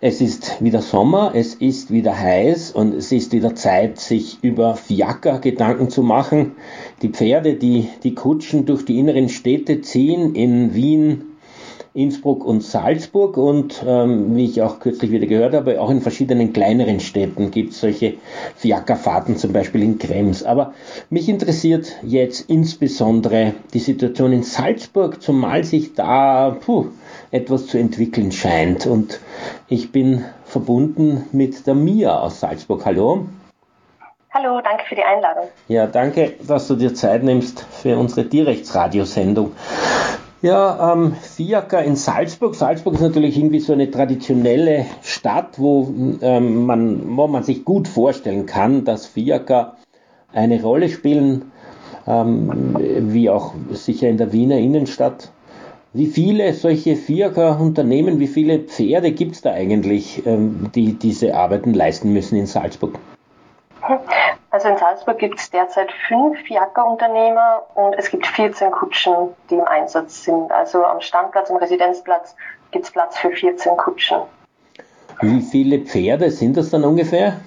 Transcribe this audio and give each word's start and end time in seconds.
Es 0.00 0.20
ist 0.20 0.62
wieder 0.62 0.80
Sommer, 0.80 1.32
es 1.34 1.56
ist 1.56 1.90
wieder 1.90 2.16
heiß 2.16 2.70
und 2.70 2.94
es 2.94 3.10
ist 3.10 3.32
wieder 3.32 3.56
Zeit, 3.56 3.98
sich 3.98 4.38
über 4.42 4.76
Fiaker 4.76 5.40
Gedanken 5.40 5.90
zu 5.90 6.04
machen. 6.04 6.52
Die 7.02 7.08
Pferde, 7.08 7.54
die 7.54 7.88
die 8.04 8.14
Kutschen 8.14 8.64
durch 8.64 8.84
die 8.84 9.00
inneren 9.00 9.28
Städte 9.28 9.80
ziehen, 9.80 10.36
in 10.36 10.72
Wien, 10.72 11.22
Innsbruck 11.98 12.44
und 12.44 12.62
Salzburg 12.62 13.36
und 13.36 13.82
ähm, 13.84 14.36
wie 14.36 14.44
ich 14.44 14.62
auch 14.62 14.78
kürzlich 14.78 15.10
wieder 15.10 15.26
gehört 15.26 15.52
habe, 15.52 15.80
auch 15.80 15.90
in 15.90 16.00
verschiedenen 16.00 16.52
kleineren 16.52 17.00
Städten 17.00 17.50
gibt 17.50 17.72
es 17.72 17.80
solche 17.80 18.14
Fiakerfahrten, 18.54 19.36
zum 19.36 19.52
Beispiel 19.52 19.82
in 19.82 19.98
Krems. 19.98 20.44
Aber 20.44 20.74
mich 21.10 21.28
interessiert 21.28 21.96
jetzt 22.02 22.48
insbesondere 22.48 23.54
die 23.74 23.80
Situation 23.80 24.32
in 24.32 24.44
Salzburg, 24.44 25.20
zumal 25.20 25.64
sich 25.64 25.94
da 25.94 26.56
puh, 26.64 26.86
etwas 27.32 27.66
zu 27.66 27.78
entwickeln 27.78 28.30
scheint. 28.30 28.86
Und 28.86 29.18
ich 29.66 29.90
bin 29.90 30.24
verbunden 30.44 31.24
mit 31.32 31.66
der 31.66 31.74
Mia 31.74 32.20
aus 32.20 32.38
Salzburg. 32.38 32.86
Hallo. 32.86 33.26
Hallo, 34.32 34.60
danke 34.62 34.84
für 34.84 34.94
die 34.94 35.02
Einladung. 35.02 35.48
Ja, 35.66 35.88
danke, 35.88 36.34
dass 36.46 36.68
du 36.68 36.76
dir 36.76 36.94
Zeit 36.94 37.24
nimmst 37.24 37.60
für 37.60 37.96
unsere 37.96 38.28
Tierrechtsradiosendung. 38.28 39.52
Ja, 40.40 40.92
ähm, 40.92 41.14
Fiaker 41.14 41.82
in 41.82 41.96
Salzburg. 41.96 42.54
Salzburg 42.54 42.94
ist 42.94 43.00
natürlich 43.00 43.36
irgendwie 43.36 43.58
so 43.58 43.72
eine 43.72 43.90
traditionelle 43.90 44.86
Stadt, 45.02 45.58
wo, 45.58 45.92
ähm, 46.22 46.64
man, 46.64 47.16
wo 47.16 47.26
man 47.26 47.42
sich 47.42 47.64
gut 47.64 47.88
vorstellen 47.88 48.46
kann, 48.46 48.84
dass 48.84 49.06
Fiaker 49.06 49.76
eine 50.32 50.62
Rolle 50.62 50.90
spielen, 50.90 51.50
ähm, 52.06 52.76
wie 53.12 53.30
auch 53.30 53.54
sicher 53.72 54.08
in 54.08 54.16
der 54.16 54.32
Wiener 54.32 54.58
Innenstadt. 54.58 55.32
Wie 55.92 56.06
viele 56.06 56.52
solche 56.52 56.94
Fiaker-Unternehmen, 56.94 58.20
wie 58.20 58.28
viele 58.28 58.60
Pferde 58.60 59.10
gibt 59.10 59.34
es 59.34 59.40
da 59.40 59.52
eigentlich, 59.52 60.24
ähm, 60.24 60.70
die 60.72 60.92
diese 60.92 61.34
Arbeiten 61.34 61.74
leisten 61.74 62.12
müssen 62.12 62.36
in 62.36 62.46
Salzburg? 62.46 62.96
Also 64.50 64.68
in 64.68 64.78
Salzburg 64.78 65.18
gibt 65.18 65.38
es 65.38 65.50
derzeit 65.50 65.92
fünf 66.08 66.38
Fiaker-Unternehmer 66.40 67.64
und 67.74 67.94
es 67.94 68.10
gibt 68.10 68.26
14 68.26 68.70
Kutschen, 68.70 69.34
die 69.50 69.56
im 69.56 69.64
Einsatz 69.64 70.24
sind. 70.24 70.50
Also 70.50 70.84
am 70.84 71.02
Standplatz, 71.02 71.50
am 71.50 71.58
Residenzplatz 71.58 72.34
gibt 72.70 72.86
es 72.86 72.90
Platz 72.90 73.18
für 73.18 73.30
14 73.30 73.76
Kutschen. 73.76 74.22
Wie 75.20 75.42
viele 75.42 75.80
Pferde 75.80 76.30
sind 76.30 76.56
das 76.56 76.70
dann 76.70 76.84
ungefähr? 76.84 77.40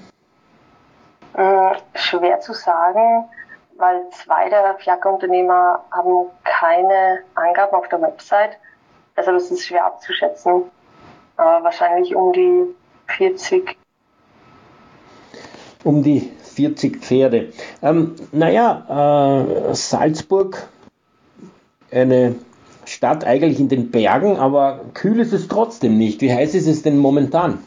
Hm, 1.34 1.72
schwer 1.96 2.40
zu 2.40 2.54
sagen, 2.54 3.26
weil 3.78 4.02
zwei 4.12 4.50
der 4.50 4.76
Fiaker-Unternehmer 4.78 5.84
haben 5.92 6.28
keine 6.44 7.24
Angaben 7.34 7.76
auf 7.76 7.88
der 7.88 8.02
Website. 8.02 8.58
Deshalb 9.18 9.38
ist 9.38 9.50
es 9.50 9.66
schwer 9.66 9.86
abzuschätzen. 9.86 10.64
Aber 11.38 11.64
wahrscheinlich 11.64 12.16
um 12.16 12.32
die 12.32 12.76
40. 13.08 13.76
Um 15.84 16.04
die 16.04 16.32
40 16.52 17.02
Pferde. 17.02 17.50
Ähm, 17.82 18.16
naja, 18.32 19.70
äh, 19.70 19.74
Salzburg, 19.74 20.68
eine 21.92 22.36
Stadt 22.86 23.26
eigentlich 23.26 23.60
in 23.60 23.70
den 23.70 23.92
Bergen, 23.92 24.38
aber 24.38 24.82
kühl 24.94 25.20
ist 25.20 25.34
es 25.34 25.48
trotzdem 25.48 25.98
nicht. 25.98 26.22
Wie 26.22 26.34
heiß 26.34 26.56
ist 26.56 26.68
es 26.68 26.82
denn 26.84 26.98
momentan? 26.98 27.64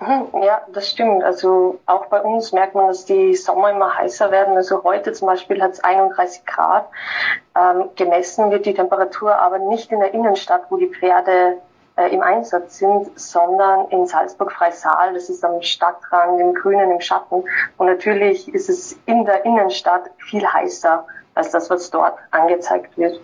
Mhm, 0.00 0.42
ja, 0.42 0.60
das 0.72 0.90
stimmt. 0.90 1.24
Also 1.24 1.78
auch 1.86 2.06
bei 2.06 2.20
uns 2.20 2.52
merkt 2.52 2.74
man, 2.74 2.88
dass 2.88 3.06
die 3.06 3.34
Sommer 3.34 3.70
immer 3.70 3.96
heißer 3.96 4.30
werden. 4.30 4.56
Also 4.56 4.84
heute 4.84 5.12
zum 5.12 5.26
Beispiel 5.26 5.62
hat 5.62 5.72
es 5.72 5.80
31 5.82 6.44
Grad. 6.44 6.88
Ähm, 7.56 7.90
gemessen 7.96 8.50
wird 8.50 8.66
die 8.66 8.74
Temperatur 8.74 9.36
aber 9.36 9.58
nicht 9.58 9.90
in 9.90 10.00
der 10.00 10.12
Innenstadt, 10.12 10.62
wo 10.68 10.76
die 10.76 10.88
Pferde 10.88 11.58
äh, 11.96 12.14
im 12.14 12.22
Einsatz 12.22 12.78
sind, 12.78 13.18
sondern 13.18 13.88
in 13.88 14.06
Salzburg-Freisaal. 14.06 15.14
Das 15.14 15.28
ist 15.28 15.44
am 15.44 15.62
Stadtrand, 15.62 16.40
im 16.40 16.54
Grünen, 16.54 16.90
im 16.90 17.00
Schatten. 17.00 17.44
Und 17.76 17.86
natürlich 17.86 18.52
ist 18.52 18.68
es 18.68 18.98
in 19.06 19.24
der 19.24 19.44
Innenstadt 19.44 20.10
viel 20.18 20.46
heißer 20.46 21.06
als 21.34 21.50
das, 21.50 21.70
was 21.70 21.90
dort 21.90 22.14
angezeigt 22.30 22.96
wird. 22.96 23.20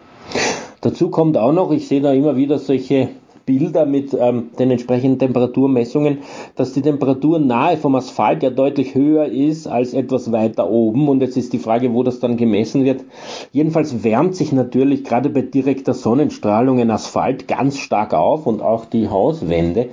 Dazu 0.81 1.11
kommt 1.11 1.37
auch 1.37 1.53
noch, 1.53 1.71
ich 1.71 1.87
sehe 1.87 2.01
da 2.01 2.13
immer 2.13 2.37
wieder 2.37 2.59
solche 2.59 3.11
Bilder 3.47 3.87
mit 3.87 4.15
ähm, 4.19 4.51
den 4.59 4.71
entsprechenden 4.71 5.19
Temperaturmessungen, 5.19 6.19
dass 6.57 6.73
die 6.73 6.83
Temperatur 6.83 7.39
nahe 7.39 7.77
vom 7.77 7.95
Asphalt 7.95 8.43
ja 8.43 8.51
deutlich 8.51 8.95
höher 8.95 9.27
ist 9.27 9.67
als 9.67 9.95
etwas 9.95 10.33
weiter 10.33 10.71
oben. 10.71 11.09
Und 11.09 11.21
jetzt 11.21 11.37
ist 11.37 11.53
die 11.53 11.59
Frage, 11.59 11.93
wo 11.93 12.03
das 12.03 12.21
dann 12.21 12.37
gemessen 12.37 12.85
wird. 12.85 13.05
Jedenfalls 13.53 14.05
wärmt 14.05 14.37
sich 14.37 14.53
natürlich 14.53 15.05
gerade 15.05 15.31
bei 15.31 15.43
direkter 15.43 15.95
Sonnenstrahlung 15.95 16.79
ein 16.81 16.91
Asphalt 16.91 17.49
ganz 17.49 17.79
stark 17.79 18.15
auf 18.15 18.47
und 18.47 18.63
auch 18.63 18.85
die 18.85 19.09
Hauswände 19.09 19.89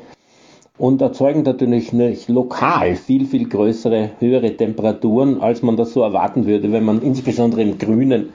und 0.79 1.01
erzeugen 1.01 1.43
natürlich 1.43 1.91
lokal 2.27 2.95
viel, 2.95 3.25
viel 3.25 3.47
größere, 3.47 4.11
höhere 4.19 4.55
Temperaturen, 4.55 5.41
als 5.41 5.61
man 5.61 5.75
das 5.75 5.93
so 5.93 6.01
erwarten 6.01 6.47
würde, 6.47 6.71
wenn 6.71 6.85
man 6.85 7.01
insbesondere 7.01 7.61
im 7.61 7.77
Grünen 7.77 8.29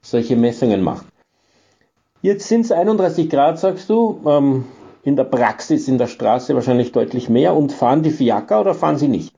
solche 0.00 0.36
Messungen 0.36 0.82
macht. 0.82 1.06
Jetzt 2.20 2.48
sind 2.48 2.62
es 2.62 2.72
31 2.72 3.30
Grad, 3.30 3.58
sagst 3.58 3.88
du. 3.88 4.20
Ähm, 4.26 4.64
in 5.04 5.16
der 5.16 5.24
Praxis, 5.24 5.88
in 5.88 5.98
der 5.98 6.08
Straße 6.08 6.54
wahrscheinlich 6.54 6.92
deutlich 6.92 7.28
mehr. 7.28 7.54
Und 7.54 7.72
fahren 7.72 8.02
die 8.02 8.10
Fiaker 8.10 8.60
oder 8.60 8.74
fahren 8.74 8.96
sie 8.96 9.08
nicht? 9.08 9.32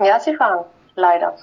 Ja, 0.00 0.18
sie 0.18 0.34
fahren, 0.34 0.64
leider. 0.96 1.34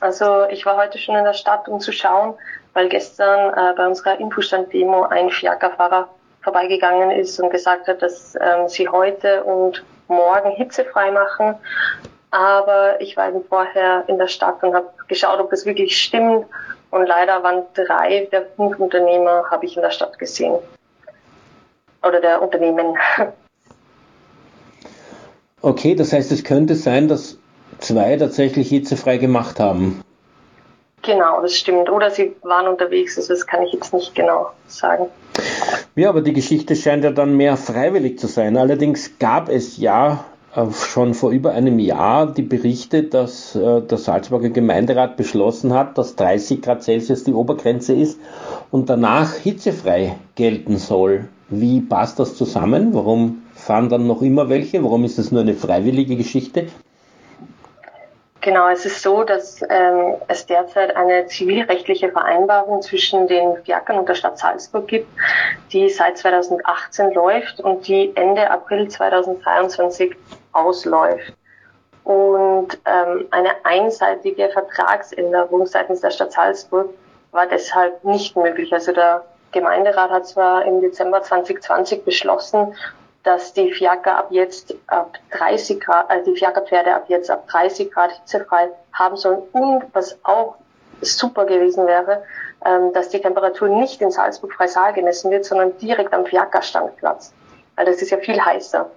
Also 0.00 0.44
ich 0.50 0.66
war 0.66 0.76
heute 0.76 0.98
schon 0.98 1.14
in 1.16 1.24
der 1.24 1.32
Stadt, 1.32 1.68
um 1.68 1.80
zu 1.80 1.92
schauen, 1.92 2.34
weil 2.74 2.88
gestern 2.88 3.54
äh, 3.54 3.74
bei 3.76 3.86
unserer 3.86 4.18
Infostand-Demo 4.18 5.04
ein 5.04 5.30
Fiakerfahrer 5.30 6.08
vorbeigegangen 6.42 7.10
ist 7.12 7.40
und 7.40 7.50
gesagt 7.50 7.88
hat, 7.88 8.02
dass 8.02 8.34
ähm, 8.34 8.68
sie 8.68 8.88
heute 8.88 9.44
und 9.44 9.82
morgen 10.08 10.50
hitzefrei 10.50 11.10
machen. 11.10 11.54
Aber 12.30 13.00
ich 13.00 13.16
war 13.16 13.28
eben 13.28 13.44
vorher 13.44 14.04
in 14.08 14.18
der 14.18 14.26
Stadt 14.26 14.62
und 14.62 14.74
habe 14.74 14.90
geschaut, 15.06 15.40
ob 15.40 15.50
das 15.50 15.64
wirklich 15.64 15.96
stimmt. 15.96 16.46
Und 16.94 17.06
leider 17.06 17.42
waren 17.42 17.64
drei 17.74 18.28
der 18.30 18.46
fünf 18.54 18.78
Unternehmer, 18.78 19.50
habe 19.50 19.66
ich 19.66 19.74
in 19.74 19.82
der 19.82 19.90
Stadt 19.90 20.16
gesehen. 20.16 20.60
Oder 22.04 22.20
der 22.20 22.40
Unternehmen. 22.40 22.96
Okay, 25.60 25.94
das 25.94 26.12
heißt, 26.12 26.30
es 26.30 26.44
könnte 26.44 26.74
sein, 26.74 27.08
dass 27.08 27.38
zwei 27.78 28.18
tatsächlich 28.18 28.68
hitzefrei 28.68 29.16
gemacht 29.16 29.58
haben. 29.58 30.02
Genau, 31.00 31.40
das 31.40 31.54
stimmt. 31.54 31.88
Oder 31.88 32.10
sie 32.10 32.36
waren 32.42 32.68
unterwegs, 32.68 33.16
also 33.16 33.32
das 33.32 33.46
kann 33.46 33.62
ich 33.62 33.72
jetzt 33.72 33.94
nicht 33.94 34.14
genau 34.14 34.50
sagen. 34.66 35.06
Ja, 35.94 36.10
aber 36.10 36.20
die 36.20 36.34
Geschichte 36.34 36.76
scheint 36.76 37.02
ja 37.02 37.12
dann 37.12 37.38
mehr 37.38 37.56
freiwillig 37.56 38.18
zu 38.18 38.26
sein. 38.26 38.58
Allerdings 38.58 39.18
gab 39.18 39.48
es 39.48 39.78
ja 39.78 40.26
schon 40.72 41.14
vor 41.14 41.30
über 41.30 41.52
einem 41.52 41.78
Jahr 41.78 42.26
die 42.26 42.42
Berichte, 42.42 43.02
dass 43.02 43.56
äh, 43.56 43.80
der 43.80 43.98
Salzburger 43.98 44.50
Gemeinderat 44.50 45.16
beschlossen 45.16 45.74
hat, 45.74 45.98
dass 45.98 46.14
30 46.16 46.62
Grad 46.62 46.82
Celsius 46.82 47.24
die 47.24 47.32
Obergrenze 47.32 47.92
ist 47.92 48.20
und 48.70 48.88
danach 48.88 49.34
hitzefrei 49.34 50.16
gelten 50.36 50.76
soll. 50.76 51.28
Wie 51.48 51.80
passt 51.80 52.18
das 52.18 52.36
zusammen? 52.36 52.94
Warum 52.94 53.42
fahren 53.54 53.88
dann 53.88 54.06
noch 54.06 54.22
immer 54.22 54.48
welche? 54.48 54.82
Warum 54.82 55.04
ist 55.04 55.18
das 55.18 55.32
nur 55.32 55.42
eine 55.42 55.54
freiwillige 55.54 56.16
Geschichte? 56.16 56.66
Genau, 58.40 58.68
es 58.68 58.84
ist 58.84 59.00
so, 59.00 59.24
dass 59.24 59.62
ähm, 59.62 60.16
es 60.28 60.44
derzeit 60.44 60.94
eine 60.96 61.26
zivilrechtliche 61.26 62.10
Vereinbarung 62.10 62.82
zwischen 62.82 63.26
den 63.26 63.56
Fiakern 63.64 63.98
und 63.98 64.08
der 64.08 64.14
Stadt 64.14 64.38
Salzburg 64.38 64.86
gibt, 64.86 65.08
die 65.72 65.88
seit 65.88 66.18
2018 66.18 67.12
läuft 67.14 67.60
und 67.60 67.88
die 67.88 68.12
Ende 68.14 68.50
April 68.50 68.88
2023 68.88 70.14
ausläuft. 70.54 71.34
Und 72.04 72.78
ähm, 72.84 73.28
eine 73.30 73.50
einseitige 73.64 74.50
Vertragsänderung 74.50 75.66
seitens 75.66 76.00
der 76.00 76.10
Stadt 76.10 76.32
Salzburg 76.32 76.90
war 77.32 77.46
deshalb 77.46 78.04
nicht 78.04 78.36
möglich. 78.36 78.72
Also 78.72 78.92
der 78.92 79.24
Gemeinderat 79.52 80.10
hat 80.10 80.26
zwar 80.26 80.64
im 80.64 80.80
Dezember 80.80 81.22
2020 81.22 82.04
beschlossen, 82.04 82.74
dass 83.22 83.54
die 83.54 83.72
Fiaker 83.72 84.16
ab 84.18 84.26
jetzt 84.30 84.74
ab 84.86 85.16
30 85.30 85.80
Grad, 85.80 86.10
also 86.10 86.30
die 86.30 86.38
Fiakerpferde 86.38 86.94
ab 86.94 87.04
jetzt 87.08 87.30
ab 87.30 87.48
30 87.48 87.90
Grad 87.90 88.12
hitzefrei 88.12 88.68
haben 88.92 89.16
sollen 89.16 89.42
und 89.52 89.84
was 89.94 90.18
auch 90.24 90.56
super 91.00 91.46
gewesen 91.46 91.86
wäre, 91.86 92.22
ähm, 92.64 92.92
dass 92.92 93.08
die 93.08 93.20
Temperatur 93.20 93.68
nicht 93.68 94.00
in 94.02 94.10
Salzburg-Freisaal 94.10 94.92
gemessen 94.92 95.30
wird, 95.30 95.44
sondern 95.46 95.76
direkt 95.78 96.12
am 96.12 96.26
Fiakerstandplatz. 96.26 97.32
Weil 97.76 97.86
das 97.86 98.02
ist 98.02 98.10
ja 98.10 98.18
viel 98.18 98.40
heißer. 98.44 98.90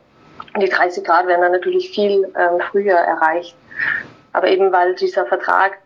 Die 0.59 0.69
30 0.69 1.03
Grad 1.03 1.27
werden 1.27 1.41
dann 1.41 1.51
natürlich 1.51 1.91
viel 1.91 2.31
ähm, 2.35 2.61
früher 2.71 2.95
erreicht. 2.95 3.55
Aber 4.33 4.47
eben 4.47 4.71
weil 4.71 4.95
dieser 4.95 5.25
Vertrag 5.25 5.77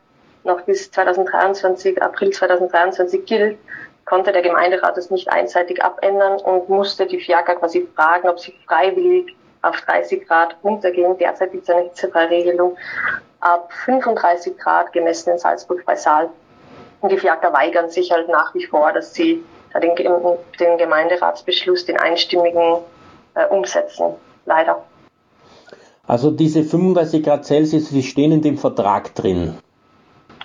noch 0.44 0.62
bis 0.62 0.92
2023, 0.92 2.01
April 2.01 2.31
2023 2.31 3.25
gilt, 3.25 3.57
konnte 4.06 4.31
der 4.31 4.42
Gemeinderat 4.42 4.98
das 4.98 5.12
nicht 5.12 5.31
einseitig 5.31 5.83
abändern 5.83 6.39
und 6.39 6.68
musste 6.69 7.06
die 7.06 7.19
FIAKA 7.19 7.56
quasi 7.56 7.88
fragen, 7.95 8.27
ob 8.27 8.39
sie 8.39 8.53
freiwillig 8.68 9.36
auf 9.62 9.80
30 9.81 10.27
Grad 10.27 10.56
runtergehen. 10.63 11.18
Derzeit 11.18 11.51
gibt 11.51 11.63
es 11.63 11.69
eine 11.69 11.83
Hitzefreiregelung 11.83 12.77
ab 13.39 13.71
35 13.86 14.57
Grad 14.57 14.92
gemessen 14.94 15.31
in 15.31 15.38
Salzburg 15.38 15.86
bei 15.86 15.95
Saal. 15.95 16.30
Und 17.01 17.12
die 17.12 17.18
FIAKA 17.18 17.53
weigern 17.53 17.89
sich 17.89 18.12
halt 18.12 18.30
nach 18.30 18.53
wie 18.53 18.65
vor, 18.65 18.92
dass 18.92 19.13
sie 19.13 19.44
den, 19.81 19.95
den 19.95 20.77
Gemeinderatsbeschluss, 20.77 21.86
den 21.86 22.00
einstimmigen, 22.00 22.80
äh, 23.36 23.45
umsetzen. 23.45 24.15
Leider. 24.45 24.83
Also 26.07 26.31
diese 26.31 26.63
35 26.63 27.23
Grad 27.23 27.45
Celsius, 27.45 27.89
die 27.89 28.03
stehen 28.03 28.31
in 28.31 28.41
dem 28.41 28.57
Vertrag 28.57 29.15
drin. 29.15 29.55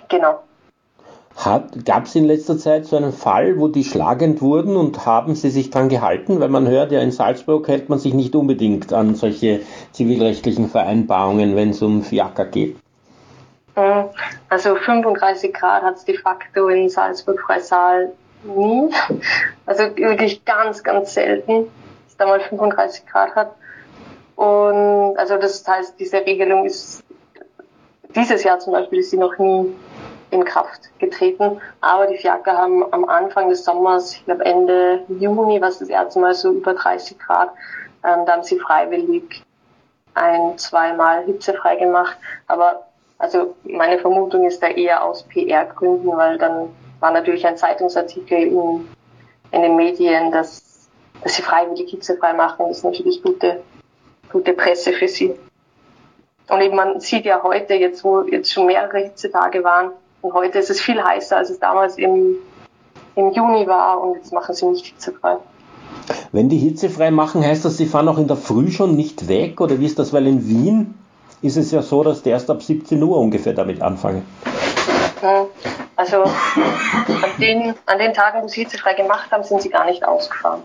Genau. 0.09 0.41
Gab 1.85 2.05
es 2.07 2.15
in 2.15 2.25
letzter 2.25 2.57
Zeit 2.57 2.87
so 2.87 2.97
einen 2.97 3.13
Fall, 3.13 3.59
wo 3.59 3.69
die 3.69 3.85
schlagend 3.85 4.41
wurden 4.41 4.75
und 4.75 5.05
haben 5.05 5.35
sie 5.35 5.51
sich 5.51 5.71
dran 5.71 5.89
gehalten? 5.89 6.41
Weil 6.41 6.49
man 6.49 6.67
hört 6.67 6.93
ja, 6.93 7.01
in 7.01 7.13
Salzburg 7.13 7.69
hält 7.69 7.89
man 7.89 7.99
sich 7.99 8.15
nicht 8.15 8.35
unbedingt 8.35 8.93
an 8.93 9.15
solche 9.15 9.61
zivilrechtlichen 9.93 10.69
Vereinbarungen, 10.69 11.55
wenn 11.55 11.71
es 11.71 11.83
um 11.83 12.03
Fiaker 12.03 12.47
geht. 12.47 12.77
Mhm. 13.77 14.07
Also 14.49 14.77
35 14.77 15.53
Grad 15.53 15.83
hat 15.83 15.97
es 15.97 16.05
de 16.05 16.17
facto 16.17 16.69
in 16.69 16.89
Salzburg-Freisaal 16.89 18.13
nie. 18.45 18.91
Also 19.67 19.83
wirklich 19.97 20.45
ganz, 20.45 20.83
ganz 20.83 21.13
selten, 21.13 21.65
dass 21.65 22.13
es 22.13 22.17
da 22.17 22.27
mal 22.27 22.41
35 22.41 23.05
Grad 23.07 23.35
hat. 23.35 23.53
Und 24.37 25.17
also 25.17 25.37
das 25.39 25.67
heißt, 25.67 25.99
diese 25.99 26.19
Regelung 26.19 26.67
ist 26.67 27.03
dieses 28.15 28.45
Jahr 28.45 28.59
zum 28.59 28.73
Beispiel 28.73 29.01
ist 29.01 29.11
sie 29.11 29.19
noch 29.19 29.37
nie 29.39 29.75
in 30.31 30.45
Kraft 30.45 30.91
getreten. 30.99 31.61
Aber 31.81 32.07
die 32.07 32.17
Fiaker 32.17 32.57
haben 32.57 32.85
am 32.93 33.05
Anfang 33.07 33.49
des 33.49 33.65
Sommers, 33.65 34.15
ich 34.15 34.25
glaube 34.25 34.45
Ende 34.45 35.05
Juni, 35.09 35.61
was 35.61 35.79
das 35.79 35.89
erste 35.89 36.21
Mal 36.21 36.35
so 36.35 36.53
über 36.53 36.75
30 36.75 37.19
Grad, 37.19 37.51
ähm, 38.05 38.25
da 38.27 38.33
haben 38.33 38.43
sie 38.43 38.59
freiwillig 38.59 39.43
ein, 40.15 40.57
zweimal 40.59 41.25
hitzefrei 41.25 41.77
gemacht. 41.77 42.17
Aber 42.47 42.87
also 43.19 43.55
meine 43.65 43.99
Vermutung 43.99 44.47
ist 44.47 44.63
da 44.63 44.69
eher 44.69 45.05
aus 45.05 45.23
PR-Gründen, 45.25 46.17
weil 46.17 46.39
dann 46.39 46.71
war 47.01 47.11
natürlich 47.11 47.47
ein 47.47 47.57
Zeitungsartikel 47.57 48.39
in, 48.39 48.89
in 49.53 49.63
den 49.63 49.77
Medien, 49.77 50.33
dass, 50.33 50.89
dass 51.23 51.37
sie 51.37 51.43
freiwillig 51.43 51.91
hitzefrei 51.91 52.33
machen. 52.33 52.67
Das 52.69 52.79
ist 52.79 52.85
natürlich 52.85 53.23
gute, 53.23 53.63
gute 54.31 54.53
Presse 54.53 54.93
für 54.93 55.09
sie. 55.09 55.35
Und 56.49 56.61
eben 56.61 56.77
man 56.77 57.01
sieht 57.01 57.25
ja 57.25 57.43
heute, 57.43 57.75
jetzt 57.75 58.05
wo 58.05 58.23
jetzt 58.23 58.53
schon 58.53 58.67
mehrere 58.67 58.99
Hitzetage 58.99 59.65
waren, 59.65 59.91
und 60.23 60.33
heute 60.33 60.59
ist 60.59 60.71
es 60.71 60.81
viel 60.81 61.03
heißer, 61.03 61.37
als 61.37 61.51
es 61.51 61.61
damals 61.61 61.99
im, 61.99 62.37
im 63.15 63.33
Juni 63.33 63.67
war 63.67 64.01
und 64.01 64.17
jetzt 64.17 64.33
machen 64.33 64.55
sie 64.55 64.67
nicht 64.67 64.87
hitzefrei. 64.87 65.37
Wenn 66.33 66.49
die 66.49 66.59
hitzefrei 66.59 67.11
machen, 67.11 67.45
heißt 67.45 67.65
das, 67.65 67.77
sie 67.77 67.87
fahren 67.87 68.09
auch 68.09 68.19
in 68.19 68.27
der 68.27 68.37
Früh 68.37 68.71
schon 68.71 68.97
nicht 68.97 69.29
weg 69.29 69.61
oder 69.61 69.79
wie 69.79 69.87
ist 69.87 69.99
das? 69.99 70.13
Weil 70.13 70.27
in 70.27 70.47
Wien 70.49 70.95
ist 71.43 71.57
es 71.57 71.71
ja 71.71 71.83
so, 71.83 72.03
dass 72.03 72.23
die 72.23 72.31
erst 72.31 72.51
ab 72.51 72.63
17 72.63 73.03
Uhr 73.03 73.19
ungefähr 73.19 73.53
damit 73.53 73.83
anfangen. 73.83 74.27
Also 75.97 76.25
an 76.25 77.31
den, 77.41 77.75
an 77.87 77.99
den 77.99 78.13
Tagen, 78.13 78.43
wo 78.43 78.49
sie 78.49 78.63
hitzefrei 78.63 78.95
gemacht 78.95 79.31
haben, 79.31 79.45
sind 79.45 79.63
sie 79.63 79.71
gar 79.71 79.87
nicht 79.87 80.05
ausgefahren. 80.05 80.63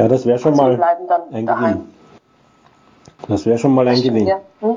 Ja, 0.00 0.08
das 0.08 0.24
wäre 0.24 0.38
schon 0.38 0.58
also 0.58 0.78
mal 0.78 0.82
ein 1.30 1.44
Gewinn. 1.44 1.80
Das 3.28 3.44
wäre 3.44 3.58
schon 3.58 3.74
mal 3.74 3.86
ein 3.86 4.00
Gewinn. 4.00 4.26
Ja. 4.26 4.40
Hm? 4.60 4.76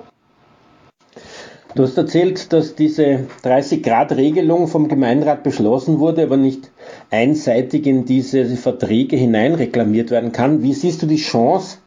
Du 1.75 1.84
hast 1.84 1.98
erzählt, 1.98 2.52
dass 2.52 2.75
diese 2.75 3.28
30-Grad-Regelung 3.44 4.68
vom 4.68 4.90
Gemeinderat 4.90 5.42
beschlossen 5.44 6.00
wurde, 6.00 6.24
aber 6.24 6.36
nicht 6.36 6.72
einseitig 7.10 7.88
in 7.88 8.04
diese 8.04 8.44
Verträge 8.58 9.16
hineinreklamiert 9.16 10.12
werden 10.12 10.34
kann. 10.34 10.62
Wie 10.62 10.74
siehst 10.74 11.02
du 11.02 11.06
die 11.06 11.16
Chance, 11.16 11.78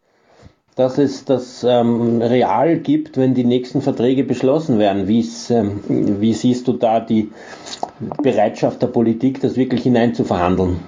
dass 0.74 0.96
es 0.96 1.26
das 1.26 1.62
ähm, 1.62 2.22
real 2.22 2.78
gibt, 2.78 3.18
wenn 3.18 3.34
die 3.34 3.44
nächsten 3.44 3.82
Verträge 3.82 4.24
beschlossen 4.24 4.78
werden? 4.78 5.06
Ähm, 5.50 5.80
wie 6.20 6.32
siehst 6.32 6.66
du 6.68 6.72
da 6.72 7.00
die 7.00 7.30
Bereitschaft 8.22 8.80
der 8.80 8.88
Politik, 8.88 9.42
das 9.42 9.56
wirklich 9.56 9.82
hineinzuverhandeln? 9.82 10.80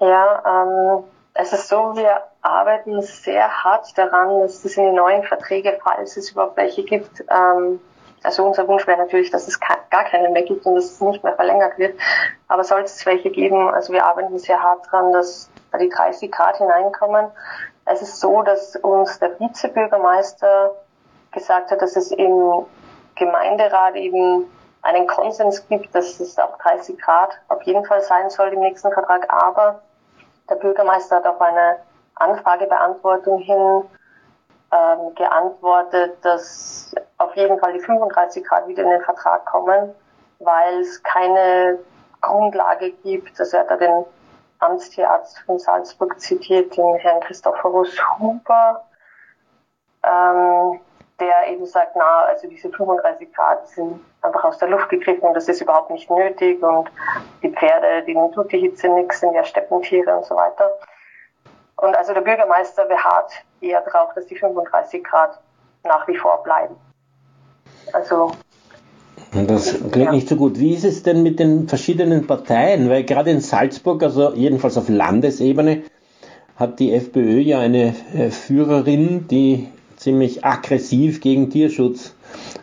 Ja, 0.00 0.42
ähm, 0.46 1.04
es 1.34 1.52
ist 1.52 1.68
so, 1.68 1.94
wir 1.94 2.22
arbeiten 2.42 3.00
sehr 3.02 3.64
hart 3.64 3.96
daran, 3.96 4.40
dass 4.40 4.64
es 4.64 4.76
in 4.76 4.86
die 4.86 4.96
neuen 4.96 5.22
Verträge, 5.22 5.78
falls 5.82 6.16
es 6.16 6.32
überhaupt 6.32 6.56
welche 6.56 6.84
gibt, 6.84 7.24
ähm, 7.30 7.80
also 8.22 8.44
unser 8.44 8.68
Wunsch 8.68 8.86
wäre 8.86 8.98
natürlich, 8.98 9.30
dass 9.30 9.48
es 9.48 9.58
gar 9.60 10.04
keine 10.04 10.28
mehr 10.28 10.42
gibt 10.42 10.66
und 10.66 10.74
dass 10.74 10.84
es 10.84 11.00
nicht 11.00 11.24
mehr 11.24 11.34
verlängert 11.34 11.78
wird. 11.78 11.98
Aber 12.48 12.64
sollte 12.64 12.86
es 12.86 13.06
welche 13.06 13.30
geben, 13.30 13.68
also 13.68 13.92
wir 13.92 14.04
arbeiten 14.04 14.38
sehr 14.38 14.62
hart 14.62 14.86
daran, 14.86 15.12
dass 15.12 15.50
da 15.72 15.78
die 15.78 15.88
30 15.88 16.30
Grad 16.30 16.58
hineinkommen. 16.58 17.26
Es 17.86 18.02
ist 18.02 18.20
so, 18.20 18.42
dass 18.42 18.76
uns 18.76 19.18
der 19.18 19.38
Vizebürgermeister 19.40 20.74
gesagt 21.32 21.70
hat, 21.70 21.80
dass 21.80 21.96
es 21.96 22.10
im 22.10 22.66
Gemeinderat 23.14 23.96
eben 23.96 24.50
einen 24.82 25.06
Konsens 25.06 25.66
gibt, 25.68 25.94
dass 25.94 26.20
es 26.20 26.38
auf 26.38 26.58
30 26.58 26.98
Grad 26.98 27.38
auf 27.48 27.62
jeden 27.62 27.84
Fall 27.84 28.02
sein 28.02 28.28
soll 28.28 28.48
im 28.48 28.60
nächsten 28.60 28.92
Vertrag. 28.92 29.32
Aber 29.32 29.80
der 30.50 30.56
Bürgermeister 30.56 31.16
hat 31.16 31.26
auf 31.26 31.40
eine 31.40 31.78
Anfragebeantwortung 32.16 33.38
hin 33.38 33.82
ähm, 34.72 35.14
geantwortet, 35.14 36.18
dass 36.22 36.94
auf 37.18 37.34
jeden 37.36 37.58
Fall 37.58 37.72
die 37.72 37.80
35 37.80 38.44
Grad 38.44 38.68
wieder 38.68 38.82
in 38.82 38.90
den 38.90 39.02
Vertrag 39.02 39.46
kommen, 39.46 39.94
weil 40.38 40.80
es 40.80 41.02
keine 41.02 41.78
Grundlage 42.20 42.90
gibt. 42.90 43.38
Also 43.40 43.56
er 43.56 43.62
hat 43.62 43.70
da 43.70 43.76
den 43.76 44.04
Amtstierarzt 44.58 45.40
von 45.40 45.58
Salzburg 45.58 46.20
zitiert, 46.20 46.76
den 46.76 46.94
Herrn 46.96 47.20
Christophorus 47.20 47.96
Huber, 48.18 48.84
ähm, 50.02 50.80
der 51.20 51.48
eben 51.48 51.66
sagt, 51.66 51.92
na, 51.96 52.24
also 52.28 52.48
diese 52.48 52.70
35 52.70 53.32
Grad 53.32 53.68
sind 53.68 54.00
einfach 54.22 54.44
aus 54.44 54.58
der 54.58 54.68
Luft 54.68 54.88
gegriffen 54.88 55.22
und 55.22 55.34
das 55.34 55.48
ist 55.48 55.60
überhaupt 55.60 55.90
nicht 55.90 56.10
nötig 56.10 56.62
und 56.62 56.90
die 57.42 57.50
Pferde, 57.50 58.04
denen 58.06 58.32
tut 58.32 58.50
die 58.52 58.58
Hitze 58.58 58.88
nichts, 58.88 59.20
sind 59.20 59.34
ja 59.34 59.44
Steppentiere 59.44 60.16
und 60.16 60.24
so 60.24 60.34
weiter. 60.34 60.70
Und 61.76 61.96
also 61.96 62.12
der 62.12 62.20
Bürgermeister 62.20 62.86
beharrt 62.86 63.32
eher 63.60 63.80
darauf, 63.82 64.12
dass 64.14 64.26
die 64.26 64.36
35 64.36 65.04
Grad 65.04 65.38
nach 65.84 66.06
wie 66.08 66.16
vor 66.16 66.42
bleiben. 66.42 66.76
Also 67.92 68.32
das 69.32 69.78
klingt 69.92 70.12
nicht 70.12 70.28
so 70.28 70.36
gut. 70.36 70.58
Wie 70.58 70.74
ist 70.74 70.84
es 70.84 71.02
denn 71.02 71.22
mit 71.22 71.38
den 71.38 71.68
verschiedenen 71.68 72.26
Parteien? 72.26 72.90
Weil 72.90 73.04
gerade 73.04 73.30
in 73.30 73.40
Salzburg, 73.40 74.02
also 74.02 74.32
jedenfalls 74.34 74.76
auf 74.76 74.88
Landesebene, 74.88 75.82
hat 76.56 76.78
die 76.78 76.92
FPÖ 76.92 77.38
ja 77.38 77.60
eine 77.60 77.94
äh, 78.14 78.30
Führerin, 78.30 79.28
die 79.28 79.68
ziemlich 80.00 80.46
aggressiv 80.46 81.20
gegen 81.20 81.50
Tierschutz 81.50 82.14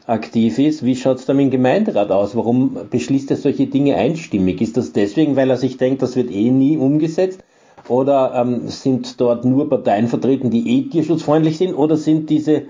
aktiv 0.08 0.58
ist. 0.58 0.84
Wie 0.84 0.96
schaut 0.96 1.20
es 1.20 1.26
da 1.26 1.36
mit 1.36 1.46
dem 1.46 1.52
Gemeinderat 1.52 2.10
aus? 2.10 2.36
Warum 2.36 2.78
beschließt 2.90 3.30
er 3.30 3.38
solche 3.38 3.68
Dinge 3.68 3.96
einstimmig? 3.96 4.60
Ist 4.60 4.76
das 4.76 4.92
deswegen, 4.92 5.36
weil 5.36 5.52
er 5.52 5.58
sich 5.58 5.78
denkt, 5.78 6.02
das 6.02 6.16
wird 6.16 6.32
eh 6.32 6.50
nie 6.50 6.78
umgesetzt? 6.78 7.44
Oder 7.88 8.34
ähm, 8.36 8.68
sind 8.68 9.22
dort 9.22 9.46
nur 9.46 9.70
Parteien 9.70 10.08
vertreten, 10.08 10.50
die 10.50 10.68
eh 10.68 10.90
tierschutzfreundlich 10.90 11.58
sind? 11.58 11.76
Oder 11.76 11.96
sind 11.96 12.32
diese 12.32 12.64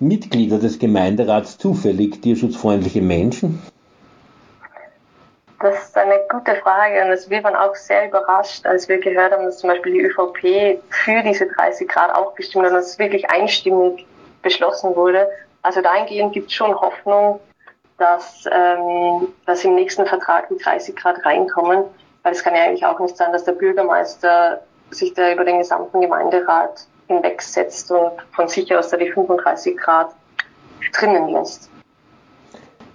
Mitglieder 0.00 0.58
des 0.58 0.80
Gemeinderats 0.80 1.56
zufällig 1.56 2.20
tierschutzfreundliche 2.20 3.02
Menschen? 3.02 3.60
Das 5.60 5.88
ist 5.88 5.96
eine 5.96 6.20
gute 6.28 6.54
Frage 6.56 7.02
und 7.02 7.30
wir 7.30 7.42
waren 7.42 7.56
auch 7.56 7.74
sehr 7.74 8.06
überrascht, 8.06 8.64
als 8.64 8.88
wir 8.88 8.98
gehört 8.98 9.32
haben, 9.32 9.44
dass 9.44 9.58
zum 9.58 9.70
Beispiel 9.70 9.92
die 9.92 10.02
ÖVP 10.02 10.80
für 10.88 11.22
diese 11.24 11.46
30 11.48 11.88
Grad 11.88 12.14
auch 12.14 12.36
gestimmt 12.36 12.64
hat 12.64 12.70
und 12.70 12.76
dass 12.76 12.90
es 12.90 12.98
wirklich 13.00 13.28
einstimmig 13.28 14.06
beschlossen 14.42 14.94
wurde. 14.94 15.28
Also 15.62 15.80
dahingehend 15.80 16.32
gibt 16.32 16.48
es 16.48 16.54
schon 16.54 16.80
Hoffnung, 16.80 17.40
dass, 17.98 18.44
ähm, 18.50 19.34
dass 19.46 19.64
im 19.64 19.74
nächsten 19.74 20.06
Vertrag 20.06 20.48
die 20.48 20.58
30 20.58 20.94
Grad 20.94 21.24
reinkommen, 21.24 21.84
weil 22.22 22.32
es 22.32 22.44
kann 22.44 22.54
ja 22.54 22.62
eigentlich 22.62 22.86
auch 22.86 23.00
nicht 23.00 23.16
sein, 23.16 23.32
dass 23.32 23.42
der 23.42 23.52
Bürgermeister 23.52 24.62
sich 24.90 25.12
da 25.14 25.32
über 25.32 25.44
den 25.44 25.58
gesamten 25.58 26.00
Gemeinderat 26.00 26.86
hinwegsetzt 27.08 27.90
und 27.90 28.12
von 28.32 28.46
sich 28.46 28.72
aus 28.76 28.90
da 28.90 28.96
die 28.96 29.10
35 29.10 29.76
Grad 29.76 30.10
drinnen 30.92 31.28
lässt. 31.30 31.68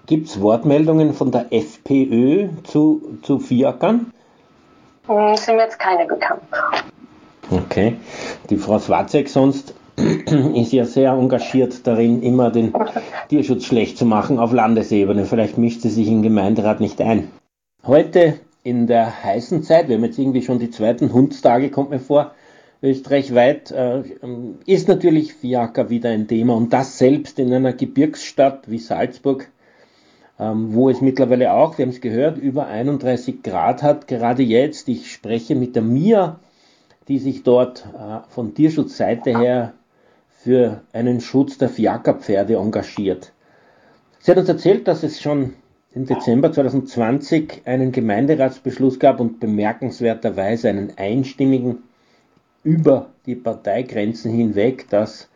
Gibt 0.06 0.28
es 0.28 0.42
Wortmeldungen 0.42 1.14
von 1.14 1.32
der 1.32 1.46
FPÖ 1.52 2.50
zu, 2.64 3.20
zu 3.22 3.40
Fiakern? 3.40 4.12
Sind 5.08 5.56
mir 5.56 5.64
jetzt 5.64 5.80
keine 5.80 6.06
bekannt. 6.06 6.42
Okay. 7.50 7.96
Die 8.50 8.58
Frau 8.58 8.80
Swarzek 8.80 9.30
sonst 9.30 9.74
ist 10.56 10.74
ja 10.74 10.84
sehr 10.84 11.12
engagiert 11.12 11.88
darin, 11.88 12.22
immer 12.22 12.52
den 12.52 12.74
Tierschutz 13.30 13.64
schlecht 13.64 13.98
zu 13.98 14.06
machen 14.06 14.40
auf 14.40 14.52
Landesebene. 14.52 15.24
Vielleicht 15.24 15.58
mischt 15.58 15.82
sie 15.82 15.90
sich 15.90 16.10
im 16.10 16.22
Gemeinderat 16.22 16.82
nicht 16.82 17.00
ein. 17.00 17.30
Heute 17.86 18.40
in 18.64 18.88
der 18.88 19.24
heißen 19.24 19.64
Zeit, 19.64 19.88
wir 19.88 19.96
haben 19.96 20.04
jetzt 20.04 20.20
irgendwie 20.20 20.42
schon 20.42 20.60
die 20.60 20.70
zweiten 20.70 21.14
Hundstage, 21.14 21.70
kommt 21.70 21.92
mir 21.92 22.00
vor, 22.00 22.32
österreichweit, 22.82 23.72
äh, 23.72 24.04
ist 24.66 24.90
natürlich 24.90 25.34
Fiaker 25.34 25.90
wieder 25.90 26.10
ein 26.10 26.28
Thema 26.28 26.56
und 26.56 26.74
das 26.74 26.98
selbst 26.98 27.40
in 27.40 27.54
einer 27.54 27.72
Gebirgsstadt 27.72 28.70
wie 28.70 28.80
Salzburg 28.80 29.50
wo 30.38 30.90
es 30.90 31.00
mittlerweile 31.02 31.54
auch, 31.54 31.78
wir 31.78 31.86
haben 31.86 31.92
es 31.92 32.02
gehört, 32.02 32.38
über 32.38 32.68
31 32.68 33.44
Grad 33.44 33.84
hat. 33.84 34.08
Gerade 34.08 34.44
jetzt, 34.44 34.88
ich 34.90 35.12
spreche 35.12 35.56
mit 35.56 35.76
der 35.76 35.84
Mia, 35.84 36.40
die 37.08 37.20
sich 37.20 37.44
dort 37.44 37.86
äh, 37.86 38.20
von 38.30 38.54
Tierschutzseite 38.56 39.38
her 39.38 39.74
für 40.30 40.82
einen 40.92 41.22
Schutz 41.22 41.58
der 41.58 41.70
Fiakerpferde 41.70 42.56
engagiert. 42.56 43.32
Sie 44.20 44.32
hat 44.32 44.38
uns 44.38 44.50
erzählt, 44.50 44.88
dass 44.88 45.04
es 45.04 45.22
schon 45.22 45.54
im 45.94 46.06
Dezember 46.06 46.52
2020 46.52 47.62
einen 47.66 47.92
Gemeinderatsbeschluss 47.92 49.00
gab 49.00 49.20
und 49.20 49.40
bemerkenswerterweise 49.40 50.70
einen 50.70 50.98
einstimmigen 50.98 51.84
über 52.64 53.10
die 53.26 53.36
Parteigrenzen 53.36 54.32
hinweg, 54.32 54.90
dass 54.90 55.30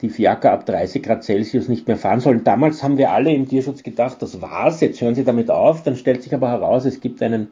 die 0.00 0.10
Fiaker 0.10 0.52
ab 0.52 0.66
30 0.66 1.02
Grad 1.02 1.24
Celsius 1.24 1.68
nicht 1.68 1.88
mehr 1.88 1.96
fahren 1.96 2.20
sollen. 2.20 2.44
Damals 2.44 2.82
haben 2.82 2.98
wir 2.98 3.10
alle 3.10 3.32
im 3.32 3.48
Tierschutz 3.48 3.82
gedacht, 3.82 4.22
das 4.22 4.40
war's, 4.40 4.80
jetzt 4.80 5.00
hören 5.00 5.14
Sie 5.14 5.24
damit 5.24 5.50
auf. 5.50 5.82
Dann 5.82 5.96
stellt 5.96 6.22
sich 6.22 6.34
aber 6.34 6.48
heraus, 6.50 6.84
es 6.84 7.00
gibt 7.00 7.22
einen 7.22 7.48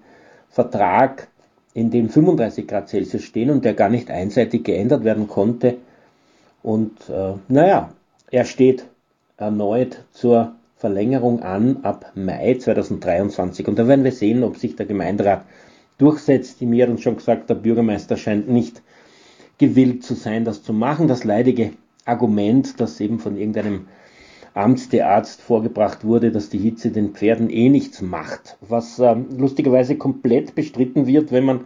Vertrag, 0.50 1.28
in 1.74 1.90
dem 1.90 2.08
35 2.08 2.66
Grad 2.66 2.88
Celsius 2.88 3.22
stehen 3.22 3.50
und 3.50 3.64
der 3.64 3.74
gar 3.74 3.90
nicht 3.90 4.10
einseitig 4.10 4.64
geändert 4.64 5.04
werden 5.04 5.28
konnte. 5.28 5.76
Und 6.62 7.10
äh, 7.10 7.34
naja, 7.48 7.90
er 8.30 8.44
steht 8.44 8.86
erneut 9.36 10.04
zur 10.12 10.52
Verlängerung 10.76 11.42
an 11.42 11.78
ab 11.82 12.12
Mai 12.14 12.56
2023. 12.58 13.68
Und 13.68 13.78
da 13.78 13.88
werden 13.88 14.04
wir 14.04 14.12
sehen, 14.12 14.42
ob 14.42 14.56
sich 14.56 14.76
der 14.76 14.86
Gemeinderat 14.86 15.42
durchsetzt. 15.98 16.60
Die 16.60 16.66
mir 16.66 16.84
hat 16.84 16.90
uns 16.90 17.02
schon 17.02 17.16
gesagt, 17.16 17.50
der 17.50 17.56
Bürgermeister 17.56 18.16
scheint 18.16 18.48
nicht 18.48 18.82
gewillt 19.58 20.02
zu 20.02 20.14
sein, 20.14 20.44
das 20.44 20.62
zu 20.62 20.72
machen. 20.72 21.08
Das 21.08 21.24
leidige 21.24 21.72
Argument, 22.06 22.80
das 22.80 23.00
eben 23.00 23.18
von 23.18 23.36
irgendeinem 23.36 23.86
Amtstierarzt 24.54 25.42
vorgebracht 25.42 26.04
wurde, 26.04 26.30
dass 26.30 26.48
die 26.48 26.58
Hitze 26.58 26.90
den 26.90 27.10
Pferden 27.10 27.50
eh 27.50 27.68
nichts 27.68 28.00
macht, 28.00 28.56
was 28.66 28.98
ähm, 28.98 29.26
lustigerweise 29.36 29.96
komplett 29.96 30.54
bestritten 30.54 31.06
wird, 31.06 31.30
wenn 31.30 31.44
man 31.44 31.60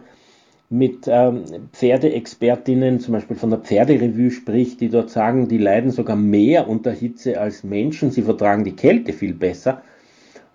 mit 0.69 1.05
ähm, 1.07 1.43
Pferdeexpertinnen, 1.71 2.99
zum 2.99 3.13
Beispiel 3.13 3.37
von 3.37 3.49
der 3.49 3.59
Pferderevue 3.59 4.31
spricht, 4.31 4.81
die 4.81 4.89
dort 4.89 5.09
sagen, 5.09 5.47
die 5.47 5.57
leiden 5.57 5.91
sogar 5.91 6.15
mehr 6.15 6.67
unter 6.67 6.91
Hitze 6.91 7.39
als 7.39 7.63
Menschen, 7.63 8.11
sie 8.11 8.23
vertragen 8.23 8.63
die 8.63 8.75
Kälte 8.75 9.13
viel 9.13 9.33
besser, 9.33 9.81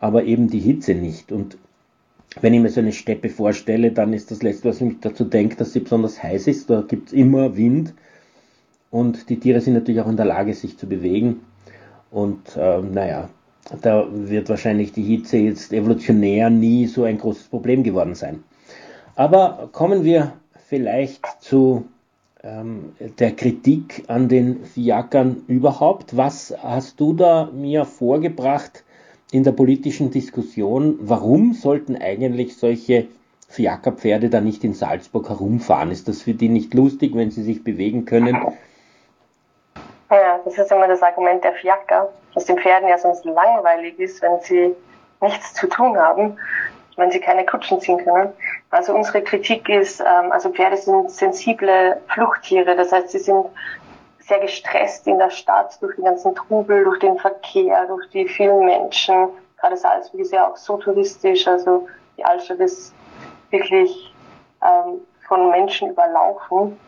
aber 0.01 0.25
eben 0.25 0.49
die 0.49 0.61
Hitze 0.61 0.95
nicht. 0.95 1.33
Und 1.33 1.57
wenn 2.41 2.53
ich 2.53 2.61
mir 2.61 2.69
so 2.69 2.81
eine 2.81 2.93
Steppe 2.93 3.31
vorstelle, 3.31 3.93
dann 3.93 4.13
ist 4.13 4.31
das 4.31 4.43
Letzte, 4.43 4.69
was 4.69 4.77
ich 4.77 4.89
mich 4.89 5.01
dazu 5.01 5.25
denke, 5.25 5.57
dass 5.57 5.73
sie 5.73 5.81
besonders 5.81 6.23
heiß 6.23 6.49
ist. 6.49 6.69
Da 6.69 6.83
gibt 6.83 7.09
es 7.09 7.13
immer 7.15 7.57
Wind 7.57 7.95
und 8.91 9.29
die 9.29 9.39
Tiere 9.39 9.61
sind 9.61 9.75
natürlich 9.75 10.01
auch 10.01 10.09
in 10.09 10.17
der 10.17 10.27
Lage, 10.27 10.55
sich 10.55 10.79
zu 10.79 10.87
bewegen. 10.89 11.43
Und 12.11 12.57
äh, 12.57 12.81
naja, 12.81 13.29
da 13.83 14.07
wird 14.11 14.49
wahrscheinlich 14.49 14.93
die 14.93 15.03
Hitze 15.03 15.39
jetzt 15.39 15.73
evolutionär 15.73 16.51
nie 16.51 16.87
so 16.87 17.05
ein 17.05 17.19
großes 17.19 17.49
Problem 17.49 17.83
geworden 17.83 18.15
sein. 18.15 18.45
Aber 19.15 19.69
kommen 19.73 20.05
wir 20.05 20.33
vielleicht 20.67 21.27
zu 21.41 21.87
ähm, 22.43 22.93
der 23.19 23.33
Kritik 23.33 24.05
an 24.07 24.29
den 24.29 24.65
Fiakern 24.65 25.43
überhaupt. 25.49 26.17
Was 26.17 26.55
hast 26.63 27.01
du 27.01 27.13
da 27.13 27.51
mir 27.53 27.85
vorgebracht? 27.85 28.85
in 29.33 29.45
der 29.45 29.53
politischen 29.53 30.11
Diskussion, 30.11 30.99
warum 31.01 31.53
sollten 31.53 31.97
eigentlich 31.97 32.57
solche 32.57 33.09
Fiakerpferde 33.49 34.31
da 34.31 34.41
nicht 34.41 34.65
in 34.65 34.75
Salzburg 34.75 35.29
herumfahren? 35.29 35.91
Ist 35.91 36.09
das 36.09 36.23
für 36.23 36.35
die 36.35 36.49
nicht 36.49 36.75
lustig, 36.75 37.15
wenn 37.15 37.31
sie 37.31 37.43
sich 37.43 37.65
bewegen 37.65 38.05
können? 38.05 38.37
Ja, 40.11 40.39
das 40.45 40.57
ist 40.57 40.71
immer 40.71 40.87
das 40.87 41.03
Argument 41.03 41.43
der 41.43 41.53
Fiaker, 41.55 42.09
dass 42.35 42.45
den 42.45 42.59
Pferden 42.59 42.89
ja 42.89 42.99
sonst 42.99 43.25
langweilig 43.25 43.99
ist, 43.99 44.23
wenn 44.23 44.41
sie 44.41 44.75
nichts 45.21 45.55
zu 45.55 45.67
tun 45.67 45.99
haben, 45.99 46.39
wenn 46.97 47.11
sie 47.11 47.21
keine 47.21 47.45
Kutschen 47.45 47.81
ziehen 47.81 48.05
können. 48.05 48.33
Also 48.71 48.95
unsere 48.95 49.23
Kritik 49.23 49.69
ist, 49.69 50.01
ähm, 50.01 50.31
also 50.31 50.51
Pferde 50.51 50.77
sind 50.77 51.11
sensible 51.11 52.01
Fluchttiere, 52.09 52.77
das 52.77 52.93
heißt, 52.93 53.11
sie 53.11 53.19
sind 53.19 53.47
sehr 54.21 54.41
gestresst 54.41 55.07
in 55.07 55.19
der 55.19 55.31
Stadt 55.31 55.81
durch 55.81 55.95
den 55.97 56.05
ganzen 56.05 56.35
Trubel, 56.35 56.85
durch 56.85 56.99
den 56.99 57.19
Verkehr, 57.19 57.87
durch 57.87 58.09
die 58.11 58.29
vielen 58.29 58.65
Menschen. 58.65 59.29
Gerade 59.61 59.77
Salzburg 59.77 60.21
ist 60.21 60.33
ja 60.33 60.49
auch 60.49 60.57
so 60.57 60.77
touristisch, 60.77 61.47
also 61.47 61.89
die 62.17 62.25
Altstadt 62.25 62.59
ist 62.59 62.93
wirklich 63.51 64.15
ähm, 64.63 65.01
von 65.29 65.51
Menschen 65.51 65.91
überlaufen. 65.91 66.79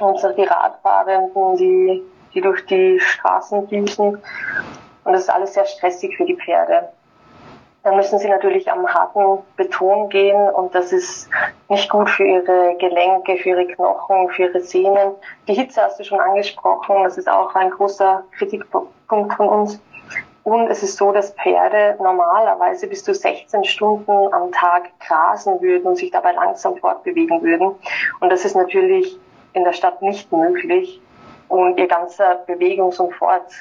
Und 0.00 0.24
auch 0.24 0.34
die 0.34 0.44
Radfahrenden, 0.44 1.56
die, 1.56 2.02
die 2.34 2.40
durch 2.40 2.64
die 2.66 3.00
Straßen 3.00 3.68
düsen. 3.68 4.18
Und 5.04 5.12
das 5.12 5.22
ist 5.22 5.30
alles 5.30 5.54
sehr 5.54 5.66
stressig 5.66 6.16
für 6.16 6.24
die 6.24 6.36
Pferde 6.36 6.88
dann 7.88 7.96
müssen 7.96 8.18
sie 8.18 8.28
natürlich 8.28 8.70
am 8.70 8.86
harten 8.86 9.42
Beton 9.56 10.10
gehen 10.10 10.48
und 10.50 10.74
das 10.74 10.92
ist 10.92 11.28
nicht 11.68 11.88
gut 11.88 12.10
für 12.10 12.24
ihre 12.24 12.76
Gelenke, 12.78 13.36
für 13.36 13.50
ihre 13.50 13.66
Knochen, 13.66 14.28
für 14.30 14.44
ihre 14.44 14.60
Sehnen. 14.60 15.12
Die 15.46 15.54
Hitze 15.54 15.82
hast 15.82 15.98
du 15.98 16.04
schon 16.04 16.20
angesprochen, 16.20 17.04
das 17.04 17.16
ist 17.16 17.28
auch 17.28 17.54
ein 17.54 17.70
großer 17.70 18.24
Kritikpunkt 18.36 19.32
von 19.34 19.48
uns. 19.48 19.80
Und 20.44 20.68
es 20.68 20.82
ist 20.82 20.96
so, 20.96 21.12
dass 21.12 21.32
Pferde 21.32 21.96
normalerweise 21.98 22.88
bis 22.88 23.04
zu 23.04 23.14
16 23.14 23.64
Stunden 23.64 24.32
am 24.32 24.50
Tag 24.52 24.90
grasen 25.00 25.60
würden 25.60 25.86
und 25.86 25.96
sich 25.96 26.10
dabei 26.10 26.32
langsam 26.32 26.76
fortbewegen 26.76 27.42
würden. 27.42 27.72
Und 28.20 28.30
das 28.30 28.44
ist 28.44 28.54
natürlich 28.54 29.18
in 29.52 29.64
der 29.64 29.72
Stadt 29.72 30.02
nicht 30.02 30.32
möglich. 30.32 31.00
Und 31.48 31.78
ihr 31.78 31.88
ganzer 31.88 32.44
Bewegungs- 32.46 33.00
und 33.00 33.14
Fort 33.14 33.52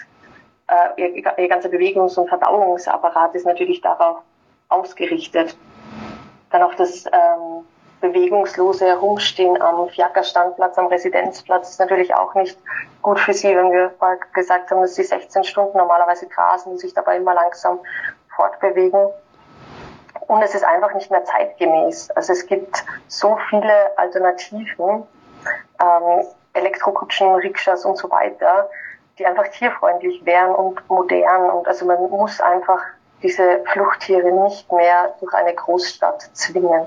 äh, 0.67 1.01
ihr, 1.01 1.37
ihr 1.37 1.47
ganzer 1.47 1.69
Bewegungs- 1.69 2.17
und 2.17 2.27
Verdauungsapparat 2.27 3.35
ist 3.35 3.45
natürlich 3.45 3.81
darauf 3.81 4.17
ausgerichtet. 4.69 5.55
Dann 6.49 6.63
auch 6.63 6.75
das 6.75 7.05
ähm, 7.05 7.65
bewegungslose 8.01 8.85
Herumstehen 8.85 9.61
am 9.61 9.89
Fiaker-Standplatz, 9.89 10.77
am 10.77 10.87
Residenzplatz 10.87 11.71
ist 11.71 11.79
natürlich 11.79 12.13
auch 12.13 12.35
nicht 12.35 12.57
gut 13.01 13.19
für 13.19 13.33
sie, 13.33 13.55
wenn 13.55 13.71
wir 13.71 13.93
gesagt 14.33 14.69
haben, 14.71 14.81
dass 14.81 14.95
sie 14.95 15.03
16 15.03 15.43
Stunden 15.45 15.77
normalerweise 15.77 16.27
grasen 16.27 16.73
und 16.73 16.79
sich 16.79 16.93
dabei 16.93 17.17
immer 17.17 17.33
langsam 17.33 17.79
fortbewegen. 18.35 19.07
Und 20.27 20.41
es 20.41 20.53
ist 20.53 20.63
einfach 20.63 20.93
nicht 20.93 21.09
mehr 21.09 21.23
zeitgemäß. 21.23 22.11
Also 22.11 22.33
es 22.33 22.45
gibt 22.45 22.83
so 23.07 23.37
viele 23.49 23.97
Alternativen, 23.97 25.03
ähm, 25.81 26.25
Elektrokutschen, 26.57 27.35
Rikschas 27.35 27.85
und 27.85 27.97
so 27.97 28.09
weiter, 28.09 28.69
die 29.17 29.25
einfach 29.25 29.47
tierfreundlich 29.47 30.25
wären 30.25 30.53
und 30.53 30.87
modern. 30.89 31.49
Und 31.49 31.67
also 31.67 31.85
man 31.85 32.09
muss 32.09 32.39
einfach 32.41 32.81
diese 33.23 33.63
Fluchttiere 33.71 34.31
nicht 34.31 34.71
mehr 34.71 35.15
durch 35.19 35.33
eine 35.33 35.53
Großstadt 35.53 36.29
zwingen. 36.33 36.85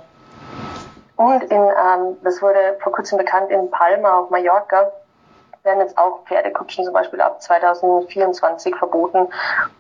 Und 1.16 1.42
in, 1.44 1.60
ähm, 1.60 2.16
das 2.22 2.40
wurde 2.40 2.78
vor 2.80 2.92
kurzem 2.92 3.18
bekannt, 3.18 3.50
in 3.50 3.70
Palma 3.70 4.20
auf 4.20 4.30
Mallorca 4.30 4.92
werden 5.62 5.80
jetzt 5.80 5.98
auch 5.98 6.24
Pferdekutschen 6.24 6.84
zum 6.84 6.94
Beispiel 6.94 7.20
ab 7.20 7.42
2024 7.42 8.74
verboten. 8.76 9.28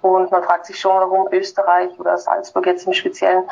Und 0.02 0.30
man 0.30 0.42
fragt 0.42 0.66
sich 0.66 0.78
schon, 0.78 0.94
warum 0.94 1.28
Österreich 1.32 1.98
oder 1.98 2.18
Salzburg 2.18 2.66
jetzt 2.66 2.86
im 2.86 2.92
Speziellen 2.92 3.48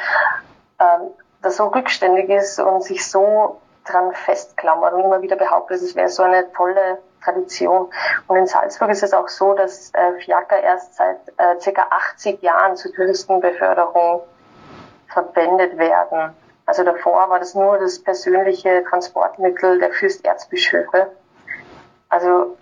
ähm, 0.79 1.09
das 1.41 1.57
so 1.57 1.69
rückständig 1.69 2.29
ist 2.29 2.59
und 2.59 2.83
sich 2.83 3.09
so 3.09 3.61
dran 3.91 4.13
festklammert 4.15 4.95
und 4.95 5.05
immer 5.05 5.23
wieder 5.23 5.37
behauptet, 5.37 5.83
es 5.83 5.95
wäre 5.95 6.09
so 6.09 6.23
eine 6.23 6.51
tolle 6.53 6.99
Tradition. 7.23 7.91
Und 8.27 8.37
in 8.37 8.47
Salzburg 8.47 8.91
ist 8.91 9.03
es 9.03 9.13
auch 9.13 9.29
so, 9.29 9.55
dass 9.55 9.93
äh, 9.95 10.21
Fiaker 10.21 10.61
erst 10.61 10.95
seit 10.95 11.17
äh, 11.37 11.61
circa 11.61 11.87
80 11.91 12.43
Jahren 12.43 12.77
zur 12.77 12.93
Touristenbeförderung 12.93 14.23
verwendet 15.09 15.79
werden. 15.79 16.35
Also 16.67 16.85
davor 16.85 17.31
war 17.31 17.39
das 17.39 17.55
nur 17.55 17.79
das 17.79 17.99
persönliche 17.99 18.85
Transportmittel 18.89 19.79
der 19.79 19.91
Fürsterzbischöfe. 19.91 21.11
Also 22.11 22.57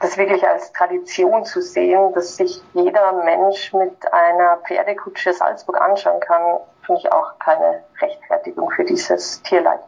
das 0.00 0.16
wirklich 0.16 0.46
als 0.46 0.72
Tradition 0.72 1.44
zu 1.44 1.60
sehen, 1.60 2.12
dass 2.14 2.36
sich 2.36 2.62
jeder 2.72 3.12
Mensch 3.24 3.72
mit 3.72 4.12
einer 4.12 4.58
Pferdekutsche 4.58 5.32
Salzburg 5.32 5.80
anschauen 5.80 6.20
kann, 6.20 6.58
finde 6.86 7.00
ich 7.00 7.12
auch 7.12 7.38
keine 7.38 7.82
Rechtfertigung 8.00 8.70
für 8.70 8.84
dieses 8.84 9.42
Tierleid. 9.42 9.80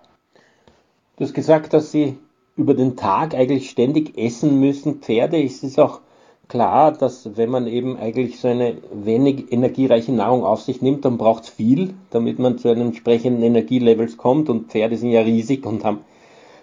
Du 1.21 1.27
hast 1.27 1.35
gesagt, 1.35 1.75
dass 1.75 1.93
sie 1.93 2.17
über 2.57 2.73
den 2.73 2.97
Tag 2.97 3.35
eigentlich 3.35 3.69
ständig 3.69 4.17
essen 4.17 4.59
müssen. 4.59 5.03
Pferde 5.03 5.39
ist 5.39 5.63
es 5.63 5.79
auch 5.79 6.01
klar, 6.49 6.93
dass 6.93 7.37
wenn 7.37 7.51
man 7.51 7.67
eben 7.67 7.99
eigentlich 7.99 8.41
so 8.41 8.49
eine 8.49 8.79
wenig 8.91 9.53
energiereiche 9.53 10.13
Nahrung 10.13 10.47
auf 10.47 10.63
sich 10.63 10.81
nimmt, 10.81 11.05
dann 11.05 11.19
braucht 11.19 11.43
es 11.43 11.51
viel, 11.51 11.93
damit 12.09 12.39
man 12.39 12.57
zu 12.57 12.71
einem 12.71 12.87
entsprechenden 12.87 13.43
Energielevels 13.43 14.17
kommt. 14.17 14.49
Und 14.49 14.71
Pferde 14.71 14.97
sind 14.97 15.11
ja 15.11 15.21
riesig 15.21 15.67
und 15.67 15.85
haben 15.85 16.01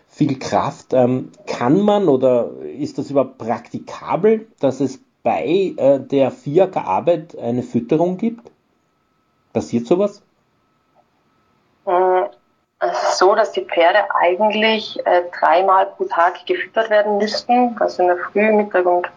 viel 0.07 0.39
Kraft. 0.39 0.87
Ähm, 0.93 1.33
kann 1.45 1.79
man 1.79 2.07
oder 2.07 2.49
ist 2.79 2.97
das 2.97 3.11
überhaupt 3.11 3.37
praktikabel, 3.37 4.47
dass 4.59 4.79
es 4.79 4.99
bei 5.21 5.75
äh, 5.77 5.99
der 5.99 6.31
FIAK-Arbeit 6.31 7.37
eine 7.37 7.61
Fütterung 7.61 8.17
gibt? 8.17 8.49
Passiert 9.53 9.85
sowas? 9.85 10.23
Äh, 11.85 12.23
so, 13.17 13.36
dass 13.36 13.51
die 13.51 13.62
Pferde 13.65 14.00
eigentlich 14.19 15.00
äh, 15.05 15.24
dreimal 15.39 15.88
pro 15.88 16.05
Tag 16.05 16.45
gefüttert 16.45 16.89
werden 16.89 17.17
müssten, 17.17 17.75
also 17.79 18.01
in 18.01 18.07
der 18.07 18.17
Früh, 18.17 18.51
Mittag 18.51 18.86
und 18.86 19.07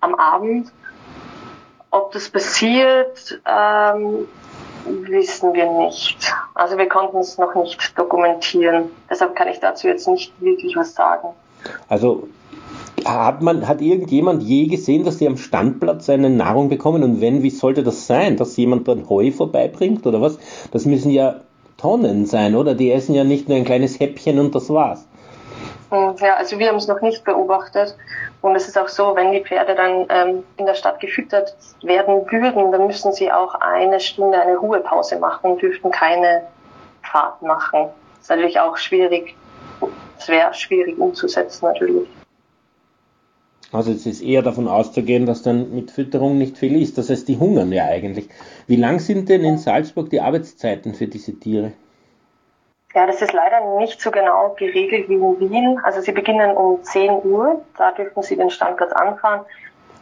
am 0.00 0.14
Abend. 0.14 0.70
ob 1.90 2.12
das 2.12 2.28
passiert, 2.28 3.40
ähm, 3.46 4.28
wissen 4.86 5.52
wir 5.54 5.70
nicht. 5.72 6.32
Also 6.54 6.78
wir 6.78 6.88
konnten 6.88 7.18
es 7.18 7.36
noch 7.36 7.54
nicht 7.54 7.98
dokumentieren. 7.98 8.90
Deshalb 9.10 9.34
kann 9.34 9.48
ich 9.48 9.60
dazu 9.60 9.88
jetzt 9.88 10.06
nicht 10.08 10.32
wirklich 10.40 10.76
was 10.76 10.94
sagen. 10.94 11.28
Also 11.88 12.28
hat 13.04 13.42
man, 13.42 13.66
hat 13.66 13.80
irgendjemand 13.80 14.42
je 14.42 14.66
gesehen, 14.66 15.04
dass 15.04 15.18
sie 15.18 15.26
am 15.26 15.36
Standplatz 15.36 16.08
eine 16.08 16.30
Nahrung 16.30 16.68
bekommen? 16.68 17.02
Und 17.02 17.20
wenn, 17.20 17.42
wie 17.42 17.50
sollte 17.50 17.82
das 17.82 18.06
sein? 18.06 18.36
Dass 18.36 18.56
jemand 18.56 18.88
dann 18.88 19.08
Heu 19.08 19.30
vorbeibringt 19.30 20.06
oder 20.06 20.20
was? 20.20 20.38
Das 20.70 20.84
müssen 20.84 21.10
ja 21.10 21.40
Tonnen 21.80 22.26
sein, 22.26 22.54
oder? 22.54 22.74
Die 22.74 22.92
essen 22.92 23.14
ja 23.14 23.24
nicht 23.24 23.48
nur 23.48 23.56
ein 23.56 23.64
kleines 23.64 23.98
Häppchen 23.98 24.38
und 24.38 24.54
das 24.54 24.68
war's. 24.68 25.06
Hm, 25.90 26.14
ja, 26.20 26.34
also 26.36 26.58
wir 26.58 26.68
haben 26.68 26.76
es 26.76 26.86
noch 26.86 27.00
nicht 27.00 27.24
beobachtet. 27.24 27.96
Und 28.42 28.54
es 28.56 28.68
ist 28.68 28.78
auch 28.78 28.88
so, 28.88 29.14
wenn 29.16 29.32
die 29.32 29.42
Pferde 29.42 29.74
dann 29.74 30.06
ähm, 30.08 30.44
in 30.56 30.66
der 30.66 30.74
Stadt 30.74 31.00
gefüttert 31.00 31.54
werden 31.82 32.26
würden, 32.30 32.72
dann 32.72 32.86
müssen 32.86 33.12
sie 33.12 33.30
auch 33.30 33.54
eine 33.54 34.00
Stunde 34.00 34.40
eine 34.40 34.56
Ruhepause 34.56 35.18
machen, 35.18 35.58
dürften 35.58 35.90
keine 35.90 36.46
Fahrt 37.02 37.42
machen. 37.42 37.88
Das 38.16 38.22
ist 38.22 38.30
natürlich 38.30 38.60
auch 38.60 38.76
schwierig. 38.76 39.36
Es 40.18 40.28
wäre 40.28 40.54
schwierig 40.54 40.98
umzusetzen 40.98 41.66
natürlich. 41.66 42.08
Also 43.72 43.92
es 43.92 44.04
ist 44.04 44.20
eher 44.20 44.42
davon 44.42 44.66
auszugehen, 44.66 45.26
dass 45.26 45.42
dann 45.42 45.74
mit 45.74 45.90
Fütterung 45.90 46.38
nicht 46.38 46.58
viel 46.58 46.80
ist. 46.80 46.98
Das 46.98 47.08
heißt, 47.08 47.28
die 47.28 47.38
hungern 47.38 47.70
ja 47.72 47.84
eigentlich. 47.84 48.28
Wie 48.66 48.76
lang 48.76 48.98
sind 48.98 49.28
denn 49.28 49.44
in 49.44 49.58
Salzburg 49.58 50.10
die 50.10 50.20
Arbeitszeiten 50.20 50.94
für 50.94 51.06
diese 51.06 51.38
Tiere? 51.38 51.72
Ja, 52.94 53.06
das 53.06 53.22
ist 53.22 53.32
leider 53.32 53.78
nicht 53.78 54.00
so 54.00 54.10
genau 54.10 54.56
geregelt 54.58 55.08
wie 55.08 55.14
in 55.14 55.38
Wien. 55.38 55.80
Also 55.84 56.00
sie 56.00 56.10
beginnen 56.10 56.56
um 56.56 56.82
10 56.82 57.24
Uhr, 57.24 57.62
da 57.78 57.92
dürfen 57.92 58.22
sie 58.24 58.36
den 58.36 58.50
Standplatz 58.50 58.90
anfahren. 58.92 59.42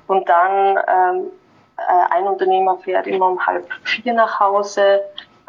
Und 0.07 0.27
dann 0.27 0.79
ähm, 0.89 1.27
äh, 1.77 2.15
ein 2.15 2.25
Unternehmer 2.25 2.79
fährt 2.79 3.07
immer 3.07 3.27
um 3.27 3.47
halb 3.47 3.69
vier 3.85 4.15
nach 4.15 4.41
Hause, 4.41 5.03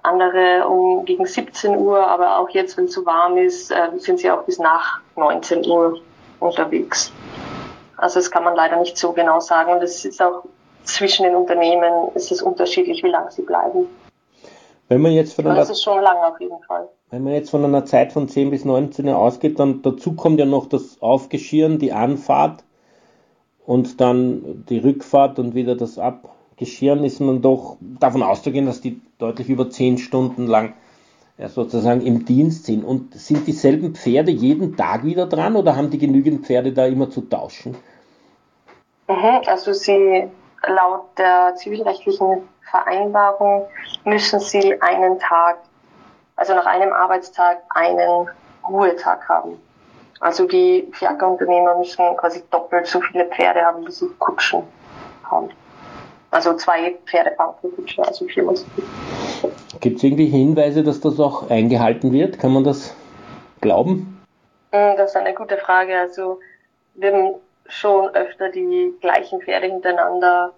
andere 0.03 0.67
um 0.67 1.05
gegen 1.05 1.25
17 1.25 1.77
Uhr, 1.77 2.05
aber 2.05 2.39
auch 2.39 2.49
jetzt, 2.49 2.77
wenn 2.77 2.85
es 2.85 2.91
zu 2.91 3.05
warm 3.05 3.37
ist, 3.37 3.71
äh, 3.71 3.97
sind 3.97 4.19
sie 4.19 4.29
auch 4.29 4.43
bis 4.43 4.59
nach 4.59 4.99
19 5.15 5.65
Uhr 5.65 6.01
unterwegs. 6.41 7.13
Also 7.99 8.19
das 8.19 8.31
kann 8.31 8.43
man 8.43 8.55
leider 8.55 8.79
nicht 8.79 8.97
so 8.97 9.11
genau 9.11 9.39
sagen. 9.39 9.73
Und 9.73 9.83
es 9.83 10.05
ist 10.05 10.21
auch 10.21 10.43
zwischen 10.83 11.23
den 11.23 11.35
Unternehmen 11.35 12.09
ist 12.15 12.31
es 12.31 12.41
unterschiedlich, 12.41 13.03
wie 13.03 13.09
lange 13.09 13.31
sie 13.31 13.43
bleiben. 13.43 13.87
Wenn 14.87 15.01
man 15.01 15.11
jetzt 15.11 15.33
von 15.33 15.45
einer, 15.45 15.55
das 15.55 15.69
ist 15.69 15.83
schon 15.83 16.01
lang 16.01 16.17
auf 16.17 16.39
jeden 16.39 16.61
Fall. 16.63 16.89
Wenn 17.11 17.23
man 17.23 17.33
jetzt 17.33 17.51
von 17.51 17.63
einer 17.63 17.85
Zeit 17.85 18.11
von 18.11 18.27
10 18.27 18.49
bis 18.49 18.65
19 18.65 19.07
Uhr 19.07 19.17
ausgeht, 19.17 19.59
dann 19.59 19.81
dazu 19.81 20.13
kommt 20.13 20.39
ja 20.39 20.45
noch 20.45 20.67
das 20.67 21.01
Aufgeschirren, 21.01 21.77
die 21.77 21.93
Anfahrt 21.93 22.63
und 23.65 24.01
dann 24.01 24.65
die 24.67 24.79
Rückfahrt 24.79 25.37
und 25.37 25.53
wieder 25.53 25.75
das 25.75 25.99
Abgeschirren, 25.99 27.03
ist 27.03 27.19
man 27.19 27.41
doch 27.41 27.77
davon 27.81 28.23
auszugehen, 28.23 28.65
dass 28.65 28.81
die 28.81 28.99
deutlich 29.19 29.49
über 29.49 29.69
10 29.69 29.99
Stunden 29.99 30.47
lang 30.47 30.73
ja, 31.39 31.47
sozusagen 31.47 32.01
im 32.01 32.25
Dienst 32.25 32.65
sind. 32.65 32.83
Und 32.83 33.15
sind 33.15 33.47
dieselben 33.47 33.95
Pferde 33.95 34.31
jeden 34.31 34.75
Tag 34.75 35.03
wieder 35.03 35.25
dran 35.25 35.55
oder 35.55 35.75
haben 35.75 35.89
die 35.89 35.97
genügend 35.97 36.45
Pferde 36.45 36.73
da 36.73 36.85
immer 36.85 37.09
zu 37.09 37.21
tauschen? 37.21 37.75
Mhm, 39.07 39.41
also 39.47 39.73
sie 39.73 40.29
laut 40.67 41.17
der 41.17 41.55
zivilrechtlichen 41.55 42.47
Vereinbarung 42.69 43.65
müssen 44.03 44.39
sie 44.39 44.79
einen 44.81 45.17
Tag, 45.17 45.57
also 46.35 46.53
nach 46.53 46.65
einem 46.65 46.93
Arbeitstag 46.93 47.63
einen 47.69 48.27
Ruhetag 48.67 49.27
haben. 49.27 49.59
Also 50.19 50.45
die 50.45 50.87
Fiakerunternehmer 50.91 51.77
müssen 51.77 52.17
quasi 52.17 52.43
doppelt 52.51 52.85
so 52.85 52.99
viele 52.99 53.25
Pferde 53.25 53.61
haben, 53.61 53.87
wie 53.87 53.91
sie 53.91 54.09
Kutschen 54.19 54.63
haben. 55.23 55.49
Also 56.29 56.53
zwei 56.55 56.97
Pferde 57.05 57.31
pro 57.37 57.69
Kutsche, 57.69 58.05
also 58.05 58.25
viermal 58.25 58.57
so. 58.57 58.65
Gibt 59.79 59.97
es 59.97 60.03
irgendwie 60.03 60.25
Hinweise, 60.25 60.83
dass 60.83 60.99
das 60.99 61.19
auch 61.19 61.49
eingehalten 61.49 62.11
wird? 62.11 62.39
Kann 62.39 62.53
man 62.53 62.63
das 62.63 62.95
glauben? 63.61 64.21
Hm, 64.71 64.97
das 64.97 65.11
ist 65.11 65.15
eine 65.15 65.33
gute 65.33 65.57
Frage. 65.57 65.97
Also 65.97 66.39
wir 66.95 67.13
haben 67.13 67.35
schon 67.67 68.09
öfter 68.09 68.49
die 68.49 68.93
gleichen 68.99 69.41
Pferde 69.41 69.67
hintereinander 69.67 70.53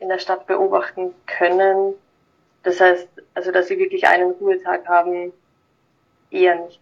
in 0.00 0.08
der 0.08 0.18
Stadt 0.18 0.46
beobachten 0.46 1.14
können. 1.26 1.94
Das 2.62 2.80
heißt, 2.80 3.08
also 3.34 3.52
dass 3.52 3.68
sie 3.68 3.78
wirklich 3.78 4.06
einen 4.06 4.32
Ruhetag 4.32 4.88
haben, 4.88 5.32
eher 6.30 6.56
nicht. 6.56 6.80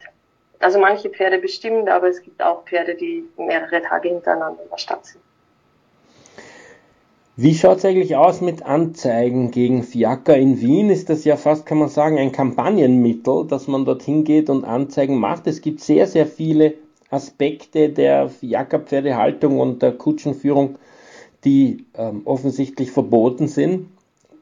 Also 0.61 0.79
manche 0.79 1.11
Pferde 1.11 1.39
bestimmt, 1.39 1.89
aber 1.89 2.09
es 2.09 2.23
gibt 2.23 2.41
auch 2.43 2.65
Pferde, 2.65 2.95
die 2.95 3.25
mehrere 3.37 3.83
Tage 3.83 4.09
hintereinander 4.09 4.63
in 4.63 4.71
der 4.71 4.79
Stadt 4.79 5.05
sind. 5.05 5.23
Wie 7.35 7.55
schaut 7.55 7.79
es 7.79 7.87
eigentlich 7.87 8.15
aus 8.15 8.43
mit 8.43 8.63
Anzeigen 8.63 9.51
gegen 9.51 9.85
Fiaker 9.85 10.37
in 10.37 10.61
Wien? 10.61 10.91
Ist 10.91 11.09
das 11.09 11.25
ja 11.25 11.39
fast, 11.39 11.65
kann 11.65 11.79
man 11.79 11.89
sagen, 11.89 12.19
ein 12.19 12.31
Kampagnenmittel, 12.31 13.47
dass 13.47 13.69
man 13.69 13.87
dorthin 13.87 14.25
geht 14.25 14.51
und 14.51 14.65
Anzeigen 14.67 15.19
macht. 15.19 15.47
Es 15.47 15.63
gibt 15.63 15.81
sehr, 15.81 16.07
sehr 16.07 16.27
viele 16.27 16.75
Aspekte 17.09 17.89
der 17.89 18.29
Fiakerpferdehaltung 18.29 19.61
und 19.61 19.81
der 19.81 19.93
Kutschenführung, 19.93 20.77
die 21.43 21.87
ähm, 21.95 22.21
offensichtlich 22.27 22.91
verboten 22.91 23.49
sind. 23.49 23.87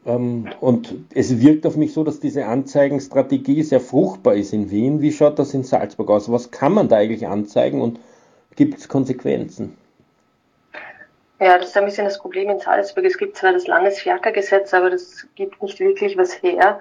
Ähm, 0.05 0.49
und 0.61 0.97
es 1.15 1.41
wirkt 1.41 1.67
auf 1.67 1.77
mich 1.77 1.93
so, 1.93 2.03
dass 2.03 2.19
diese 2.19 2.47
Anzeigenstrategie 2.47 3.63
sehr 3.63 3.81
fruchtbar 3.81 4.35
ist 4.35 4.53
in 4.53 4.73
Wien. 4.73 5.01
Wie 5.01 5.13
schaut 5.13 5.39
das 5.39 5.55
in 5.55 5.63
Salzburg 5.63 6.11
aus? 6.11 6.33
Was 6.33 6.51
kann 6.51 6.73
man 6.73 6.89
da 6.89 6.97
eigentlich 6.97 7.29
anzeigen 7.29 7.81
und 7.83 8.01
gibt 8.57 8.79
es 8.79 8.89
Konsequenzen? 8.89 9.77
Ja, 11.43 11.57
das 11.57 11.69
ist 11.69 11.77
ein 11.79 11.87
bisschen 11.87 12.05
das 12.05 12.19
Problem 12.19 12.51
in 12.51 12.61
Salzburg. 12.61 13.07
Es 13.07 13.17
gibt 13.17 13.35
zwar 13.39 13.55
das 13.55 13.67
Landesfiakergesetz, 13.67 14.75
aber 14.75 14.91
das 14.91 15.27
gibt 15.37 15.63
nicht 15.63 15.81
wirklich 15.81 16.19
was 16.19 16.43
her. 16.43 16.81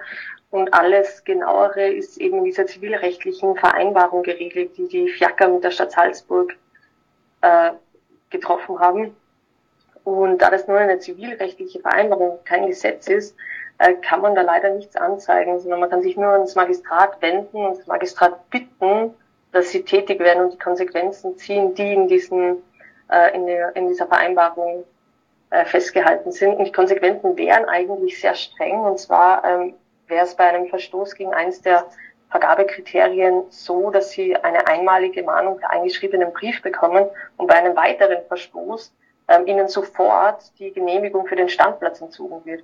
Und 0.50 0.74
alles 0.74 1.24
genauere 1.24 1.88
ist 1.88 2.18
eben 2.18 2.38
in 2.38 2.44
dieser 2.44 2.66
zivilrechtlichen 2.66 3.56
Vereinbarung 3.56 4.22
geregelt, 4.22 4.76
die 4.76 4.86
die 4.86 5.08
Fiaker 5.08 5.48
mit 5.48 5.64
der 5.64 5.70
Stadt 5.70 5.92
Salzburg 5.92 6.58
äh, 7.40 7.70
getroffen 8.28 8.78
haben. 8.78 9.16
Und 10.04 10.42
da 10.42 10.50
das 10.50 10.68
nur 10.68 10.76
eine 10.76 10.98
zivilrechtliche 10.98 11.80
Vereinbarung, 11.80 12.38
kein 12.44 12.66
Gesetz 12.66 13.08
ist, 13.08 13.34
äh, 13.78 13.94
kann 13.94 14.20
man 14.20 14.34
da 14.34 14.42
leider 14.42 14.74
nichts 14.74 14.94
anzeigen, 14.94 15.58
sondern 15.58 15.80
man 15.80 15.88
kann 15.88 16.02
sich 16.02 16.18
nur 16.18 16.32
ans 16.32 16.54
Magistrat 16.54 17.22
wenden 17.22 17.64
und 17.64 17.78
das 17.78 17.86
Magistrat 17.86 18.50
bitten, 18.50 19.14
dass 19.52 19.70
sie 19.70 19.84
tätig 19.84 20.20
werden 20.20 20.44
und 20.44 20.52
die 20.52 20.58
Konsequenzen 20.58 21.38
ziehen, 21.38 21.74
die 21.74 21.94
in 21.94 22.08
diesen 22.08 22.62
äh, 23.10 23.34
in, 23.34 23.46
der, 23.46 23.74
in 23.76 23.88
dieser 23.88 24.06
Vereinbarung 24.06 24.84
äh, 25.50 25.64
festgehalten 25.64 26.32
sind. 26.32 26.54
Und 26.56 26.64
die 26.64 26.72
Konsequenzen 26.72 27.36
wären 27.36 27.64
eigentlich 27.66 28.20
sehr 28.20 28.34
streng. 28.34 28.80
Und 28.80 28.98
zwar 28.98 29.44
ähm, 29.44 29.74
wäre 30.06 30.24
es 30.24 30.34
bei 30.34 30.44
einem 30.44 30.68
Verstoß 30.68 31.14
gegen 31.14 31.34
eines 31.34 31.62
der 31.62 31.86
Vergabekriterien 32.30 33.44
so, 33.48 33.90
dass 33.90 34.10
sie 34.10 34.36
eine 34.36 34.66
einmalige 34.66 35.22
Mahnung 35.22 35.58
per 35.58 35.70
eingeschriebenen 35.70 36.32
Brief 36.32 36.62
bekommen 36.62 37.06
und 37.36 37.48
bei 37.48 37.54
einem 37.56 37.74
weiteren 37.74 38.22
Verstoß 38.28 38.92
ähm, 39.28 39.46
ihnen 39.46 39.68
sofort 39.68 40.42
die 40.58 40.72
Genehmigung 40.72 41.26
für 41.26 41.36
den 41.36 41.48
Standplatz 41.48 42.00
entzogen 42.00 42.44
wird. 42.44 42.62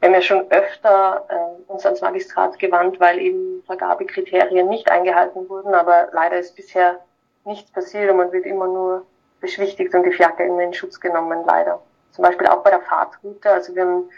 Wir 0.00 0.08
haben 0.08 0.14
ja 0.14 0.22
schon 0.22 0.50
öfter 0.50 1.26
äh, 1.28 1.72
uns 1.72 1.84
ans 1.84 2.00
Magistrat 2.00 2.58
gewandt, 2.58 3.00
weil 3.00 3.18
eben 3.18 3.62
Vergabekriterien 3.66 4.68
nicht 4.68 4.90
eingehalten 4.90 5.48
wurden, 5.48 5.74
aber 5.74 6.08
leider 6.12 6.38
ist 6.38 6.56
bisher 6.56 7.00
nichts 7.44 7.70
passiert 7.70 8.10
und 8.10 8.16
man 8.16 8.32
wird 8.32 8.46
immer 8.46 8.66
nur 8.66 9.06
beschwichtigt 9.40 9.94
und 9.94 10.04
die 10.04 10.12
Fiaker 10.12 10.44
immer 10.44 10.62
in 10.62 10.74
Schutz 10.74 11.00
genommen, 11.00 11.44
leider. 11.46 11.82
Zum 12.10 12.22
Beispiel 12.22 12.46
auch 12.46 12.62
bei 12.62 12.70
der 12.70 12.80
Fahrtroute. 12.80 13.50
Also 13.50 13.74
wir 13.74 13.82
haben 13.82 14.10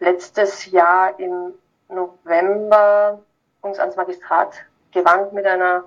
letztes 0.00 0.70
Jahr 0.70 1.18
im 1.18 1.54
November 1.88 3.20
uns 3.60 3.78
ans 3.78 3.96
Magistrat 3.96 4.54
gewandt 4.92 5.32
mit 5.32 5.44
einer 5.46 5.84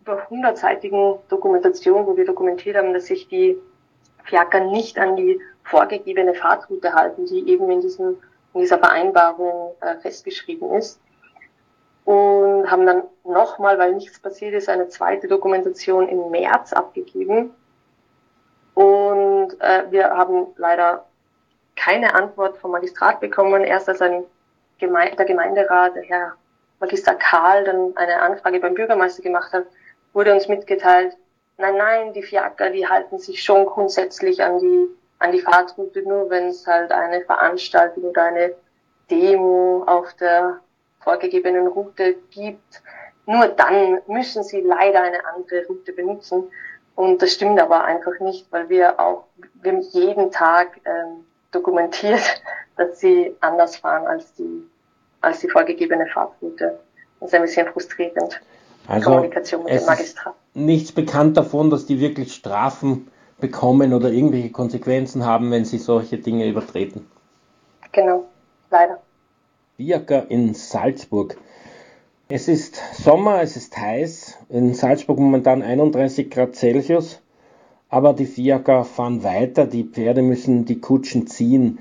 über 0.00 0.28
hundertseitigen 0.28 1.16
Dokumentation, 1.28 2.06
wo 2.06 2.16
wir 2.16 2.24
dokumentiert 2.24 2.76
haben, 2.76 2.94
dass 2.94 3.06
sich 3.06 3.28
die 3.28 3.58
Fiaker 4.24 4.60
nicht 4.60 4.98
an 4.98 5.16
die 5.16 5.40
vorgegebene 5.64 6.34
Fahrtroute 6.34 6.94
halten, 6.94 7.26
die 7.26 7.48
eben 7.48 7.70
in, 7.70 7.80
diesem, 7.80 8.16
in 8.54 8.60
dieser 8.60 8.78
Vereinbarung 8.78 9.74
äh, 9.80 9.96
festgeschrieben 9.96 10.72
ist. 10.72 11.00
Und 12.04 12.70
haben 12.70 12.86
dann 12.86 13.02
nochmal, 13.24 13.78
weil 13.78 13.94
nichts 13.94 14.18
passiert 14.18 14.54
ist, 14.54 14.70
eine 14.70 14.88
zweite 14.88 15.28
Dokumentation 15.28 16.08
im 16.08 16.30
März 16.30 16.72
abgegeben. 16.72 17.54
Und 18.78 19.60
äh, 19.60 19.90
wir 19.90 20.10
haben 20.10 20.46
leider 20.56 21.04
keine 21.74 22.14
Antwort 22.14 22.58
vom 22.58 22.70
Magistrat 22.70 23.18
bekommen. 23.18 23.64
Erst 23.64 23.88
als 23.88 24.00
ein 24.00 24.22
Geme 24.78 25.16
der 25.16 25.24
Gemeinderat, 25.26 25.96
der 25.96 26.04
Herr 26.04 26.34
Magister 26.78 27.16
Karl, 27.16 27.64
dann 27.64 27.96
eine 27.96 28.20
Anfrage 28.20 28.60
beim 28.60 28.74
Bürgermeister 28.74 29.20
gemacht 29.20 29.52
hat, 29.52 29.66
wurde 30.12 30.32
uns 30.32 30.46
mitgeteilt, 30.46 31.16
nein, 31.56 31.76
nein, 31.76 32.12
die 32.12 32.22
Fiaker, 32.22 32.70
die 32.70 32.86
halten 32.86 33.18
sich 33.18 33.42
schon 33.42 33.66
grundsätzlich 33.66 34.44
an 34.44 34.60
die, 34.60 34.86
an 35.18 35.32
die 35.32 35.40
Fahrtroute, 35.40 36.02
nur 36.02 36.30
wenn 36.30 36.46
es 36.46 36.64
halt 36.64 36.92
eine 36.92 37.22
Veranstaltung 37.22 38.04
oder 38.04 38.26
eine 38.26 38.54
Demo 39.10 39.82
auf 39.88 40.14
der 40.20 40.60
vorgegebenen 41.00 41.66
Route 41.66 42.14
gibt. 42.30 42.80
Nur 43.26 43.48
dann 43.48 44.02
müssen 44.06 44.44
sie 44.44 44.60
leider 44.60 45.02
eine 45.02 45.26
andere 45.34 45.66
Route 45.66 45.92
benutzen. 45.92 46.48
Und 46.98 47.22
das 47.22 47.34
stimmt 47.34 47.60
aber 47.60 47.84
einfach 47.84 48.18
nicht, 48.18 48.50
weil 48.50 48.68
wir 48.68 48.98
auch, 48.98 49.22
wir 49.62 49.70
haben 49.70 49.82
jeden 49.92 50.32
Tag 50.32 50.80
ähm, 50.84 51.24
dokumentiert, 51.52 52.42
dass 52.76 52.98
sie 52.98 53.36
anders 53.38 53.76
fahren 53.76 54.08
als 54.08 54.34
die, 54.34 54.64
als 55.20 55.38
die 55.38 55.48
vorgegebene 55.48 56.08
Fahrtroute. 56.08 56.80
Das 57.20 57.28
ist 57.28 57.34
ein 57.36 57.42
bisschen 57.42 57.68
frustrierend. 57.68 58.40
Also 58.88 59.10
Kommunikation 59.10 59.62
mit 59.62 59.74
dem 59.74 59.86
Magistrat. 59.86 60.34
Nichts 60.54 60.90
bekannt 60.90 61.36
davon, 61.36 61.70
dass 61.70 61.86
die 61.86 62.00
wirklich 62.00 62.34
Strafen 62.34 63.08
bekommen 63.38 63.94
oder 63.94 64.08
irgendwelche 64.10 64.50
Konsequenzen 64.50 65.24
haben, 65.24 65.52
wenn 65.52 65.64
sie 65.64 65.78
solche 65.78 66.18
Dinge 66.18 66.48
übertreten. 66.48 67.08
Genau, 67.92 68.24
leider. 68.72 69.00
Viaker 69.76 70.28
in 70.28 70.52
Salzburg. 70.52 71.36
Es 72.30 72.46
ist 72.46 72.78
Sommer, 72.92 73.40
es 73.40 73.56
ist 73.56 73.78
heiß. 73.78 74.36
In 74.50 74.74
Salzburg 74.74 75.18
momentan 75.18 75.62
31 75.62 76.28
Grad 76.28 76.56
Celsius. 76.56 77.22
Aber 77.88 78.12
die 78.12 78.26
Fiaker 78.26 78.84
fahren 78.84 79.22
weiter, 79.22 79.64
die 79.64 79.84
Pferde 79.84 80.20
müssen 80.20 80.66
die 80.66 80.78
Kutschen 80.78 81.26
ziehen. 81.26 81.78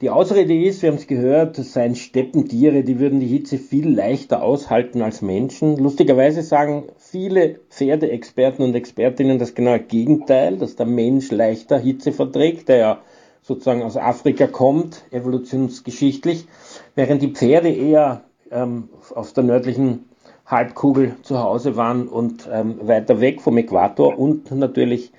Die 0.00 0.10
Ausrede 0.10 0.54
ist, 0.54 0.82
wir 0.82 0.90
haben 0.90 0.98
es 0.98 1.08
gehört, 1.08 1.58
es 1.58 1.72
seien 1.72 1.96
Steppentiere, 1.96 2.84
die 2.84 3.00
würden 3.00 3.18
die 3.18 3.26
Hitze 3.26 3.58
viel 3.58 3.92
leichter 3.92 4.40
aushalten 4.40 5.02
als 5.02 5.20
Menschen. 5.20 5.76
Lustigerweise 5.76 6.42
sagen 6.42 6.84
viele 6.96 7.58
Pferdeexperten 7.68 8.64
und 8.64 8.76
Expertinnen 8.76 9.40
das 9.40 9.56
genaue 9.56 9.80
Gegenteil, 9.80 10.58
dass 10.58 10.76
der 10.76 10.86
Mensch 10.86 11.32
leichter 11.32 11.76
Hitze 11.76 12.12
verträgt, 12.12 12.68
der 12.68 12.76
ja 12.76 13.02
sozusagen 13.42 13.82
aus 13.82 13.96
Afrika 13.96 14.46
kommt, 14.46 15.02
evolutionsgeschichtlich, 15.10 16.46
während 16.94 17.20
die 17.20 17.32
Pferde 17.32 17.70
eher 17.70 18.22
ähm, 18.50 18.88
auf 19.14 19.32
der 19.32 19.44
nördlichen 19.44 20.08
Halbkugel 20.46 21.16
zu 21.22 21.38
Hause 21.38 21.76
waren 21.76 22.08
und 22.08 22.48
ähm, 22.50 22.86
weiter 22.86 23.20
weg 23.20 23.40
vom 23.40 23.58
Äquator 23.58 24.18
und 24.18 24.50
natürlich 24.50 25.12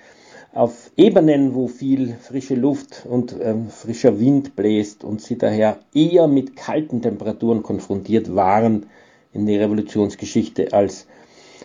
auf 0.53 0.91
Ebenen, 0.97 1.53
wo 1.53 1.67
viel 1.67 2.15
frische 2.19 2.55
Luft 2.55 3.05
und 3.07 3.35
ähm, 3.39 3.69
frischer 3.69 4.19
Wind 4.19 4.55
bläst 4.55 5.03
und 5.03 5.21
sie 5.21 5.37
daher 5.37 5.77
eher 5.93 6.27
mit 6.27 6.55
kalten 6.55 7.01
Temperaturen 7.01 7.61
konfrontiert 7.61 8.35
waren 8.35 8.87
in 9.31 9.45
der 9.45 9.59
Revolutionsgeschichte 9.59 10.73
als 10.73 11.05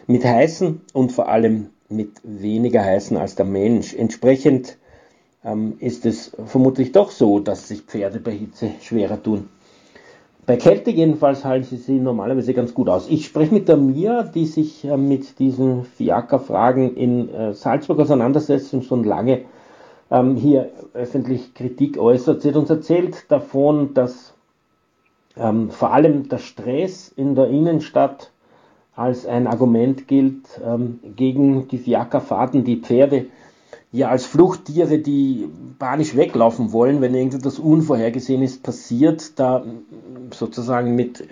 mit 0.07 0.25
heißen 0.25 0.83
und 0.93 1.13
vor 1.13 1.29
allem 1.29 1.71
mit 1.89 2.11
weniger 2.23 2.85
heißen 2.85 3.17
als 3.17 3.37
der 3.37 3.47
Mensch. 3.47 3.95
Entsprechend 3.95 4.77
ähm, 5.45 5.77
ist 5.79 6.05
es 6.05 6.33
vermutlich 6.45 6.93
doch 6.93 7.11
so, 7.11 7.41
dass 7.41 7.69
sich 7.69 7.83
Pferde 7.83 8.21
bei 8.21 8.33
Hitze 8.33 8.73
schwerer 8.83 9.23
tun. 9.23 9.49
Bei 10.47 10.57
Kälte 10.57 10.91
jedenfalls 10.91 11.45
halten 11.45 11.65
sie 11.65 11.77
sich 11.77 12.01
normalerweise 12.01 12.53
ganz 12.53 12.75
gut 12.75 12.89
aus. 12.89 13.09
Ich 13.09 13.25
spreche 13.25 13.55
mit 13.55 13.69
der 13.69 13.79
Mia, 13.79 14.25
die 14.25 14.45
sich 14.45 14.85
äh, 14.85 14.97
mit 14.97 15.39
diesen 15.39 15.85
Fiaker-Fragen 15.85 16.97
in 16.97 17.33
äh, 17.35 17.55
Salzburg 17.55 18.01
auseinandersetzt 18.01 18.75
und 18.75 18.85
schon 18.85 19.05
lange 19.05 19.43
ähm, 20.11 20.37
hier 20.37 20.71
öffentlich 20.93 21.55
Kritik 21.55 21.97
äußert. 21.97 22.43
Sie 22.43 22.49
hat 22.49 22.57
uns 22.57 22.69
erzählt 22.69 23.25
davon, 23.31 23.95
dass 23.95 24.35
ähm, 25.37 25.71
vor 25.71 25.93
allem 25.93 26.29
der 26.29 26.39
Stress 26.39 27.09
in 27.09 27.35
der 27.35 27.49
Innenstadt 27.49 28.31
als 28.97 29.27
ein 29.27 29.47
Argument 29.47 30.07
gilt 30.09 30.61
ähm, 30.65 31.01
gegen 31.17 31.69
die 31.69 31.79
Fiakerfahrten, 31.79 32.65
die 32.65 32.77
Pferde 32.77 33.27
ja 33.95 34.09
als 34.09 34.27
Fluchttiere, 34.27 34.99
die 34.99 35.49
panisch 35.79 36.17
weglaufen 36.17 36.73
wollen, 36.73 37.01
wenn 37.01 37.15
irgendetwas 37.15 37.61
Unvorhergesehenes 37.61 38.59
passiert, 38.59 39.39
da 39.39 39.65
sozusagen 40.33 40.97
mit 40.97 41.25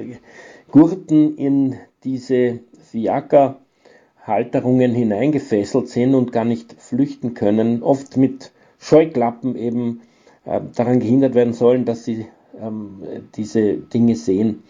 Gurten 0.71 1.37
in 1.37 1.75
diese 2.05 2.61
Fiaker-Halterungen 2.93 4.95
hineingefesselt 4.95 5.89
sind 5.89 6.15
und 6.15 6.31
gar 6.31 6.45
nicht 6.45 6.77
flüchten 6.79 7.35
können, 7.35 7.83
oft 7.83 8.17
mit 8.17 8.53
Scheuklappen 8.79 9.57
eben 9.57 10.03
äh, 10.45 10.61
daran 10.77 11.01
gehindert 11.01 11.35
werden 11.35 11.55
sollen, 11.55 11.85
dass 11.85 12.05
sie 12.05 12.27
ähm, 12.61 13.03
diese 13.35 13.75
Dinge 13.75 14.15
sehen. 14.15 14.63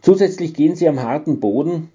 Zusätzlich 0.00 0.54
gehen 0.54 0.74
sie 0.74 0.88
am 0.88 1.02
harten 1.02 1.40
Boden, 1.40 1.90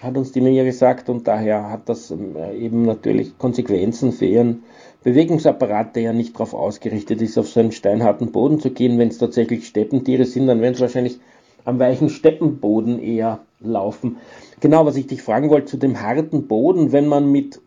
hat 0.00 0.16
uns 0.16 0.32
die 0.32 0.40
Mia 0.40 0.64
gesagt, 0.64 1.08
und 1.08 1.28
daher 1.28 1.70
hat 1.70 1.88
das 1.88 2.10
ähm, 2.10 2.36
eben 2.58 2.82
natürlich 2.82 3.36
Konsequenzen 3.38 4.12
für 4.12 4.26
ihren 4.26 4.62
Bewegungsapparat, 5.04 5.96
der 5.96 6.02
ja 6.02 6.12
nicht 6.12 6.34
darauf 6.34 6.54
ausgerichtet 6.54 7.22
ist, 7.22 7.38
auf 7.38 7.48
so 7.48 7.60
einen 7.60 7.72
steinharten 7.72 8.32
Boden 8.32 8.60
zu 8.60 8.70
gehen. 8.70 8.98
Wenn 8.98 9.08
es 9.08 9.18
tatsächlich 9.18 9.66
Steppentiere 9.66 10.24
sind, 10.24 10.46
dann 10.46 10.60
werden 10.60 10.74
es 10.74 10.80
wahrscheinlich 10.80 11.18
am 11.64 11.78
weichen 11.78 12.08
Steppenboden 12.08 13.02
eher 13.02 13.40
laufen. 13.60 14.16
Genau, 14.60 14.86
was 14.86 14.96
ich 14.96 15.06
dich 15.06 15.22
fragen 15.22 15.50
wollte 15.50 15.66
zu 15.66 15.76
dem 15.76 16.00
harten 16.00 16.46
Boden, 16.46 16.92
wenn 16.92 17.06
man 17.06 17.30
mit 17.30 17.60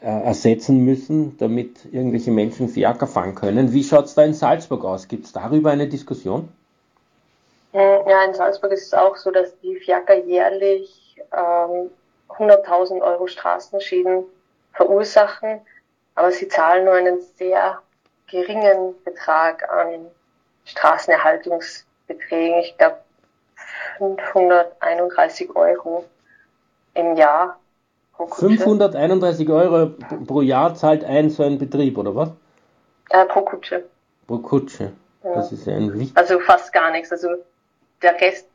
äh, 0.00 0.06
ersetzen 0.06 0.84
müssen, 0.84 1.36
damit 1.38 1.88
irgendwelche 1.90 2.30
Menschen 2.30 2.68
Fiaker 2.68 3.08
fahren 3.08 3.34
können. 3.34 3.72
Wie 3.72 3.82
schaut 3.82 4.04
es 4.04 4.14
da 4.14 4.24
in 4.24 4.34
Salzburg 4.34 4.84
aus? 4.84 5.08
Gibt 5.08 5.24
es 5.24 5.32
darüber 5.32 5.72
eine 5.72 5.88
Diskussion? 5.88 6.50
Ja, 7.74 8.24
in 8.24 8.34
Salzburg 8.34 8.70
ist 8.70 8.86
es 8.86 8.94
auch 8.94 9.16
so, 9.16 9.32
dass 9.32 9.58
die 9.58 9.74
Fiaker 9.76 10.14
jährlich 10.14 11.20
ähm, 11.32 11.90
100.000 12.28 13.02
Euro 13.02 13.26
Straßenschäden 13.26 14.24
verursachen, 14.72 15.60
aber 16.14 16.30
sie 16.30 16.46
zahlen 16.46 16.84
nur 16.84 16.94
einen 16.94 17.20
sehr 17.36 17.80
geringen 18.30 18.94
Betrag 19.04 19.68
an 19.68 20.06
Straßenerhaltungsbeträgen. 20.64 22.60
Ich 22.60 22.78
glaube 22.78 22.98
531 23.98 25.56
Euro 25.56 26.04
im 26.94 27.16
Jahr. 27.16 27.58
Pro 28.16 28.28
531 28.28 29.50
Euro 29.50 29.90
pro 30.26 30.42
Jahr 30.42 30.76
zahlt 30.76 31.04
ein 31.04 31.28
so 31.28 31.42
ein 31.42 31.58
Betrieb, 31.58 31.98
oder 31.98 32.14
was? 32.14 32.30
Äh, 33.10 33.24
pro 33.26 33.42
Kutsche. 33.42 33.84
Pro 34.28 34.38
Kutsche. 34.38 34.92
Ja. 35.24 35.34
Das 35.34 35.50
ist 35.50 35.66
ein 35.66 35.92
wichtig. 35.92 36.16
Also 36.16 36.38
fast 36.38 36.72
gar 36.72 36.92
nichts. 36.92 37.10
Also 37.10 37.28
der 38.04 38.20
Rest 38.20 38.46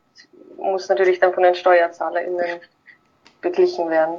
muss 0.56 0.88
natürlich 0.88 1.20
dann 1.20 1.34
von 1.34 1.42
den 1.42 1.54
SteuerzahlerInnen 1.54 2.60
beglichen 3.40 3.90
werden. 3.90 4.16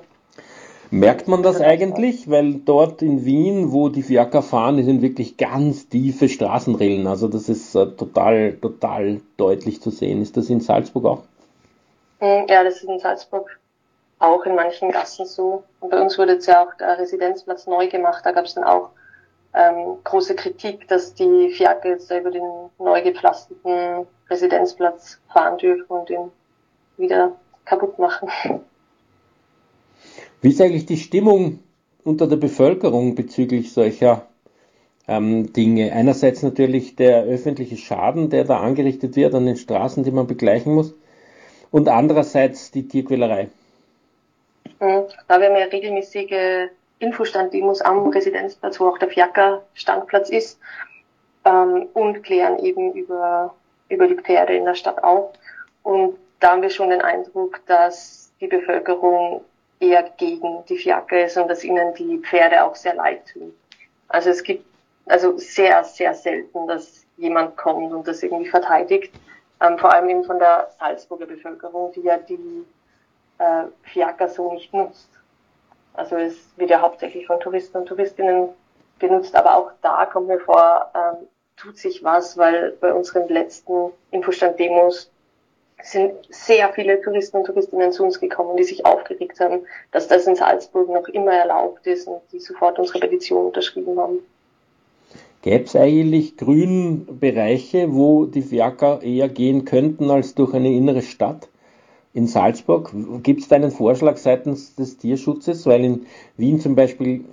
Merkt 0.93 1.29
man 1.29 1.41
das 1.41 1.61
eigentlich? 1.61 2.29
Weil 2.29 2.55
dort 2.55 3.01
in 3.01 3.23
Wien, 3.23 3.71
wo 3.71 3.87
die 3.87 4.03
Fiaker 4.03 4.41
fahren, 4.41 4.83
sind 4.83 5.01
wirklich 5.01 5.37
ganz 5.37 5.87
tiefe 5.87 6.27
Straßenrillen. 6.27 7.07
Also 7.07 7.29
das 7.29 7.47
ist 7.47 7.73
äh, 7.75 7.85
total, 7.95 8.53
total 8.53 9.21
deutlich 9.37 9.81
zu 9.81 9.89
sehen. 9.89 10.21
Ist 10.21 10.35
das 10.35 10.49
in 10.49 10.59
Salzburg 10.59 11.05
auch? 11.05 11.23
Hm, 12.19 12.45
ja, 12.49 12.63
das 12.65 12.75
ist 12.75 12.89
in 12.89 12.99
Salzburg 12.99 13.57
auch 14.19 14.45
in 14.45 14.55
manchen 14.55 14.91
Gassen 14.91 15.25
so. 15.25 15.63
Und 15.79 15.91
bei 15.91 16.01
uns 16.01 16.17
wurde 16.17 16.33
jetzt 16.33 16.47
ja 16.47 16.63
auch 16.63 16.73
der 16.75 16.99
Residenzplatz 16.99 17.67
neu 17.67 17.87
gemacht. 17.87 18.25
Da 18.25 18.33
gab 18.33 18.45
es 18.45 18.53
dann 18.53 18.65
auch 18.65 18.89
ähm, 19.53 19.97
große 20.03 20.35
Kritik, 20.35 20.87
dass 20.87 21.13
die 21.13 21.49
Fiaker 21.49 21.89
jetzt 21.89 22.09
da 22.09 22.19
über 22.19 22.31
den 22.31 22.43
neu 22.79 23.01
gepflasterten 23.01 24.07
Residenzplatz 24.29 25.19
fahren 25.31 25.57
dürfen 25.57 25.85
und 25.87 26.09
den 26.09 26.31
wieder 26.97 27.35
kaputt 27.65 27.99
machen. 27.99 28.29
Wie 30.41 30.49
ist 30.49 30.61
eigentlich 30.61 30.85
die 30.85 30.97
Stimmung 30.97 31.59
unter 32.03 32.27
der 32.27 32.37
Bevölkerung 32.37 33.15
bezüglich 33.15 33.73
solcher 33.73 34.25
ähm, 35.07 35.51
Dinge? 35.53 35.91
Einerseits 35.91 36.41
natürlich 36.43 36.95
der 36.95 37.23
öffentliche 37.23 37.77
Schaden, 37.77 38.29
der 38.29 38.45
da 38.45 38.59
angerichtet 38.59 39.15
wird 39.15 39.35
an 39.35 39.45
den 39.45 39.57
Straßen, 39.57 40.03
die 40.03 40.11
man 40.11 40.27
begleichen 40.27 40.73
muss, 40.73 40.95
und 41.71 41.89
andererseits 41.89 42.71
die 42.71 42.87
Tierquälerei. 42.87 43.49
Mhm. 44.79 45.03
Da 45.27 45.39
wir 45.39 45.49
haben 45.49 45.57
ja 45.57 45.65
regelmäßige 45.65 46.69
Infostandimos 47.01 47.81
am 47.81 48.07
Residenzplatz, 48.09 48.79
wo 48.79 48.87
auch 48.87 48.97
der 48.99 49.09
Fiaker-Standplatz 49.09 50.29
ist, 50.29 50.59
ähm, 51.45 51.87
und 51.93 52.23
klären 52.23 52.59
eben 52.59 52.93
über, 52.93 53.55
über 53.89 54.07
die 54.07 54.15
Pferde 54.15 54.55
in 54.55 54.65
der 54.65 54.75
Stadt 54.75 55.03
auf. 55.03 55.33
Und 55.83 56.17
da 56.39 56.51
haben 56.51 56.61
wir 56.61 56.69
schon 56.69 56.91
den 56.91 57.01
Eindruck, 57.01 57.59
dass 57.65 58.31
die 58.39 58.47
Bevölkerung 58.47 59.43
eher 59.79 60.03
gegen 60.17 60.63
die 60.69 60.77
Fiaker 60.77 61.25
ist 61.25 61.37
und 61.37 61.47
dass 61.47 61.63
ihnen 61.63 61.93
die 61.95 62.19
Pferde 62.19 62.63
auch 62.63 62.75
sehr 62.75 62.93
leid 62.93 63.21
tun. 63.33 63.53
Also 64.07 64.29
es 64.29 64.43
gibt 64.43 64.65
also 65.07 65.37
sehr, 65.37 65.83
sehr 65.83 66.13
selten, 66.13 66.67
dass 66.67 67.05
jemand 67.17 67.57
kommt 67.57 67.91
und 67.91 68.07
das 68.07 68.21
irgendwie 68.21 68.49
verteidigt. 68.49 69.11
Ähm, 69.59 69.77
vor 69.79 69.91
allem 69.91 70.09
eben 70.09 70.23
von 70.23 70.37
der 70.37 70.69
Salzburger 70.79 71.25
Bevölkerung, 71.25 71.91
die 71.93 72.01
ja 72.01 72.17
die 72.17 72.63
äh, 73.39 73.63
Fiaker 73.83 74.27
so 74.27 74.53
nicht 74.53 74.71
nutzt. 74.71 75.09
Also 75.93 76.15
es 76.15 76.35
wird 76.57 76.69
ja 76.69 76.81
hauptsächlich 76.81 77.27
von 77.27 77.39
Touristen 77.39 77.77
und 77.77 77.85
Touristinnen 77.87 78.49
benutzt, 78.99 79.35
aber 79.35 79.57
auch 79.57 79.71
da 79.81 80.05
kommt 80.05 80.27
mir 80.27 80.39
vor, 80.39 80.91
ähm, 80.95 81.27
tut 81.57 81.77
sich 81.77 82.03
was, 82.03 82.37
weil 82.37 82.71
bei 82.79 82.93
unseren 82.93 83.27
letzten 83.27 83.91
Infostand-Demos 84.11 85.11
sind 85.83 86.13
sehr 86.29 86.71
viele 86.73 87.01
Touristen 87.01 87.37
und 87.37 87.45
Touristinnen 87.45 87.91
zu 87.91 88.03
uns 88.03 88.19
gekommen, 88.19 88.55
die 88.57 88.63
sich 88.63 88.85
aufgeregt 88.85 89.39
haben, 89.39 89.61
dass 89.91 90.07
das 90.07 90.27
in 90.27 90.35
Salzburg 90.35 90.89
noch 90.89 91.07
immer 91.07 91.33
erlaubt 91.33 91.85
ist 91.87 92.07
und 92.07 92.21
die 92.31 92.39
sofort 92.39 92.77
unsere 92.79 92.99
Petition 92.99 93.47
unterschrieben 93.47 93.99
haben. 93.99 94.19
Gäbe 95.41 95.63
es 95.63 95.75
eigentlich 95.75 96.37
grünen 96.37 97.19
Bereiche, 97.19 97.93
wo 97.93 98.25
die 98.25 98.43
Fiaker 98.43 99.01
eher 99.01 99.27
gehen 99.27 99.65
könnten 99.65 100.11
als 100.11 100.35
durch 100.35 100.53
eine 100.53 100.71
innere 100.71 101.01
Stadt? 101.01 101.49
In 102.13 102.27
Salzburg 102.27 102.91
gibt 103.23 103.41
es 103.41 103.47
da 103.47 103.55
einen 103.55 103.71
Vorschlag 103.71 104.17
seitens 104.17 104.75
des 104.75 104.97
Tierschutzes, 104.97 105.65
weil 105.65 105.83
in 105.85 106.05
Wien 106.37 106.59
zum 106.59 106.75
Beispiel 106.75 107.25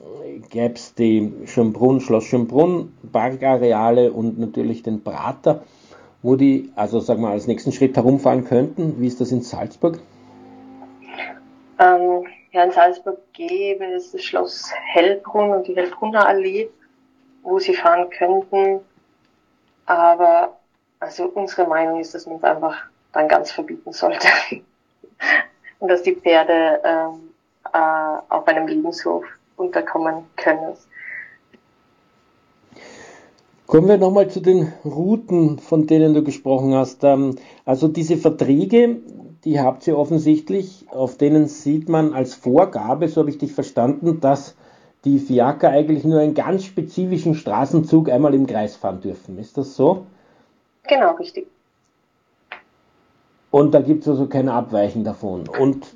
gäbe 0.50 0.74
es 0.74 0.94
die 0.94 1.32
Schönbrunn, 1.46 2.00
Schloss 2.00 2.24
Schönbrunn, 2.24 2.92
Parkareale 3.12 4.12
und 4.12 4.38
natürlich 4.38 4.82
den 4.82 5.02
Prater 5.02 5.62
wo 6.22 6.36
die, 6.36 6.72
also 6.74 7.00
sagen 7.00 7.22
wir, 7.22 7.30
als 7.30 7.46
nächsten 7.46 7.72
Schritt 7.72 7.96
herumfahren 7.96 8.44
könnten? 8.44 9.00
Wie 9.00 9.06
ist 9.06 9.20
das 9.20 9.32
in 9.32 9.42
Salzburg? 9.42 10.00
Ähm, 11.78 12.26
ja, 12.50 12.64
in 12.64 12.72
Salzburg 12.72 13.18
gäbe 13.32 13.84
es 13.84 14.12
das 14.12 14.22
Schloss 14.22 14.72
Hellbrunn 14.92 15.50
und 15.50 15.68
die 15.68 15.76
Hellbrunner 15.76 16.26
Allee, 16.26 16.68
wo 17.42 17.58
sie 17.58 17.74
fahren 17.74 18.10
könnten. 18.10 18.80
Aber 19.86 20.58
also 21.00 21.26
unsere 21.26 21.68
Meinung 21.68 22.00
ist, 22.00 22.14
dass 22.14 22.26
man 22.26 22.36
es 22.38 22.44
einfach 22.44 22.76
dann 23.12 23.28
ganz 23.28 23.50
verbieten 23.50 23.92
sollte. 23.92 24.28
und 25.78 25.88
dass 25.88 26.02
die 26.02 26.14
Pferde 26.14 26.80
ähm, 26.84 27.30
äh, 27.72 27.78
auf 28.28 28.46
einem 28.46 28.66
Lebenshof 28.66 29.24
unterkommen 29.56 30.24
können. 30.36 30.74
Kommen 33.66 33.88
wir 33.88 33.98
nochmal 33.98 34.28
zu 34.28 34.40
den 34.40 34.72
Routen, 34.84 35.58
von 35.58 35.86
denen 35.86 36.14
du 36.14 36.24
gesprochen 36.24 36.74
hast. 36.74 37.04
Ähm, 37.04 37.36
also 37.66 37.86
diese 37.88 38.16
Verträge, 38.16 38.96
die 39.44 39.60
habt 39.60 39.86
ihr 39.86 39.98
offensichtlich, 39.98 40.86
auf 40.90 41.18
denen 41.18 41.48
sieht 41.48 41.88
man 41.88 42.14
als 42.14 42.34
Vorgabe, 42.34 43.08
so 43.08 43.20
habe 43.20 43.30
ich 43.30 43.38
dich 43.38 43.52
verstanden, 43.52 44.20
dass 44.20 44.56
die 45.04 45.18
Fiaker 45.18 45.68
eigentlich 45.68 46.04
nur 46.04 46.20
einen 46.20 46.34
ganz 46.34 46.64
spezifischen 46.64 47.34
Straßenzug 47.34 48.10
einmal 48.10 48.34
im 48.34 48.46
Kreis 48.46 48.74
fahren 48.74 49.00
dürfen. 49.00 49.38
Ist 49.38 49.58
das 49.58 49.76
so? 49.76 50.06
Genau, 50.84 51.14
richtig. 51.16 51.46
Und 53.50 53.72
da 53.72 53.80
gibt 53.80 54.02
es 54.02 54.08
also 54.08 54.26
keine 54.26 54.52
Abweichen 54.52 55.04
davon. 55.04 55.48
Und 55.48 55.86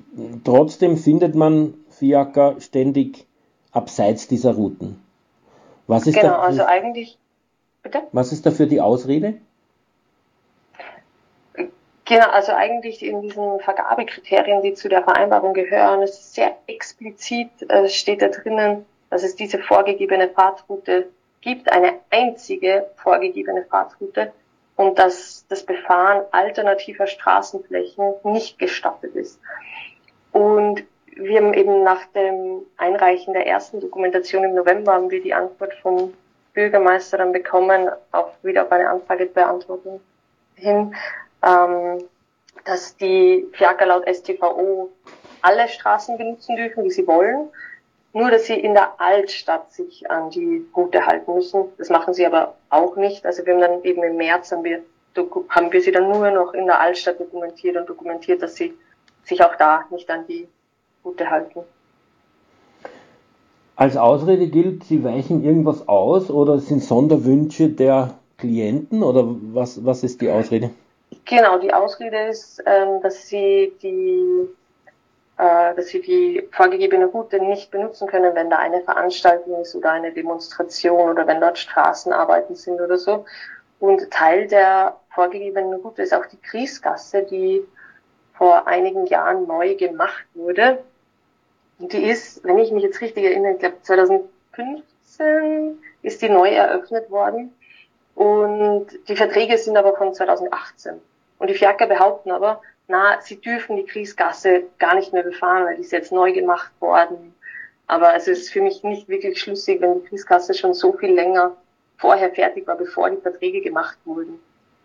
trotzdem 0.45 0.97
findet 0.97 1.35
man 1.35 1.75
Fiaker 1.91 2.57
ständig 2.61 3.27
abseits 3.73 4.27
dieser 4.27 4.55
Routen. 4.55 5.03
Was 5.87 6.07
ist 6.07 6.15
genau, 6.15 6.29
da, 6.29 6.39
also 6.39 6.65
eigentlich 6.65 7.19
Bitte? 7.83 8.03
Was 8.13 8.33
ist 8.33 8.47
dafür 8.47 8.67
die 8.67 8.81
Ausrede? 8.81 9.35
Genau, 12.05 12.29
also 12.29 12.53
eigentlich 12.53 13.05
in 13.05 13.23
diesen 13.23 13.61
Vergabekriterien, 13.61 14.63
die 14.63 14.75
zu 14.75 14.89
der 14.89 15.03
Vereinbarung 15.03 15.53
gehören, 15.55 16.03
ist 16.03 16.35
sehr 16.35 16.57
explizit, 16.67 17.51
äh, 17.69 17.89
steht 17.89 18.23
da 18.23 18.29
drinnen, 18.29 18.85
dass 19.11 19.23
es 19.23 19.37
diese 19.37 19.59
vorgegebene 19.59 20.29
Fahrtroute 20.29 21.09
gibt, 21.41 21.73
eine 21.73 21.95
einzige 22.11 22.87
vorgegebene 22.97 23.65
Fahrtroute 23.65 24.33
und 24.83 24.99
dass 24.99 25.47
das 25.49 25.63
Befahren 25.65 26.25
alternativer 26.33 27.07
Straßenflächen 27.07 28.15
nicht 28.25 28.59
gestattet 28.59 29.15
ist. 29.15 29.41
Und 30.33 30.83
wir 31.15 31.39
haben 31.39 31.55
eben 31.55 31.85
nach 31.85 32.05
dem 32.15 32.63
Einreichen 32.77 33.33
der 33.33 33.47
ersten 33.47 33.81
Dokumentation 33.81 34.43
im 34.43 34.55
November 34.55 34.95
haben 34.95 35.11
wir 35.11 35.23
die 35.23 35.35
Antwort 35.35 35.75
vom 35.83 36.15
Bürgermeister 36.53 37.19
dann 37.19 37.33
bekommen, 37.33 37.89
auch 38.11 38.33
wieder 38.43 38.65
auf 38.65 38.73
eine 38.73 38.89
Anfrage 38.89 39.27
beantworten 39.27 40.01
hin, 40.57 40.95
ähm, 41.43 42.05
dass 42.65 42.97
die 42.97 43.47
Fiaker 43.53 43.87
laut 43.87 44.05
STVO 44.09 44.91
alle 45.43 45.69
Straßen 45.69 46.19
benutzen 46.19 46.57
dürfen, 46.57 46.85
die 46.85 46.91
sie 46.91 47.07
wollen, 47.07 47.51
nur 48.13 48.31
dass 48.31 48.47
sie 48.47 48.59
in 48.59 48.75
der 48.75 49.01
Altstadt 49.01 49.73
sich 49.73 50.11
an 50.11 50.31
die 50.31 50.67
Route 50.77 51.07
halten 51.07 51.35
müssen. 51.35 51.65
Das 51.79 51.89
machen 51.89 52.15
sie 52.15 52.27
aber 52.27 52.55
auch 52.69 52.97
nicht. 52.97 53.25
Also 53.25 53.45
wir 53.47 53.55
haben 53.55 53.61
dann 53.61 53.83
eben 53.85 54.03
im 54.03 54.17
März 54.17 54.53
haben 54.53 54.65
wir, 54.65 54.83
haben 55.49 55.73
wir 55.73 55.81
sie 55.81 55.93
dann 55.93 56.11
nur 56.11 56.31
noch 56.31 56.55
in 56.55 56.67
der 56.67 56.81
Altstadt 56.81 57.21
dokumentiert 57.21 57.77
und 57.77 57.89
dokumentiert, 57.89 58.43
dass 58.43 58.57
sie 58.57 58.75
sich 59.25 59.43
auch 59.43 59.57
da 59.57 59.85
nicht 59.91 60.11
an 60.11 60.27
die 60.27 60.49
Route 61.05 61.31
halten 61.31 61.61
als 63.83 63.97
Ausrede 63.97 64.47
gilt, 64.47 64.85
sie 64.85 65.03
weichen 65.03 65.45
irgendwas 65.45 65.89
aus 65.89 66.31
oder 66.31 66.59
sind 66.59 66.85
Sonderwünsche 66.85 67.69
der 67.69 68.15
Klienten 68.39 69.03
oder 69.03 69.25
was, 69.53 69.85
was 69.85 70.05
ist 70.05 70.21
die 70.21 70.31
Ausrede? 70.31 70.71
Genau, 71.25 71.59
die 71.59 71.73
Ausrede 71.75 72.29
ist, 72.29 72.63
ähm, 72.65 73.01
dass 73.03 73.27
sie 73.27 73.73
die 73.83 74.49
äh, 75.43 75.75
dass 75.75 75.89
sie 75.89 76.01
die 76.01 76.49
vorgegebene 76.53 77.07
Route 77.07 77.41
nicht 77.41 77.71
benutzen 77.71 78.07
können, 78.07 78.35
wenn 78.35 78.51
da 78.51 78.59
eine 78.59 78.83
Veranstaltung 78.83 79.61
ist 79.61 79.75
oder 79.75 79.91
eine 79.93 80.13
Demonstration 80.13 81.11
oder 81.11 81.27
wenn 81.27 81.41
dort 81.41 81.59
Straßenarbeiten 81.59 82.55
sind 82.55 82.81
oder 82.81 82.97
so. 82.97 83.25
Und 83.81 84.11
Teil 84.11 84.47
der 84.47 84.97
vorgegebenen 85.11 85.75
Route 85.81 86.03
ist 86.03 86.15
auch 86.15 86.27
die 86.27 86.41
Kriesgasse, 86.41 87.25
die 87.25 87.67
vor 88.35 88.67
einigen 88.69 89.07
Jahren 89.07 89.47
neu 89.47 89.75
gemacht 89.75 90.25
wurde 90.35 90.79
die 91.91 92.05
ist, 92.05 92.45
wenn 92.45 92.59
ich 92.59 92.71
mich 92.71 92.85
jetzt 92.85 93.01
richtig 93.01 93.25
erinnere, 93.25 93.55
ich 93.55 93.59
glaube 93.59 93.83
2015 93.83 95.79
ist 96.03 96.23
die 96.23 96.29
neu 96.29 96.49
eröffnet 96.49 97.11
worden. 97.11 97.55
Und 98.15 98.87
die 99.09 99.17
Verträge 99.17 99.59
sind 99.59 99.77
aber 99.77 99.97
von 99.97 100.15
2018. 100.15 101.01
Und 101.39 101.51
die 101.51 101.55
Fiaker 101.55 101.87
behaupten 101.87 102.31
aber, 102.31 102.61
na, 102.89 103.21
sie 103.21 103.41
dürfen 103.41 103.77
die 103.77 103.87
Kriesgasse 103.87 104.65
gar 104.79 104.95
nicht 104.95 105.13
mehr 105.13 105.23
befahren, 105.23 105.65
weil 105.65 105.77
die 105.77 105.83
ist 105.83 105.93
jetzt 105.93 106.13
neu 106.13 106.33
gemacht 106.33 106.73
worden. 106.81 107.35
Aber 107.87 108.15
es 108.15 108.29
ist 108.29 108.51
für 108.51 108.61
mich 108.61 108.83
nicht 108.83 109.09
wirklich 109.09 109.41
schlüssig, 109.41 109.81
wenn 109.81 110.03
die 110.03 110.09
Kriesgasse 110.09 110.55
schon 110.55 110.75
so 110.75 110.93
viel 110.93 111.13
länger 111.13 111.57
vorher 111.99 112.31
fertig 112.33 112.67
war, 112.67 112.77
bevor 112.77 113.11
die 113.11 113.21
Verträge 113.21 113.61
gemacht 113.61 113.99
wurden. 114.05 114.41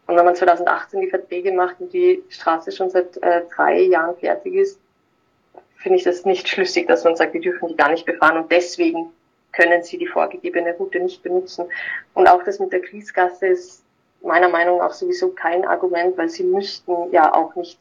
Und 0.05 0.15
wenn 0.15 0.25
man 0.25 0.35
2018 0.35 1.01
die 1.01 1.09
Verträge 1.09 1.51
macht 1.51 1.79
und 1.79 1.91
die 1.91 2.23
Straße 2.29 2.71
schon 2.71 2.89
seit 2.89 3.17
äh, 3.17 3.41
drei 3.53 3.81
Jahren 3.81 4.15
fertig 4.17 4.53
ist, 4.53 4.79
finde 5.75 5.97
ich 5.97 6.03
das 6.03 6.25
nicht 6.25 6.47
schlüssig, 6.47 6.87
dass 6.87 7.03
man 7.03 7.15
sagt, 7.15 7.33
wir 7.33 7.41
dürfen 7.41 7.67
die 7.67 7.75
gar 7.75 7.91
nicht 7.91 8.05
befahren 8.05 8.37
und 8.37 8.51
deswegen 8.51 9.11
können 9.51 9.83
sie 9.83 9.97
die 9.97 10.07
vorgegebene 10.07 10.73
Route 10.75 10.99
nicht 10.99 11.23
benutzen. 11.23 11.65
Und 12.13 12.27
auch 12.27 12.43
das 12.43 12.59
mit 12.59 12.71
der 12.71 12.81
Kiesgasse 12.81 13.47
ist 13.47 13.83
meiner 14.21 14.49
Meinung 14.49 14.79
nach 14.79 14.93
sowieso 14.93 15.29
kein 15.29 15.65
Argument, 15.65 16.17
weil 16.17 16.29
sie 16.29 16.43
müssten 16.43 17.11
ja 17.11 17.33
auch 17.33 17.55
nicht 17.55 17.79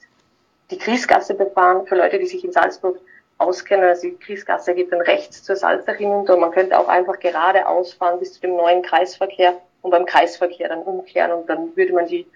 die 0.70 0.78
Kiesgasse 0.78 1.34
befahren. 1.34 1.86
Für 1.86 1.96
Leute, 1.96 2.18
die 2.18 2.26
sich 2.26 2.44
in 2.44 2.52
Salzburg 2.52 2.98
auskennen, 3.38 3.84
also 3.84 4.08
die 4.08 4.14
Kiesgasse 4.14 4.74
geht 4.74 4.92
dann 4.92 5.00
rechts 5.00 5.42
zur 5.42 5.56
Salzach 5.56 5.96
hinunter 5.96 6.34
und 6.34 6.40
man 6.40 6.52
könnte 6.52 6.78
auch 6.78 6.88
einfach 6.88 7.18
geradeaus 7.18 7.92
fahren 7.92 8.18
bis 8.18 8.34
zu 8.34 8.40
dem 8.40 8.56
neuen 8.56 8.82
Kreisverkehr 8.82 9.60
und 9.82 9.90
beim 9.90 10.06
Kreisverkehr 10.06 10.68
dann 10.68 10.82
umkehren 10.82 11.32
und 11.32 11.48
dann 11.48 11.76
würde 11.76 11.92
man 11.92 12.06
die 12.06 12.26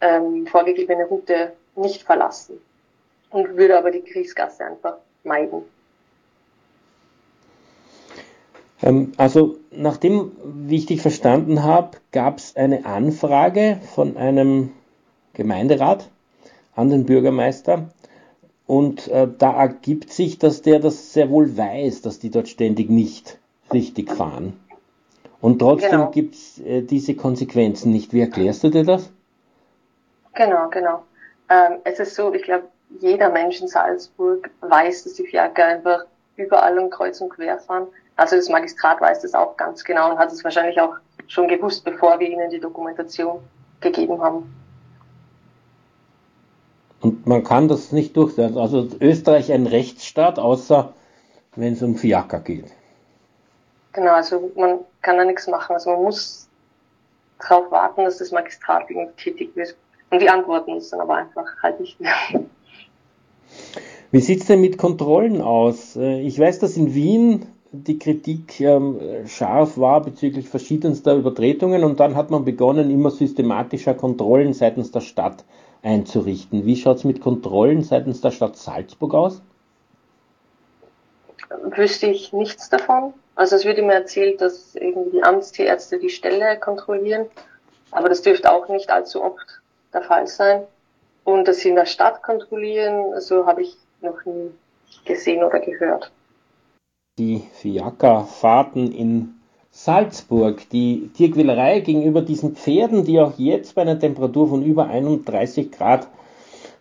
ähm, 0.00 0.46
vorgegebene 0.46 1.04
Route 1.06 1.52
nicht 1.76 2.02
verlassen 2.02 2.60
und 3.30 3.56
würde 3.56 3.78
aber 3.78 3.90
die 3.90 4.02
Kriegsgasse 4.02 4.64
einfach 4.64 4.96
meiden. 5.22 5.62
Ähm, 8.82 9.12
also, 9.16 9.56
nachdem, 9.70 10.32
wie 10.44 10.76
ich 10.76 10.86
dich 10.86 11.02
verstanden 11.02 11.62
habe, 11.62 11.98
gab 12.12 12.38
es 12.38 12.56
eine 12.56 12.86
Anfrage 12.86 13.80
von 13.94 14.16
einem 14.16 14.70
Gemeinderat 15.34 16.08
an 16.74 16.90
den 16.90 17.04
Bürgermeister. 17.04 17.88
Und 18.66 19.08
äh, 19.08 19.26
da 19.38 19.52
ergibt 19.52 20.12
sich, 20.12 20.38
dass 20.38 20.62
der 20.62 20.78
das 20.78 21.12
sehr 21.12 21.30
wohl 21.30 21.56
weiß, 21.56 22.02
dass 22.02 22.20
die 22.20 22.30
dort 22.30 22.48
ständig 22.48 22.88
nicht 22.88 23.38
richtig 23.72 24.10
fahren. 24.10 24.58
Und 25.40 25.58
trotzdem 25.58 25.90
genau. 25.90 26.10
gibt 26.10 26.34
es 26.34 26.60
äh, 26.60 26.82
diese 26.82 27.14
Konsequenzen 27.14 27.92
nicht. 27.92 28.12
Wie 28.12 28.20
erklärst 28.20 28.62
du 28.62 28.68
dir 28.68 28.84
das? 28.84 29.10
Genau, 30.34 30.68
genau. 30.68 31.02
Ähm, 31.48 31.78
es 31.84 31.98
ist 31.98 32.14
so, 32.14 32.32
ich 32.32 32.42
glaube, 32.42 32.64
jeder 33.00 33.30
Mensch 33.30 33.60
in 33.60 33.68
Salzburg 33.68 34.50
weiß, 34.60 35.04
dass 35.04 35.14
die 35.14 35.26
Fiaker 35.26 35.64
einfach 35.64 36.04
überall 36.36 36.78
und 36.78 36.90
kreuz 36.90 37.20
und 37.20 37.30
quer 37.30 37.58
fahren. 37.58 37.88
Also 38.20 38.36
das 38.36 38.50
Magistrat 38.50 39.00
weiß 39.00 39.22
das 39.22 39.32
auch 39.32 39.56
ganz 39.56 39.82
genau 39.82 40.10
und 40.10 40.18
hat 40.18 40.30
es 40.30 40.44
wahrscheinlich 40.44 40.78
auch 40.78 40.92
schon 41.26 41.48
gewusst, 41.48 41.86
bevor 41.86 42.20
wir 42.20 42.28
ihnen 42.28 42.50
die 42.50 42.60
Dokumentation 42.60 43.40
gegeben 43.80 44.20
haben. 44.20 44.54
Und 47.00 47.26
man 47.26 47.42
kann 47.42 47.68
das 47.68 47.92
nicht 47.92 48.14
durchsetzen. 48.18 48.58
Also 48.58 48.86
Österreich 49.00 49.50
ein 49.50 49.66
Rechtsstaat, 49.66 50.38
außer 50.38 50.92
wenn 51.56 51.72
es 51.72 51.82
um 51.82 51.96
Fiaker 51.96 52.40
geht. 52.40 52.66
Genau, 53.94 54.12
also 54.12 54.52
man 54.54 54.80
kann 55.00 55.16
da 55.16 55.24
nichts 55.24 55.48
machen. 55.48 55.72
Also 55.72 55.92
man 55.92 56.02
muss 56.02 56.46
darauf 57.38 57.70
warten, 57.70 58.04
dass 58.04 58.18
das 58.18 58.32
Magistrat 58.32 58.88
tätig 59.16 59.56
wird. 59.56 59.74
Und 60.10 60.20
die 60.20 60.28
antworten 60.28 60.72
uns 60.72 60.90
dann 60.90 61.00
aber 61.00 61.14
einfach 61.14 61.46
halt 61.62 61.80
nicht 61.80 61.98
mehr. 61.98 62.12
Wie 64.10 64.20
sieht's 64.20 64.44
denn 64.44 64.60
mit 64.60 64.76
Kontrollen 64.76 65.40
aus? 65.40 65.96
Äh, 65.96 66.20
ich 66.20 66.38
weiß, 66.38 66.58
dass 66.58 66.76
in 66.76 66.92
Wien 66.92 67.46
die 67.72 67.98
Kritik 67.98 68.60
ähm, 68.60 69.26
scharf 69.26 69.78
war 69.78 70.02
bezüglich 70.02 70.48
verschiedenster 70.48 71.14
Übertretungen 71.14 71.84
und 71.84 72.00
dann 72.00 72.16
hat 72.16 72.30
man 72.30 72.44
begonnen, 72.44 72.90
immer 72.90 73.10
systematischer 73.10 73.94
Kontrollen 73.94 74.52
seitens 74.54 74.90
der 74.90 75.00
Stadt 75.00 75.44
einzurichten. 75.82 76.66
Wie 76.66 76.76
schaut 76.76 76.98
es 76.98 77.04
mit 77.04 77.20
Kontrollen 77.20 77.82
seitens 77.82 78.20
der 78.20 78.32
Stadt 78.32 78.56
Salzburg 78.56 79.14
aus? 79.14 79.42
Wüsste 81.76 82.06
ich 82.06 82.32
nichts 82.32 82.68
davon. 82.68 83.14
Also 83.36 83.56
es 83.56 83.64
wird 83.64 83.78
mir 83.78 83.94
erzählt, 83.94 84.40
dass 84.40 84.74
irgendwie 84.74 85.10
die 85.18 85.22
Amtstierärzte 85.22 85.98
die 85.98 86.10
Stelle 86.10 86.58
kontrollieren, 86.58 87.26
aber 87.90 88.08
das 88.08 88.22
dürfte 88.22 88.52
auch 88.52 88.68
nicht 88.68 88.90
allzu 88.90 89.22
oft 89.22 89.62
der 89.94 90.02
Fall 90.02 90.26
sein. 90.26 90.62
Und 91.24 91.46
dass 91.46 91.58
sie 91.58 91.68
in 91.68 91.76
der 91.76 91.86
Stadt 91.86 92.22
kontrollieren, 92.22 93.20
so 93.20 93.46
habe 93.46 93.62
ich 93.62 93.76
noch 94.00 94.24
nie 94.24 94.50
gesehen 95.04 95.44
oder 95.44 95.60
gehört. 95.60 96.10
Die 97.20 97.42
Fiaker-Fahrten 97.52 98.92
in 98.92 99.34
Salzburg, 99.70 100.66
die 100.70 101.10
Tierquälerei 101.12 101.80
gegenüber 101.80 102.22
diesen 102.22 102.56
Pferden, 102.56 103.04
die 103.04 103.20
auch 103.20 103.38
jetzt 103.38 103.74
bei 103.74 103.82
einer 103.82 103.98
Temperatur 103.98 104.48
von 104.48 104.62
über 104.62 104.86
31 104.86 105.70
Grad 105.70 106.08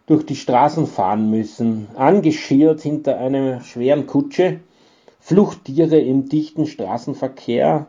durch 0.05 0.25
die 0.25 0.37
Straßen 0.37 0.87
fahren 0.87 1.29
müssen, 1.29 1.89
angeschirrt 1.95 2.79
hinter 2.79 3.17
einer 3.17 3.59
schweren 3.63 4.07
Kutsche, 4.07 4.61
Fluchttiere 5.19 5.99
im 5.99 6.29
dichten 6.29 6.67
Straßenverkehr, 6.67 7.87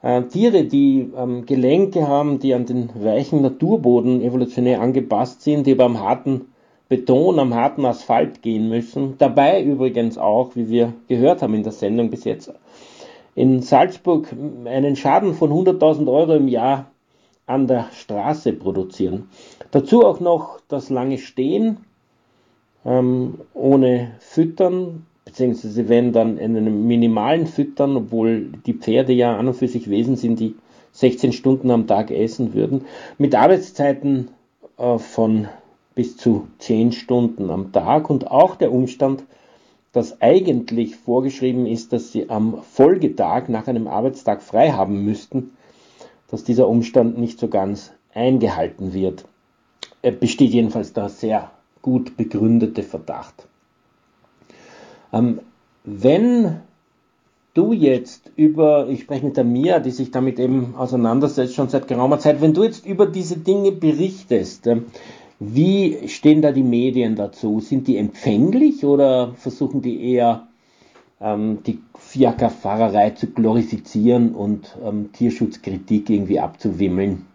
äh, 0.00 0.22
Tiere, 0.22 0.64
die 0.64 1.12
ähm, 1.14 1.44
Gelenke 1.44 2.08
haben, 2.08 2.38
die 2.38 2.54
an 2.54 2.64
den 2.64 2.88
weichen 2.94 3.42
Naturboden 3.42 4.22
evolutionär 4.22 4.80
angepasst 4.80 5.42
sind, 5.42 5.66
die 5.66 5.74
beim 5.74 6.00
harten 6.00 6.46
Beton 6.90 7.38
am 7.38 7.54
harten 7.54 7.84
Asphalt 7.86 8.42
gehen 8.42 8.68
müssen. 8.68 9.14
Dabei 9.16 9.62
übrigens 9.62 10.18
auch, 10.18 10.56
wie 10.56 10.68
wir 10.68 10.92
gehört 11.06 11.40
haben 11.40 11.54
in 11.54 11.62
der 11.62 11.70
Sendung 11.70 12.10
bis 12.10 12.24
jetzt, 12.24 12.52
in 13.36 13.62
Salzburg 13.62 14.26
einen 14.64 14.96
Schaden 14.96 15.34
von 15.34 15.52
100.000 15.52 16.12
Euro 16.12 16.34
im 16.34 16.48
Jahr 16.48 16.90
an 17.46 17.68
der 17.68 17.86
Straße 17.92 18.52
produzieren. 18.54 19.28
Dazu 19.70 20.04
auch 20.04 20.18
noch 20.18 20.58
das 20.66 20.90
lange 20.90 21.18
Stehen 21.18 21.76
ähm, 22.84 23.34
ohne 23.54 24.10
Füttern, 24.18 25.06
beziehungsweise 25.24 25.88
wenn 25.88 26.12
dann 26.12 26.38
in 26.38 26.56
einem 26.56 26.88
minimalen 26.88 27.46
Füttern, 27.46 27.96
obwohl 27.96 28.48
die 28.66 28.74
Pferde 28.74 29.12
ja 29.12 29.36
an 29.36 29.46
und 29.46 29.54
für 29.54 29.68
sich 29.68 29.88
Wesen 29.88 30.16
sind, 30.16 30.40
die 30.40 30.56
16 30.90 31.32
Stunden 31.32 31.70
am 31.70 31.86
Tag 31.86 32.10
essen 32.10 32.52
würden, 32.52 32.84
mit 33.16 33.36
Arbeitszeiten 33.36 34.30
äh, 34.76 34.98
von 34.98 35.46
bis 35.94 36.16
zu 36.16 36.48
10 36.58 36.92
Stunden 36.92 37.50
am 37.50 37.72
Tag 37.72 38.10
und 38.10 38.30
auch 38.30 38.56
der 38.56 38.72
Umstand, 38.72 39.24
dass 39.92 40.22
eigentlich 40.22 40.96
vorgeschrieben 40.96 41.66
ist, 41.66 41.92
dass 41.92 42.12
sie 42.12 42.30
am 42.30 42.62
Folgetag 42.62 43.48
nach 43.48 43.66
einem 43.66 43.88
Arbeitstag 43.88 44.42
frei 44.42 44.70
haben 44.70 45.04
müssten, 45.04 45.50
dass 46.30 46.44
dieser 46.44 46.68
Umstand 46.68 47.18
nicht 47.18 47.40
so 47.40 47.48
ganz 47.48 47.92
eingehalten 48.14 48.92
wird. 48.92 49.24
Er 50.02 50.12
besteht 50.12 50.52
jedenfalls 50.52 50.92
der 50.92 51.08
sehr 51.08 51.50
gut 51.82 52.16
begründete 52.16 52.82
Verdacht. 52.82 53.46
Ähm, 55.12 55.40
wenn 55.84 56.60
du 57.54 57.72
jetzt 57.72 58.30
über, 58.36 58.88
ich 58.88 59.02
spreche 59.02 59.26
mit 59.26 59.36
der 59.36 59.44
Mia, 59.44 59.80
die 59.80 59.90
sich 59.90 60.10
damit 60.10 60.38
eben 60.38 60.74
auseinandersetzt 60.76 61.54
schon 61.54 61.68
seit 61.68 61.88
geraumer 61.88 62.18
Zeit, 62.18 62.40
wenn 62.40 62.54
du 62.54 62.62
jetzt 62.62 62.86
über 62.86 63.06
diese 63.06 63.38
Dinge 63.38 63.72
berichtest, 63.72 64.66
ähm, 64.66 64.86
wie 65.40 66.06
stehen 66.08 66.42
da 66.42 66.52
die 66.52 66.62
Medien 66.62 67.16
dazu? 67.16 67.60
Sind 67.60 67.88
die 67.88 67.96
empfänglich 67.96 68.84
oder 68.84 69.32
versuchen 69.34 69.80
die 69.80 70.12
eher 70.12 70.46
ähm, 71.18 71.62
die 71.62 71.82
Fiaker-Fahrerei 71.98 73.10
zu 73.10 73.26
glorifizieren 73.32 74.34
und 74.34 74.76
ähm, 74.84 75.12
Tierschutzkritik 75.12 76.10
irgendwie 76.10 76.38
abzuwimmeln? 76.38 77.26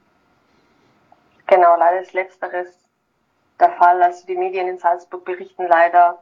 Genau, 1.47 1.75
leider 1.77 2.01
ist 2.01 2.13
letzteres 2.13 2.67
der 3.59 3.71
Fall. 3.71 4.01
Also 4.03 4.27
die 4.27 4.37
Medien 4.37 4.67
in 4.67 4.77
Salzburg 4.77 5.25
berichten 5.25 5.65
leider 5.67 6.19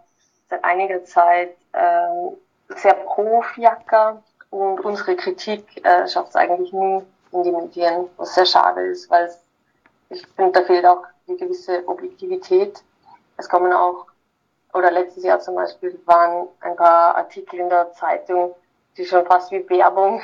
seit 0.50 0.63
einiger 0.63 1.04
Zeit 1.04 1.56
äh, 1.74 2.76
sehr 2.76 2.93
pro 2.93 3.41
Fiaker 3.41 4.24
und 4.52 4.80
unsere 4.86 5.17
Kritik 5.17 5.86
äh, 5.86 6.08
schafft 6.08 6.30
es 6.30 6.36
eigentlich 6.38 6.72
nie 6.72 7.02
in 7.34 7.43
die 7.43 7.52
Medien, 7.52 8.06
was 8.15 8.36
sehr 8.36 8.46
schade 8.46 8.84
ist, 8.84 9.10
weil 9.10 9.30
ich 10.10 10.26
finde, 10.38 10.52
da 10.54 10.62
fehlt 10.65 10.86
auch 10.86 11.04
eine 11.28 11.38
gewisse 11.38 11.88
Objektivität. 11.88 12.84
Es 13.38 13.50
kommen 13.50 13.74
auch, 13.74 14.08
oder 14.74 14.92
letztes 14.92 15.24
Jahr 15.24 15.40
zum 15.40 15.56
Beispiel 15.56 16.00
waren 16.06 16.48
ein 16.62 16.76
paar 16.76 17.16
Artikel 17.16 17.60
in 17.60 17.70
der 17.70 17.92
Zeitung, 17.94 18.56
die 18.98 19.06
schon 19.06 19.26
fast 19.26 19.52
wie 19.52 19.68
Werbung 19.70 20.22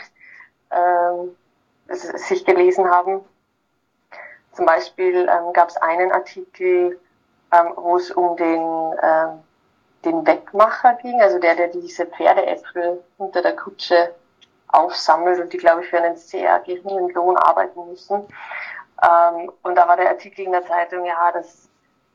ähm, 0.71 1.35
sich 1.87 2.45
gelesen 2.45 2.89
haben. 2.89 3.21
Zum 4.53 4.65
Beispiel 4.65 5.27
ähm, 5.29 5.53
gab 5.53 5.69
es 5.69 5.77
einen 5.77 6.11
Artikel, 6.11 6.99
ähm, 7.51 7.73
wo 7.75 7.97
es 7.97 8.11
um 8.11 8.35
den, 8.37 8.93
ähm, 9.01 9.39
den 10.05 10.25
Wegmacher 10.25 10.95
ging, 10.95 11.21
also 11.21 11.39
der, 11.39 11.55
der 11.55 11.69
diese 11.69 12.05
Pferdeäpfel 12.05 13.03
unter 13.17 13.41
der 13.41 13.55
Kutsche 13.55 14.13
aufsammelt 14.67 15.39
und 15.39 15.51
die, 15.51 15.57
glaube 15.57 15.81
ich, 15.83 15.89
für 15.89 16.01
einen 16.01 16.15
sehr 16.15 16.59
geringen 16.59 17.09
Lohn 17.09 17.37
arbeiten 17.37 17.87
müssen. 17.89 18.25
Ähm, 19.03 19.51
und 19.63 19.75
da 19.75 19.87
war 19.87 19.97
der 19.97 20.09
Artikel 20.09 20.45
in 20.45 20.51
der 20.51 20.65
Zeitung, 20.65 21.05
ja, 21.05 21.31
dass 21.31 21.69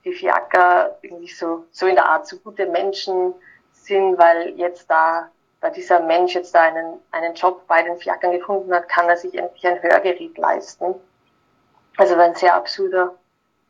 die 0.04 0.12
Fiaker 0.12 0.96
irgendwie 1.02 1.28
so, 1.28 1.64
so 1.70 1.86
in 1.86 1.94
der 1.94 2.06
Art 2.06 2.26
so 2.26 2.38
gute 2.38 2.66
Menschen 2.66 3.34
sind, 3.72 4.18
weil 4.18 4.50
jetzt 4.50 4.90
da, 4.90 5.30
da 5.60 5.70
dieser 5.70 6.00
Mensch 6.00 6.34
jetzt 6.34 6.54
da 6.54 6.62
einen, 6.62 7.00
einen 7.10 7.34
Job 7.34 7.66
bei 7.66 7.82
den 7.82 7.96
Fiakern 7.98 8.32
gefunden 8.32 8.72
hat, 8.74 8.88
kann 8.88 9.08
er 9.08 9.16
sich 9.16 9.34
endlich 9.34 9.66
ein 9.66 9.82
Hörgerät 9.82 10.36
leisten. 10.36 10.94
Also 11.96 12.16
ein 12.16 12.34
sehr 12.34 12.54
absurder 12.54 13.14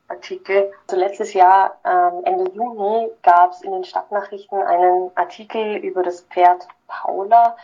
Artikel. 0.08 0.72
Also 0.88 1.00
letztes 1.00 1.34
Jahr, 1.34 1.78
ähm, 1.84 2.24
Ende 2.24 2.50
Juni, 2.52 3.10
gab 3.22 3.52
es 3.52 3.62
in 3.62 3.72
den 3.72 3.84
Stadtnachrichten 3.84 4.60
einen 4.62 5.10
Artikel 5.14 5.76
über 5.76 6.02
das 6.02 6.22
Pferd 6.22 6.66
Paula, 6.86 7.56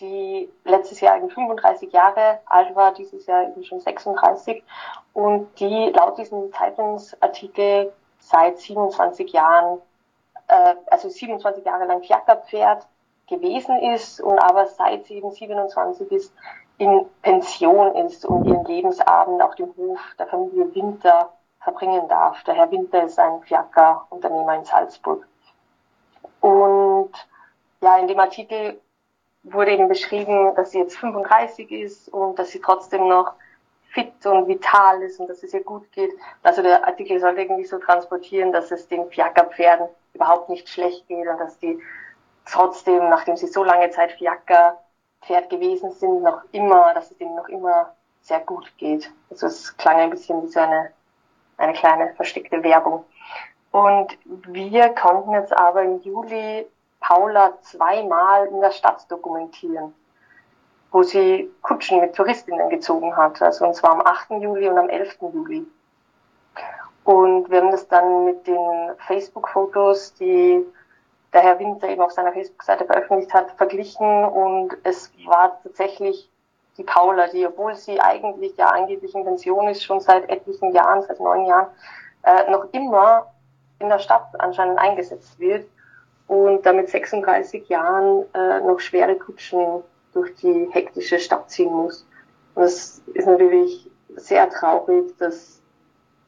die 0.00 0.50
letztes 0.64 1.00
Jahr 1.00 1.16
eben 1.16 1.30
35 1.30 1.92
Jahre 1.92 2.40
alt 2.46 2.74
war, 2.74 2.92
dieses 2.94 3.26
Jahr 3.26 3.44
eben 3.44 3.64
schon 3.64 3.80
36 3.80 4.62
und 5.12 5.48
die 5.60 5.92
laut 5.94 6.18
diesem 6.18 6.52
Zeitungsartikel 6.52 7.92
seit 8.18 8.58
27 8.58 9.32
Jahren, 9.32 9.80
äh, 10.48 10.74
also 10.86 11.08
27 11.08 11.64
Jahre 11.64 11.86
lang 11.86 12.02
Fiakerpferd 12.02 12.86
gewesen 13.28 13.80
ist 13.94 14.20
und 14.20 14.38
aber 14.38 14.66
seit 14.66 15.06
sie 15.06 15.16
eben 15.16 15.30
27 15.30 16.10
ist, 16.12 16.34
in 16.78 17.06
Pension 17.22 17.94
ist 17.96 18.24
und 18.24 18.46
ihren 18.46 18.64
Lebensabend 18.64 19.42
auf 19.42 19.54
dem 19.56 19.74
Hof 19.76 19.98
der 20.18 20.28
Familie 20.28 20.74
Winter 20.74 21.32
verbringen 21.60 22.08
darf. 22.08 22.42
Der 22.44 22.54
Herr 22.54 22.70
Winter 22.70 23.02
ist 23.02 23.18
ein 23.18 23.42
Fiaker-Unternehmer 23.42 24.54
in 24.54 24.64
Salzburg. 24.64 25.26
Und 26.40 27.10
ja, 27.80 27.98
in 27.98 28.06
dem 28.06 28.20
Artikel 28.20 28.80
wurde 29.42 29.72
eben 29.72 29.88
beschrieben, 29.88 30.54
dass 30.54 30.72
sie 30.72 30.78
jetzt 30.78 30.98
35 30.98 31.70
ist 31.70 32.08
und 32.08 32.38
dass 32.38 32.50
sie 32.50 32.60
trotzdem 32.60 33.08
noch 33.08 33.32
fit 33.90 34.26
und 34.26 34.48
vital 34.48 35.02
ist 35.02 35.18
und 35.18 35.28
dass 35.28 35.42
es 35.42 35.54
ihr 35.54 35.64
gut 35.64 35.90
geht. 35.92 36.12
Also 36.42 36.62
der 36.62 36.86
Artikel 36.86 37.18
sollte 37.20 37.42
irgendwie 37.42 37.64
so 37.64 37.78
transportieren, 37.78 38.52
dass 38.52 38.70
es 38.70 38.88
den 38.88 39.08
Fiaker-Pferden 39.10 39.88
überhaupt 40.14 40.48
nicht 40.48 40.68
schlecht 40.68 41.06
geht 41.08 41.26
und 41.26 41.38
dass 41.38 41.58
die 41.58 41.80
trotzdem, 42.44 43.08
nachdem 43.08 43.36
sie 43.36 43.46
so 43.46 43.64
lange 43.64 43.90
Zeit 43.90 44.12
Fiaker-Pferd 44.12 45.50
gewesen 45.50 45.92
sind, 45.92 46.22
noch 46.22 46.42
immer, 46.52 46.92
dass 46.94 47.10
es 47.10 47.20
ihnen 47.20 47.36
noch 47.36 47.48
immer 47.48 47.94
sehr 48.22 48.40
gut 48.40 48.70
geht. 48.76 49.10
Also 49.30 49.46
es 49.46 49.76
klang 49.76 49.96
ein 49.96 50.10
bisschen 50.10 50.42
wie 50.42 50.48
so 50.48 50.60
eine, 50.60 50.92
eine 51.56 51.72
kleine 51.72 52.14
versteckte 52.14 52.62
Werbung. 52.62 53.04
Und 53.70 54.18
wir 54.24 54.90
konnten 54.90 55.32
jetzt 55.32 55.56
aber 55.56 55.82
im 55.82 56.00
Juli 56.02 56.66
Paula 57.00 57.58
zweimal 57.62 58.46
in 58.48 58.60
der 58.60 58.70
Stadt 58.70 59.10
dokumentieren, 59.10 59.94
wo 60.90 61.02
sie 61.02 61.50
Kutschen 61.62 62.00
mit 62.00 62.14
Touristinnen 62.14 62.68
gezogen 62.70 63.16
hat, 63.16 63.40
also 63.40 63.66
und 63.66 63.74
zwar 63.74 63.92
am 63.92 64.00
8. 64.02 64.30
Juli 64.42 64.68
und 64.68 64.78
am 64.78 64.88
11. 64.88 65.18
Juli. 65.32 65.66
Und 67.04 67.50
wir 67.50 67.62
haben 67.62 67.70
das 67.70 67.88
dann 67.88 68.26
mit 68.26 68.46
den 68.46 68.58
Facebook-Fotos, 69.06 70.14
die 70.14 70.64
der 71.32 71.42
Herr 71.42 71.58
Winter 71.58 71.88
eben 71.88 72.02
auf 72.02 72.12
seiner 72.12 72.32
Facebook-Seite 72.32 72.84
veröffentlicht 72.84 73.32
hat, 73.32 73.50
verglichen 73.52 74.24
und 74.24 74.76
es 74.82 75.12
war 75.26 75.60
tatsächlich 75.62 76.30
die 76.76 76.84
Paula, 76.84 77.26
die, 77.28 77.46
obwohl 77.46 77.74
sie 77.74 78.00
eigentlich 78.00 78.56
ja 78.56 78.66
angeblich 78.66 79.14
in 79.14 79.24
Pension 79.24 79.68
ist, 79.68 79.82
schon 79.82 80.00
seit 80.00 80.28
etlichen 80.28 80.72
Jahren, 80.72 81.02
seit 81.02 81.20
neun 81.20 81.46
Jahren, 81.46 81.66
äh, 82.22 82.50
noch 82.50 82.66
immer 82.72 83.32
in 83.78 83.88
der 83.88 83.98
Stadt 83.98 84.28
anscheinend 84.38 84.78
eingesetzt 84.78 85.38
wird 85.38 85.66
und 86.28 86.64
damit 86.64 86.90
36 86.90 87.68
Jahren 87.68 88.24
äh, 88.34 88.60
noch 88.60 88.78
schwere 88.78 89.16
Kutschen 89.16 89.82
durch 90.12 90.34
die 90.36 90.68
hektische 90.70 91.18
Stadt 91.18 91.50
ziehen 91.50 91.72
muss. 91.72 92.06
Und 92.54 92.64
es 92.64 93.02
ist 93.14 93.26
natürlich 93.26 93.90
sehr 94.16 94.48
traurig, 94.50 95.16
dass, 95.18 95.60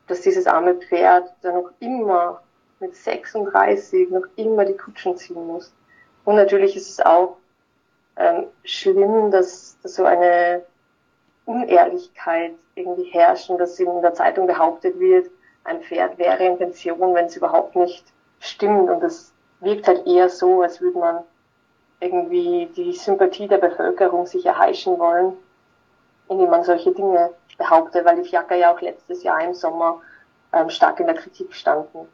dass 0.06 0.22
dieses 0.22 0.46
arme 0.46 0.74
Pferd 0.74 1.32
dann 1.42 1.54
noch 1.54 1.70
immer 1.80 2.42
mit 2.80 2.96
36 2.96 4.10
noch 4.10 4.24
immer 4.36 4.64
die 4.64 4.76
Kutschen 4.76 5.16
ziehen 5.16 5.46
muss. 5.46 5.72
Und 6.24 6.36
natürlich 6.36 6.76
ist 6.76 6.90
es 6.90 7.00
auch 7.00 7.36
ähm, 8.16 8.46
schlimm, 8.64 9.30
dass, 9.30 9.78
dass 9.82 9.96
so 9.96 10.04
eine 10.04 10.64
Unehrlichkeit 11.44 12.54
irgendwie 12.74 13.10
herrscht 13.10 13.50
und 13.50 13.58
dass 13.58 13.78
in 13.78 14.02
der 14.02 14.14
Zeitung 14.14 14.46
behauptet 14.46 14.98
wird, 14.98 15.30
ein 15.64 15.82
Pferd 15.82 16.16
wäre 16.18 16.44
in 16.44 16.56
Pension, 16.56 17.14
wenn 17.14 17.26
es 17.26 17.36
überhaupt 17.36 17.76
nicht 17.76 18.04
stimmt. 18.38 18.88
Und 18.88 19.00
das 19.00 19.29
wirkt 19.60 19.86
halt 19.86 20.06
eher 20.06 20.28
so, 20.28 20.62
als 20.62 20.80
würde 20.80 20.98
man 20.98 21.18
irgendwie 22.00 22.68
die 22.76 22.92
Sympathie 22.92 23.46
der 23.46 23.58
Bevölkerung 23.58 24.26
sich 24.26 24.46
erheischen 24.46 24.98
wollen, 24.98 25.34
indem 26.28 26.50
man 26.50 26.64
solche 26.64 26.92
Dinge 26.92 27.30
behauptet, 27.58 28.04
weil 28.04 28.22
die 28.22 28.28
Fiaker 28.28 28.56
ja 28.56 28.74
auch 28.74 28.80
letztes 28.80 29.22
Jahr 29.22 29.44
im 29.44 29.54
Sommer 29.54 30.00
ähm, 30.52 30.70
stark 30.70 31.00
in 31.00 31.06
der 31.06 31.16
Kritik 31.16 31.54
standen. 31.54 32.08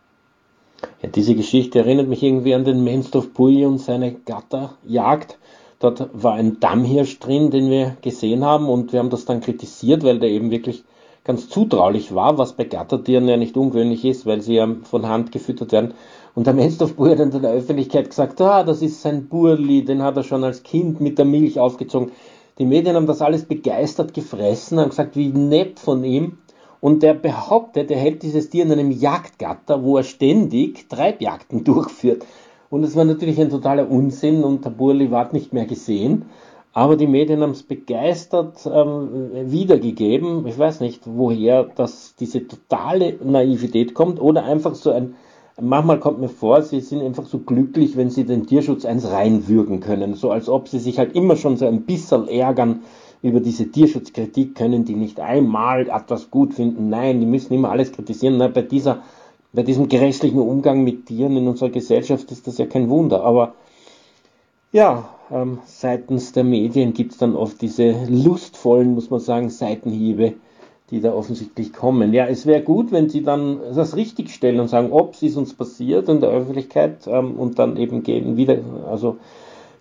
Ja, 1.03 1.09
diese 1.09 1.35
Geschichte 1.35 1.79
erinnert 1.79 2.09
mich 2.09 2.23
irgendwie 2.23 2.55
an 2.55 2.65
den 2.65 2.85
Menstorf 2.85 3.33
Pui 3.33 3.65
und 3.65 3.79
seine 3.79 4.13
Gatterjagd. 4.13 5.39
Dort 5.79 6.09
war 6.13 6.35
ein 6.35 6.59
Dammhirsch 6.59 7.19
drin, 7.19 7.51
den 7.51 7.71
wir 7.71 7.97
gesehen 8.03 8.45
haben 8.45 8.69
und 8.69 8.93
wir 8.93 8.99
haben 8.99 9.11
das 9.11 9.25
dann 9.25 9.41
kritisiert, 9.41 10.05
weil 10.05 10.19
der 10.19 10.31
eben 10.31 10.51
wirklich 10.51 10.85
ganz 11.23 11.49
zutraulich 11.49 12.15
war, 12.15 12.39
was 12.39 12.55
bei 12.55 12.65
Gattertieren 12.65 13.29
ja 13.29 13.37
nicht 13.37 13.57
ungewöhnlich 13.57 14.05
ist, 14.05 14.27
weil 14.27 14.41
sie 14.43 14.55
ja 14.55 14.69
von 14.85 15.09
Hand 15.09 15.33
gefüttert 15.33 15.73
werden. 15.73 15.95
Und 16.37 16.47
der 16.47 16.53
Menstorf-Bur 16.53 17.09
hat 17.09 17.19
dann 17.19 17.31
der 17.31 17.51
Öffentlichkeit 17.51 18.11
gesagt, 18.11 18.43
ah, 18.43 18.63
das 18.63 18.83
ist 18.83 19.01
sein 19.01 19.27
Burli, 19.27 19.87
den 19.87 20.03
hat 20.03 20.19
er 20.19 20.23
schon 20.23 20.45
als 20.45 20.63
Kind 20.63 21.01
mit 21.01 21.17
der 21.17 21.25
Milch 21.25 21.59
aufgezogen. 21.59 22.13
Die 22.59 22.67
Medien 22.67 22.95
haben 22.95 23.07
das 23.07 23.23
alles 23.23 23.47
begeistert 23.47 24.13
gefressen, 24.13 24.79
haben 24.79 24.91
gesagt, 24.91 25.17
wie 25.17 25.29
nett 25.29 25.81
von 25.81 26.05
ihm. 26.05 26.37
Und 26.83 27.03
der 27.03 27.15
behauptet, 27.15 27.91
er 27.91 27.97
hält 27.97 28.23
dieses 28.23 28.51
Tier 28.51 28.65
in 28.65 28.73
einem 28.73 28.91
Jagdgatter, 28.91 29.83
wo 29.83 29.97
er 29.97 30.03
ständig 30.03 30.91
Treibjagden 30.91 31.65
durchführt. 31.65 32.27
Und 32.69 32.85
es 32.85 32.95
war 32.97 33.07
natürlich 33.07 33.41
ein 33.41 33.49
totaler 33.49 33.91
Unsinn 33.91 34.45
und 34.45 34.63
der 34.63 34.71
Burli 34.71 35.11
war 35.11 35.33
nicht 35.33 35.55
mehr 35.55 35.65
gesehen. 35.65 36.27
Aber 36.75 36.97
die 36.97 37.07
Medien 37.07 37.41
haben 37.41 37.53
es 37.53 37.63
begeistert 37.63 38.69
ähm, 38.71 39.31
wiedergegeben. 39.51 40.47
Ich 40.47 40.59
weiß 40.59 40.81
nicht, 40.81 41.05
woher 41.07 41.65
das, 41.65 42.15
diese 42.21 42.47
totale 42.47 43.15
Naivität 43.25 43.95
kommt 43.95 44.21
oder 44.21 44.45
einfach 44.45 44.75
so 44.75 44.91
ein, 44.91 45.15
manchmal 45.61 45.99
kommt 46.01 46.21
mir 46.21 46.29
vor, 46.29 46.63
sie 46.63 46.81
sind 46.81 47.03
einfach 47.03 47.27
so 47.27 47.39
glücklich, 47.39 47.97
wenn 47.97 48.11
sie 48.11 48.25
den 48.25 48.47
Tierschutz 48.47 48.85
eins 48.85 49.11
reinwürgen 49.11 49.81
können. 49.81 50.15
So 50.15 50.31
als 50.31 50.49
ob 50.49 50.69
sie 50.69 50.79
sich 50.79 50.99
halt 50.99 51.15
immer 51.15 51.37
schon 51.37 51.57
so 51.57 51.67
ein 51.67 51.83
bisschen 51.83 52.29
ärgern 52.29 52.81
über 53.23 53.41
diese 53.41 53.71
Tierschutzkritik, 53.71 54.55
können 54.55 54.85
die 54.85 54.95
nicht 54.95 55.19
einmal 55.21 55.89
etwas 55.89 56.31
gut 56.31 56.55
finden. 56.55 56.91
Nein, 56.91 57.21
die 57.21 57.27
müssen 57.27 57.55
immer 57.55 57.71
alles 57.71 57.93
kritisieren. 57.93 58.37
Na, 58.37 58.49
bei 58.49 58.63
dieser, 58.63 59.03
bei 59.53 59.63
diesem 59.63 59.89
grässlichen 59.89 60.41
Umgang 60.41 60.85
mit 60.85 61.07
Tieren 61.07 61.37
in 61.37 61.49
unserer 61.49 61.71
Gesellschaft 61.71 62.31
ist 62.31 62.47
das 62.47 62.59
ja 62.59 62.67
kein 62.67 62.91
Wunder. 62.91 63.25
Aber 63.25 63.55
ja, 64.73 65.09
ähm, 65.31 65.59
seitens 65.65 66.33
der 66.33 66.45
Medien 66.45 66.93
gibt 66.93 67.13
es 67.13 67.19
dann 67.19 67.35
oft 67.35 67.63
diese 67.63 67.97
lustvollen, 68.09 68.95
muss 68.95 69.11
man 69.11 69.21
sagen, 69.21 69.49
Seitenhiebe, 69.49 70.35
die 70.91 71.01
da 71.01 71.13
offensichtlich 71.13 71.73
kommen. 71.73 72.13
Ja, 72.13 72.27
es 72.27 72.47
wäre 72.47 72.63
gut, 72.63 72.93
wenn 72.93 73.09
sie 73.09 73.23
dann 73.23 73.61
das 73.75 73.97
richtigstellen 73.97 74.61
und 74.61 74.69
sagen, 74.69 74.93
ob 74.93 75.15
es 75.15 75.23
ist 75.23 75.37
uns 75.37 75.55
passiert 75.55 76.09
in 76.09 76.21
der 76.21 76.31
Öffentlichkeit 76.31 77.07
ähm, 77.07 77.39
und 77.39 77.59
dann 77.59 77.77
eben 77.77 78.03
gehen 78.03 78.37
wieder, 78.37 78.59
also 78.89 79.19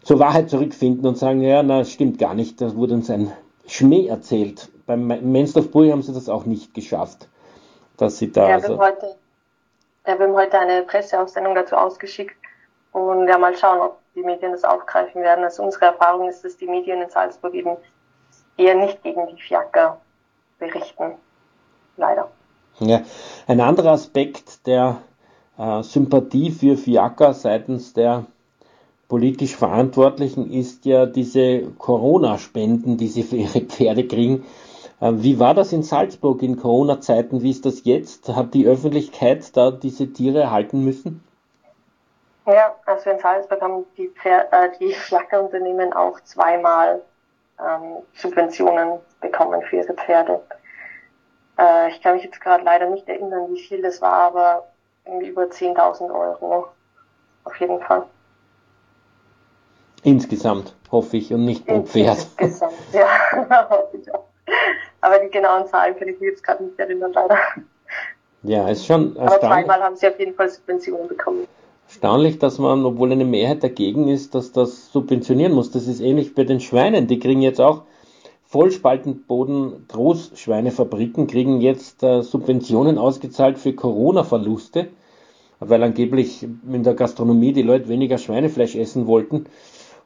zur 0.04 0.20
Wahrheit 0.20 0.50
zurückfinden 0.50 1.06
und 1.06 1.18
sagen, 1.18 1.42
ja, 1.42 1.62
na, 1.62 1.84
stimmt 1.84 2.18
gar 2.18 2.34
nicht, 2.34 2.60
das 2.62 2.76
wurde 2.76 2.96
uns 2.96 3.10
ein 3.10 3.32
Schmäh 3.68 4.08
erzählt. 4.08 4.70
Beim 4.88 5.08
Mensdorf 5.08 5.72
Brühe 5.72 5.92
haben 5.92 6.02
sie 6.02 6.14
das 6.14 6.30
auch 6.30 6.46
nicht 6.46 6.74
geschafft, 6.74 7.28
dass 7.98 8.18
sie 8.18 8.32
da. 8.32 8.42
Ja, 8.42 8.48
wir, 8.48 8.56
also, 8.56 8.70
haben 8.70 8.80
heute, 8.80 9.16
ja, 10.08 10.20
wir 10.20 10.28
haben 10.28 10.36
heute 10.36 10.60
eine 10.60 10.84
Presseaussendung 10.84 11.56
dazu 11.56 11.76
ausgeschickt 11.76 12.36
und 12.94 13.28
ja, 13.28 13.38
mal 13.38 13.56
schauen, 13.56 13.82
ob 13.82 14.00
die 14.16 14.24
Medien 14.24 14.52
das 14.52 14.64
aufgreifen 14.64 15.22
werden. 15.22 15.44
Also 15.44 15.64
unsere 15.64 15.86
Erfahrung 15.86 16.30
ist, 16.30 16.44
dass 16.44 16.58
die 16.58 16.68
Medien 16.68 17.02
in 17.02 17.10
Salzburg 17.10 17.54
eben 17.54 17.78
eher 18.58 18.76
nicht 18.76 19.04
gegen 19.04 19.28
die 19.28 19.42
Fiaker 19.42 20.00
berichten. 20.60 21.14
Leider. 21.98 22.30
Ja, 22.80 23.02
ein 23.48 23.62
anderer 23.62 23.92
Aspekt 23.92 24.68
der 24.68 24.98
äh, 25.58 25.82
Sympathie 25.84 26.52
für 26.52 26.76
Fiaker 26.76 27.34
seitens 27.34 27.94
der 27.94 28.26
politisch 29.08 29.56
Verantwortlichen 29.56 30.52
ist 30.52 30.86
ja 30.86 31.06
diese 31.06 31.64
Corona-Spenden, 31.78 32.98
die 32.98 33.08
sie 33.08 33.24
für 33.24 33.38
ihre 33.38 33.62
Pferde 33.62 34.08
kriegen. 34.08 34.46
Äh, 35.00 35.12
wie 35.16 35.40
war 35.40 35.54
das 35.54 35.72
in 35.74 35.84
Salzburg 35.84 36.42
in 36.42 36.58
Corona-Zeiten? 36.58 37.42
Wie 37.42 37.52
ist 37.52 37.66
das 37.66 37.86
jetzt? 37.86 38.36
Hat 38.36 38.54
die 38.54 38.68
Öffentlichkeit 38.68 39.56
da 39.56 39.72
diese 39.72 40.12
Tiere 40.12 40.42
erhalten 40.42 40.84
müssen? 40.84 41.24
Ja, 42.46 42.76
also 42.86 43.10
in 43.10 43.20
Salzburg 43.20 43.62
haben 43.62 43.86
die, 43.98 44.10
Pfer 44.10 44.52
äh, 44.52 44.70
die 44.80 44.94
Flackerunternehmen 44.94 45.94
auch 45.94 46.20
zweimal 46.22 47.02
ähm, 47.60 48.04
Subventionen 48.14 49.00
bekommen 49.22 49.62
für 49.64 49.78
ihre 49.78 49.94
Pferde. 49.94 50.42
Äh, 51.58 51.90
ich 51.90 52.02
kann 52.02 52.16
mich 52.16 52.24
jetzt 52.24 52.42
gerade 52.42 52.64
leider 52.64 52.90
nicht 52.90 53.08
erinnern, 53.08 53.54
wie 53.54 53.62
viel 53.62 53.82
das 53.82 54.02
war, 54.02 54.24
aber 54.24 54.68
über 55.22 55.44
10.000 55.44 56.14
Euro 56.14 56.68
auf 57.44 57.56
jeden 57.60 57.80
Fall. 57.82 58.04
Insgesamt, 60.04 60.76
hoffe 60.92 61.18
ich, 61.18 61.34
und 61.34 61.46
nicht 61.46 61.66
pro 61.66 61.82
Pferd. 61.82 62.18
Insgesamt, 62.38 62.74
ja, 62.92 63.08
hoffe 63.70 63.98
ich 63.98 64.14
auch. 64.14 64.26
Aber 65.02 65.20
die 65.20 65.30
genauen 65.30 65.68
Zahlen 65.68 65.98
kann 65.98 66.08
ich 66.08 66.20
mich 66.20 66.32
jetzt 66.32 66.44
gerade 66.44 66.64
nicht 66.64 66.80
erinnern, 66.80 67.14
leider. 67.14 67.38
Ja, 68.44 68.70
ist 68.70 68.86
schon 68.86 69.16
erstaunlich. 69.16 69.32
Aber 69.32 69.40
zweimal 69.40 69.84
haben 69.84 69.96
sie 69.96 70.08
auf 70.08 70.20
jeden 70.20 70.36
Fall 70.36 70.50
Subventionen 70.50 71.08
bekommen 71.08 71.48
erstaunlich, 71.96 72.40
dass 72.40 72.60
man, 72.60 72.84
obwohl 72.84 73.14
eine 73.14 73.24
Mehrheit 73.24 73.64
dagegen 73.64 74.10
ist, 74.10 74.36
dass 74.36 74.52
das 74.52 74.92
subventionieren 74.92 75.54
muss. 75.54 75.72
Das 75.72 75.88
ist 75.88 76.02
ähnlich 76.02 76.36
bei 76.36 76.44
den 76.44 76.60
Schweinen. 76.60 77.08
Die 77.08 77.20
kriegen 77.20 77.42
jetzt 77.42 77.62
auch 77.62 77.84
Vollspaltenboden, 78.44 79.88
Großschweinefabriken 79.88 81.28
kriegen 81.28 81.62
jetzt 81.62 82.04
äh, 82.04 82.22
Subventionen 82.22 82.98
ausgezahlt 82.98 83.58
für 83.58 83.72
Corona-Verluste, 83.72 84.88
weil 85.62 85.84
angeblich 85.84 86.44
in 86.44 86.84
der 86.84 86.96
Gastronomie 86.96 87.54
die 87.54 87.62
Leute 87.62 87.88
weniger 87.88 88.18
Schweinefleisch 88.18 88.76
essen 88.76 89.08
wollten. 89.08 89.46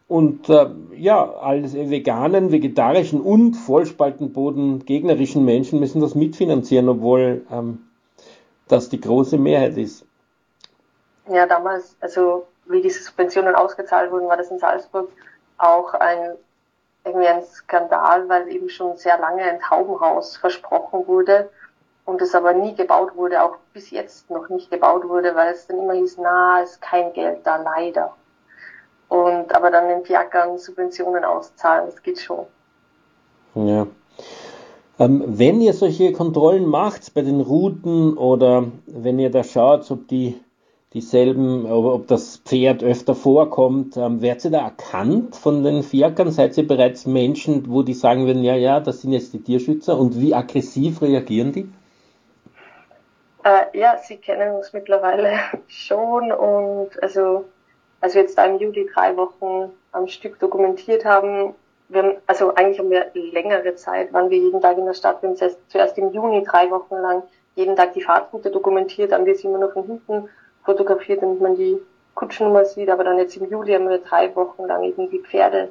Und 0.08 0.48
äh, 0.48 0.68
ja, 0.96 1.28
alles 1.42 1.74
veganen, 1.74 2.52
vegetarischen 2.52 3.20
und 3.20 3.56
Vollspaltenboden 3.56 4.86
gegnerischen 4.86 5.44
Menschen 5.44 5.80
müssen 5.80 6.02
das 6.02 6.14
mitfinanzieren, 6.14 6.88
obwohl 6.88 7.46
ähm, 7.52 7.80
das 8.68 8.90
die 8.90 9.02
große 9.02 9.40
Mehrheit 9.40 9.76
ist. 9.78 10.06
Ja, 11.30 11.46
damals, 11.46 11.96
also 12.02 12.48
wie 12.66 12.82
diese 12.82 13.04
Subventionen 13.04 13.56
ausgezahlt 13.56 14.12
wurden, 14.12 14.28
war 14.28 14.38
das 14.38 14.52
in 14.52 14.60
Salzburg 14.60 15.10
auch 15.58 15.94
ein 15.94 16.36
irgendwie 17.06 17.28
ein 17.28 17.44
Skandal, 17.44 18.28
weil 18.30 18.48
eben 18.50 18.70
schon 18.70 18.98
sehr 18.98 19.18
lange 19.20 19.44
ein 19.44 19.60
Taubenhaus 19.60 20.38
versprochen 20.38 21.08
wurde 21.08 21.50
und 22.06 22.22
es 22.22 22.36
aber 22.36 22.54
nie 22.54 22.76
gebaut 22.76 23.16
wurde, 23.16 23.42
auch 23.42 23.58
bis 23.74 23.92
jetzt 23.92 24.30
noch 24.30 24.50
nicht 24.50 24.70
gebaut 24.70 25.08
wurde, 25.08 25.36
weil 25.36 25.54
es 25.54 25.68
dann 25.68 25.80
immer 25.80 25.94
hieß, 25.94 26.18
na, 26.22 26.62
ist 26.62 26.82
kein 26.82 27.14
Geld 27.14 27.40
da, 27.46 27.58
leider. 27.58 28.14
Und 29.08 29.54
aber 29.56 29.72
dann 29.72 29.88
den 29.88 30.06
Fiakern 30.06 30.58
Subventionen 30.58 31.24
auszahlen, 31.24 31.88
das 31.88 32.02
geht 32.02 32.20
schon. 32.20 32.46
Ja. 33.56 33.88
Ähm, 35.00 35.24
wenn 35.26 35.62
ihr 35.62 35.74
solche 35.74 36.12
Kontrollen 36.12 36.66
macht 36.66 37.14
bei 37.14 37.22
den 37.22 37.42
Routen 37.42 38.18
oder 38.18 38.66
wenn 38.86 39.18
ihr 39.18 39.32
da 39.32 39.44
schaut, 39.44 39.90
ob 39.90 40.08
die 40.08 40.40
dieselben, 40.94 41.72
ob 41.72 42.08
das 42.08 42.38
Pferd 42.38 42.84
öfter 42.84 43.14
vorkommt. 43.14 43.96
Ähm, 43.98 44.22
werdet 44.22 44.46
ihr 44.46 44.52
da 44.52 44.62
erkannt 44.62 45.36
von 45.36 45.64
den 45.64 45.84
Fiakern? 45.84 46.32
Seid 46.32 46.58
ihr 46.58 46.68
bereits 46.68 47.06
Menschen, 47.06 47.70
wo 47.70 47.84
die 47.84 47.94
sagen 47.94 48.26
würden, 48.26 48.44
ja, 48.44 48.56
ja, 48.56 48.80
das 48.80 49.02
sind 49.02 49.14
jetzt 49.14 49.34
die 49.34 49.44
Tierschützer 49.44 49.98
und 49.98 50.20
wie 50.20 50.34
aggressiv 50.34 51.02
reagieren 51.02 51.52
die? 51.52 51.70
Äh, 53.44 53.78
ja, 53.78 53.98
sie 53.98 54.18
kennen 54.18 54.56
uns 54.56 54.74
mittlerweile 54.74 55.38
schon 55.68 56.32
und 56.32 56.90
also, 57.02 57.46
als 58.02 58.16
wir 58.16 58.24
jetzt 58.24 58.38
da 58.38 58.46
im 58.46 58.60
Juli 58.60 58.90
drei 58.94 59.16
Wochen 59.16 59.72
am 59.92 60.08
Stück 60.08 60.40
dokumentiert 60.40 61.06
haben, 61.06 61.54
wir 61.88 62.22
also 62.28 62.54
eigentlich 62.54 62.80
haben 62.80 62.92
wir 62.92 63.12
längere 63.14 63.76
Zeit, 63.76 64.14
waren 64.14 64.30
wir 64.30 64.38
jeden 64.38 64.62
Tag 64.62 64.78
in 64.78 64.86
der 64.86 64.94
Stadt. 64.94 65.22
Wir 65.22 65.30
haben 65.30 65.38
zuerst 65.68 65.98
im 65.98 66.12
Juni 66.14 66.44
drei 66.44 66.70
Wochen 66.70 66.96
lang 66.96 67.24
jeden 67.56 67.76
Tag 67.76 67.94
die 67.94 68.02
Fahrtroute 68.02 68.52
dokumentiert, 68.52 69.12
haben 69.12 69.26
wir 69.26 69.36
sie 69.36 69.48
immer 69.48 69.58
nur 69.58 69.72
von 69.72 69.84
hinten 69.86 70.30
fotografiert, 70.70 71.24
damit 71.24 71.42
man 71.42 71.56
die 71.56 71.82
Kutschennummer 72.14 72.64
sieht. 72.64 72.90
Aber 72.90 73.04
dann 73.04 73.18
jetzt 73.18 73.36
im 73.38 73.50
Juli 73.50 73.74
haben 73.74 73.90
wir 73.90 73.98
drei 74.00 74.36
Wochen 74.36 74.66
lang 74.66 74.84
eben 74.84 75.10
die 75.10 75.20
Pferde 75.20 75.70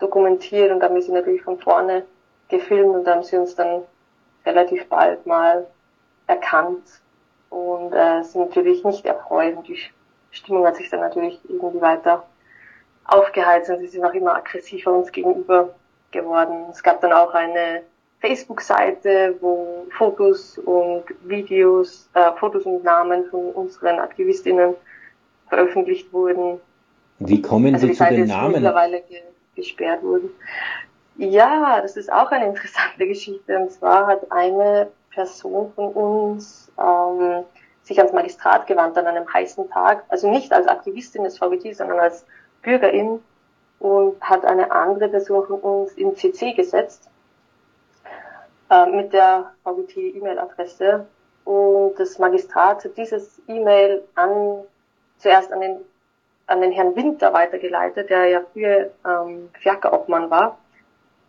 dokumentiert 0.00 0.72
und 0.72 0.80
dann 0.80 0.90
haben 0.90 1.00
sie 1.00 1.12
natürlich 1.12 1.42
von 1.42 1.58
vorne 1.58 2.04
gefilmt 2.48 2.94
und 2.94 3.06
haben 3.06 3.22
sie 3.22 3.36
uns 3.36 3.54
dann 3.54 3.82
relativ 4.44 4.88
bald 4.88 5.24
mal 5.26 5.66
erkannt 6.26 6.82
und 7.50 7.92
äh, 7.92 8.22
sind 8.24 8.48
natürlich 8.48 8.84
nicht 8.84 9.06
erfreut 9.06 9.56
und 9.56 9.68
die 9.68 9.78
Stimmung 10.32 10.66
hat 10.66 10.76
sich 10.76 10.90
dann 10.90 11.00
natürlich 11.00 11.38
irgendwie 11.48 11.80
weiter 11.80 12.24
aufgeheizt 13.04 13.70
und 13.70 13.78
sie 13.78 13.86
sind 13.86 14.04
auch 14.04 14.14
immer 14.14 14.34
aggressiver 14.34 14.92
uns 14.92 15.12
gegenüber 15.12 15.74
geworden. 16.10 16.66
Es 16.70 16.82
gab 16.82 17.00
dann 17.00 17.12
auch 17.12 17.32
eine 17.34 17.82
Facebook-Seite, 18.22 19.34
wo 19.40 19.86
Fotos 19.90 20.56
und 20.58 21.04
Videos, 21.24 22.08
äh, 22.14 22.30
Fotos 22.38 22.64
und 22.64 22.84
Namen 22.84 23.26
von 23.26 23.50
unseren 23.50 23.98
Aktivistinnen 23.98 24.74
veröffentlicht 25.48 26.10
wurden. 26.12 26.60
Wie 27.18 27.42
kommen 27.42 27.74
also 27.74 27.88
Sie 27.88 27.92
zu 27.92 28.04
den 28.04 28.28
Namen? 28.28 28.64
gesperrt 29.54 30.02
wurden. 30.02 30.30
Ja, 31.16 31.82
das 31.82 31.98
ist 31.98 32.10
auch 32.10 32.30
eine 32.30 32.46
interessante 32.46 33.06
Geschichte. 33.06 33.58
Und 33.58 33.70
zwar 33.70 34.06
hat 34.06 34.32
eine 34.32 34.88
Person 35.10 35.70
von 35.74 35.92
uns 35.92 36.72
ähm, 36.80 37.44
sich 37.82 37.98
ans 37.98 38.14
Magistrat 38.14 38.66
gewandt 38.66 38.96
an 38.96 39.06
einem 39.06 39.30
heißen 39.30 39.68
Tag, 39.68 40.04
also 40.08 40.30
nicht 40.30 40.52
als 40.54 40.66
Aktivistin 40.68 41.24
des 41.24 41.36
VGT, 41.36 41.76
sondern 41.76 41.98
als 41.98 42.24
Bürgerin 42.62 43.20
und 43.78 44.18
hat 44.22 44.46
eine 44.46 44.70
andere 44.70 45.08
Person 45.08 45.46
von 45.46 45.60
uns 45.60 45.92
in 45.94 46.16
CC 46.16 46.54
gesetzt 46.54 47.10
äh, 48.72 48.86
mit 48.86 49.12
der 49.12 49.52
VGT-E-Mail-Adresse 49.64 51.06
und 51.44 51.94
das 51.98 52.18
Magistrat 52.18 52.84
hat 52.84 52.96
dieses 52.96 53.40
E-Mail 53.46 54.02
an 54.14 54.64
zuerst 55.18 55.52
an 55.52 55.60
den 55.60 55.76
an 56.46 56.60
den 56.60 56.72
Herrn 56.72 56.96
Winter 56.96 57.32
weitergeleitet, 57.32 58.10
der 58.10 58.26
ja 58.26 58.42
früher 58.52 58.90
ähm, 59.06 59.48
Fiaker-Obmann 59.60 60.28
war, 60.30 60.58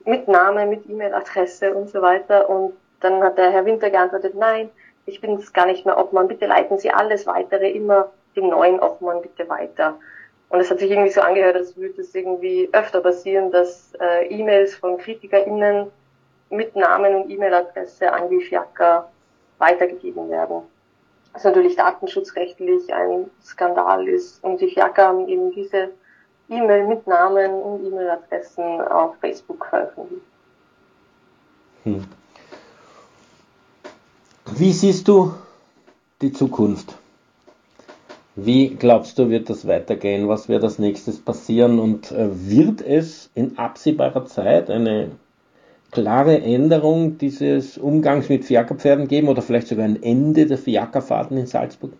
mit 0.05 0.27
Name, 0.27 0.65
mit 0.65 0.89
E-Mail-Adresse 0.89 1.73
und 1.73 1.89
so 1.89 2.01
weiter. 2.01 2.49
Und 2.49 2.73
dann 2.99 3.23
hat 3.23 3.37
der 3.37 3.51
Herr 3.51 3.65
Winter 3.65 3.89
geantwortet, 3.89 4.35
nein, 4.35 4.69
ich 5.05 5.21
bin 5.21 5.35
es 5.35 5.53
gar 5.53 5.65
nicht 5.65 5.85
mehr 5.85 5.97
Obmann, 5.97 6.27
bitte 6.27 6.45
leiten 6.45 6.77
Sie 6.77 6.91
alles 6.91 7.27
weitere 7.27 7.69
immer 7.71 8.11
dem 8.35 8.49
neuen 8.49 8.79
Obmann 8.79 9.21
bitte 9.21 9.47
weiter. 9.47 9.97
Und 10.49 10.59
es 10.59 10.69
hat 10.69 10.79
sich 10.79 10.91
irgendwie 10.91 11.11
so 11.11 11.21
angehört, 11.21 11.55
als 11.55 11.77
würde 11.77 12.01
es 12.01 12.13
irgendwie 12.13 12.69
öfter 12.73 13.01
passieren, 13.01 13.51
dass 13.51 13.93
äh, 13.99 14.27
E-Mails 14.27 14.75
von 14.75 14.97
KritikerInnen 14.97 15.91
mit 16.53 16.75
Namen 16.75 17.15
und 17.15 17.29
E-Mail-Adresse 17.29 18.11
an 18.11 18.29
die 18.29 18.41
Fiaker 18.41 19.09
weitergegeben 19.57 20.29
werden. 20.29 20.61
Was 21.33 21.43
natürlich 21.43 21.75
datenschutzrechtlich 21.75 22.93
ein 22.93 23.29
Skandal 23.43 24.07
ist. 24.07 24.43
Und 24.43 24.61
die 24.61 24.69
Fiaker 24.69 25.07
haben 25.07 25.27
eben 25.27 25.51
diese 25.51 25.89
E-Mail 26.49 26.87
mit 26.87 27.07
Namen 27.07 27.51
und 27.51 27.85
E-Mail-Adressen 27.85 28.81
auf 28.81 29.15
Facebook 29.19 29.65
veröffentlicht. 29.65 30.25
Hm. 31.83 32.05
Wie 34.55 34.71
siehst 34.71 35.07
du 35.07 35.33
die 36.21 36.31
Zukunft? 36.31 36.95
Wie 38.35 38.69
glaubst 38.69 39.17
du, 39.17 39.29
wird 39.29 39.49
das 39.49 39.67
weitergehen? 39.67 40.27
Was 40.27 40.49
wird 40.49 40.63
als 40.63 40.79
nächstes 40.79 41.19
passieren? 41.19 41.79
Und 41.79 42.11
äh, 42.11 42.29
wird 42.31 42.81
es 42.81 43.29
in 43.35 43.57
absehbarer 43.57 44.25
Zeit 44.25 44.69
eine 44.69 45.11
klare 45.93 46.41
Änderung 46.41 47.17
dieses 47.17 47.77
Umgangs 47.77 48.29
mit 48.29 48.45
Fiakerpferden 48.45 49.07
geben 49.07 49.29
oder 49.29 49.41
vielleicht 49.41 49.67
sogar 49.67 49.85
ein 49.85 50.01
Ende 50.01 50.45
der 50.45 50.57
Fiakerfahrten 50.57 51.37
in 51.37 51.45
Salzburg? 51.45 51.93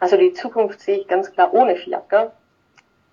Also 0.00 0.16
die 0.16 0.32
Zukunft 0.32 0.80
sehe 0.80 0.98
ich 0.98 1.06
ganz 1.06 1.30
klar 1.30 1.54
ohne 1.54 1.76
Fiaker. 1.76 2.32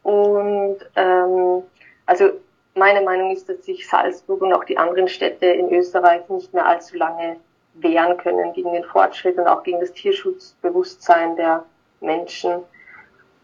Und 0.03 0.77
ähm, 0.95 1.63
also 2.05 2.31
meine 2.75 3.01
Meinung 3.01 3.31
ist, 3.31 3.47
dass 3.49 3.63
sich 3.65 3.87
Salzburg 3.87 4.41
und 4.41 4.53
auch 4.53 4.63
die 4.63 4.77
anderen 4.77 5.07
Städte 5.07 5.45
in 5.45 5.71
Österreich 5.71 6.27
nicht 6.29 6.53
mehr 6.53 6.65
allzu 6.65 6.97
lange 6.97 7.37
wehren 7.75 8.17
können 8.17 8.53
gegen 8.53 8.73
den 8.73 8.83
Fortschritt 8.83 9.37
und 9.37 9.47
auch 9.47 9.63
gegen 9.63 9.79
das 9.79 9.91
Tierschutzbewusstsein 9.93 11.35
der 11.35 11.65
Menschen. 12.01 12.63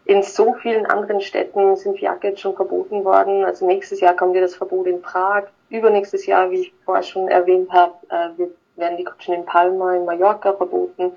In 0.06 0.22
so 0.22 0.54
vielen 0.54 0.86
anderen 0.86 1.20
Städten 1.20 1.74
sind 1.74 1.98
jetzt 1.98 2.40
schon 2.40 2.54
verboten 2.54 3.04
worden. 3.04 3.44
Also 3.44 3.66
nächstes 3.66 4.00
Jahr 4.00 4.14
kommt 4.14 4.36
ja 4.36 4.40
das 4.40 4.54
Verbot 4.54 4.86
in 4.86 5.02
Prag 5.02 5.44
übernächstes 5.68 6.26
Jahr, 6.26 6.50
wie 6.52 6.60
ich 6.60 6.74
vorher 6.84 7.02
schon 7.02 7.26
erwähnt 7.28 7.72
habe, 7.72 7.94
äh, 8.08 8.46
werden 8.76 8.96
die 8.98 9.04
Kutschen 9.04 9.34
in 9.34 9.44
Palma, 9.44 9.96
in 9.96 10.04
Mallorca 10.04 10.52
verboten. 10.52 11.12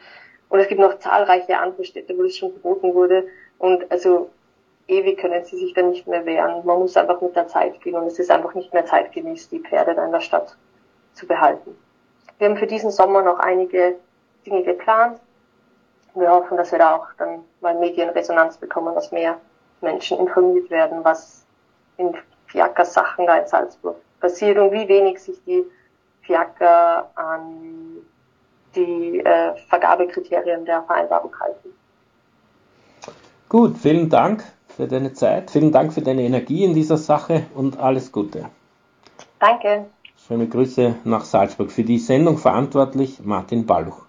Und 0.49 0.59
es 0.59 0.67
gibt 0.67 0.81
noch 0.81 0.97
zahlreiche 0.97 1.59
andere 1.59 1.85
Städte, 1.85 2.17
wo 2.17 2.23
das 2.23 2.35
schon 2.35 2.51
verboten 2.51 2.95
wurde. 2.95 3.27
Und 3.59 3.91
also 3.91 4.31
ewig 4.87 5.19
können 5.19 5.45
sie 5.45 5.57
sich 5.57 5.73
da 5.73 5.83
nicht 5.83 6.07
mehr 6.07 6.25
wehren. 6.25 6.65
Man 6.65 6.79
muss 6.79 6.97
einfach 6.97 7.21
mit 7.21 7.35
der 7.35 7.47
Zeit 7.47 7.79
gehen 7.81 7.95
und 7.95 8.07
es 8.07 8.17
ist 8.17 8.31
einfach 8.31 8.55
nicht 8.55 8.73
mehr 8.73 8.85
zeitgemäß, 8.85 9.49
die 9.49 9.59
Pferde 9.59 9.93
da 9.93 10.05
in 10.05 10.11
der 10.11 10.21
Stadt 10.21 10.57
zu 11.13 11.27
behalten. 11.27 11.77
Wir 12.39 12.49
haben 12.49 12.57
für 12.57 12.65
diesen 12.65 12.89
Sommer 12.89 13.21
noch 13.21 13.37
einige 13.37 13.97
Dinge 14.45 14.63
geplant. 14.63 15.19
Wir 16.19 16.29
hoffen, 16.29 16.57
dass 16.57 16.71
wir 16.71 16.79
da 16.79 16.95
auch 16.95 17.07
dann 17.17 17.43
mal 17.61 17.75
Medienresonanz 17.75 18.57
bekommen, 18.57 18.93
dass 18.95 19.11
mehr 19.11 19.37
Menschen 19.81 20.19
informiert 20.19 20.69
werden, 20.69 21.03
was 21.03 21.45
in 21.97 22.15
Fiaker 22.47 22.85
Sachen 22.85 23.27
da 23.27 23.37
in 23.37 23.47
Salzburg 23.47 23.95
passiert 24.19 24.57
und 24.57 24.71
wie 24.71 24.87
wenig 24.87 25.19
sich 25.21 25.37
die 25.45 25.63
Fiaker 26.21 27.09
an 27.15 27.97
die 28.75 29.19
äh, 29.19 29.55
Vergabekriterien 29.67 30.65
der 30.65 30.83
Vereinbarung 30.83 31.33
halten. 31.39 31.69
Gut, 33.47 33.77
vielen 33.77 34.09
Dank 34.09 34.43
für 34.67 34.87
deine 34.87 35.13
Zeit, 35.13 35.49
vielen 35.49 35.71
Dank 35.71 35.91
für 35.93 36.01
deine 36.01 36.21
Energie 36.21 36.63
in 36.63 36.73
dieser 36.73 36.97
Sache 36.97 37.45
und 37.55 37.79
alles 37.79 38.11
Gute. 38.11 38.45
Danke. 39.39 39.85
Schöne 40.27 40.47
Grüße 40.47 40.95
nach 41.05 41.25
Salzburg. 41.25 41.71
Für 41.71 41.83
die 41.83 41.97
Sendung 41.97 42.37
verantwortlich 42.37 43.21
Martin 43.23 43.65
Balluch. 43.65 44.08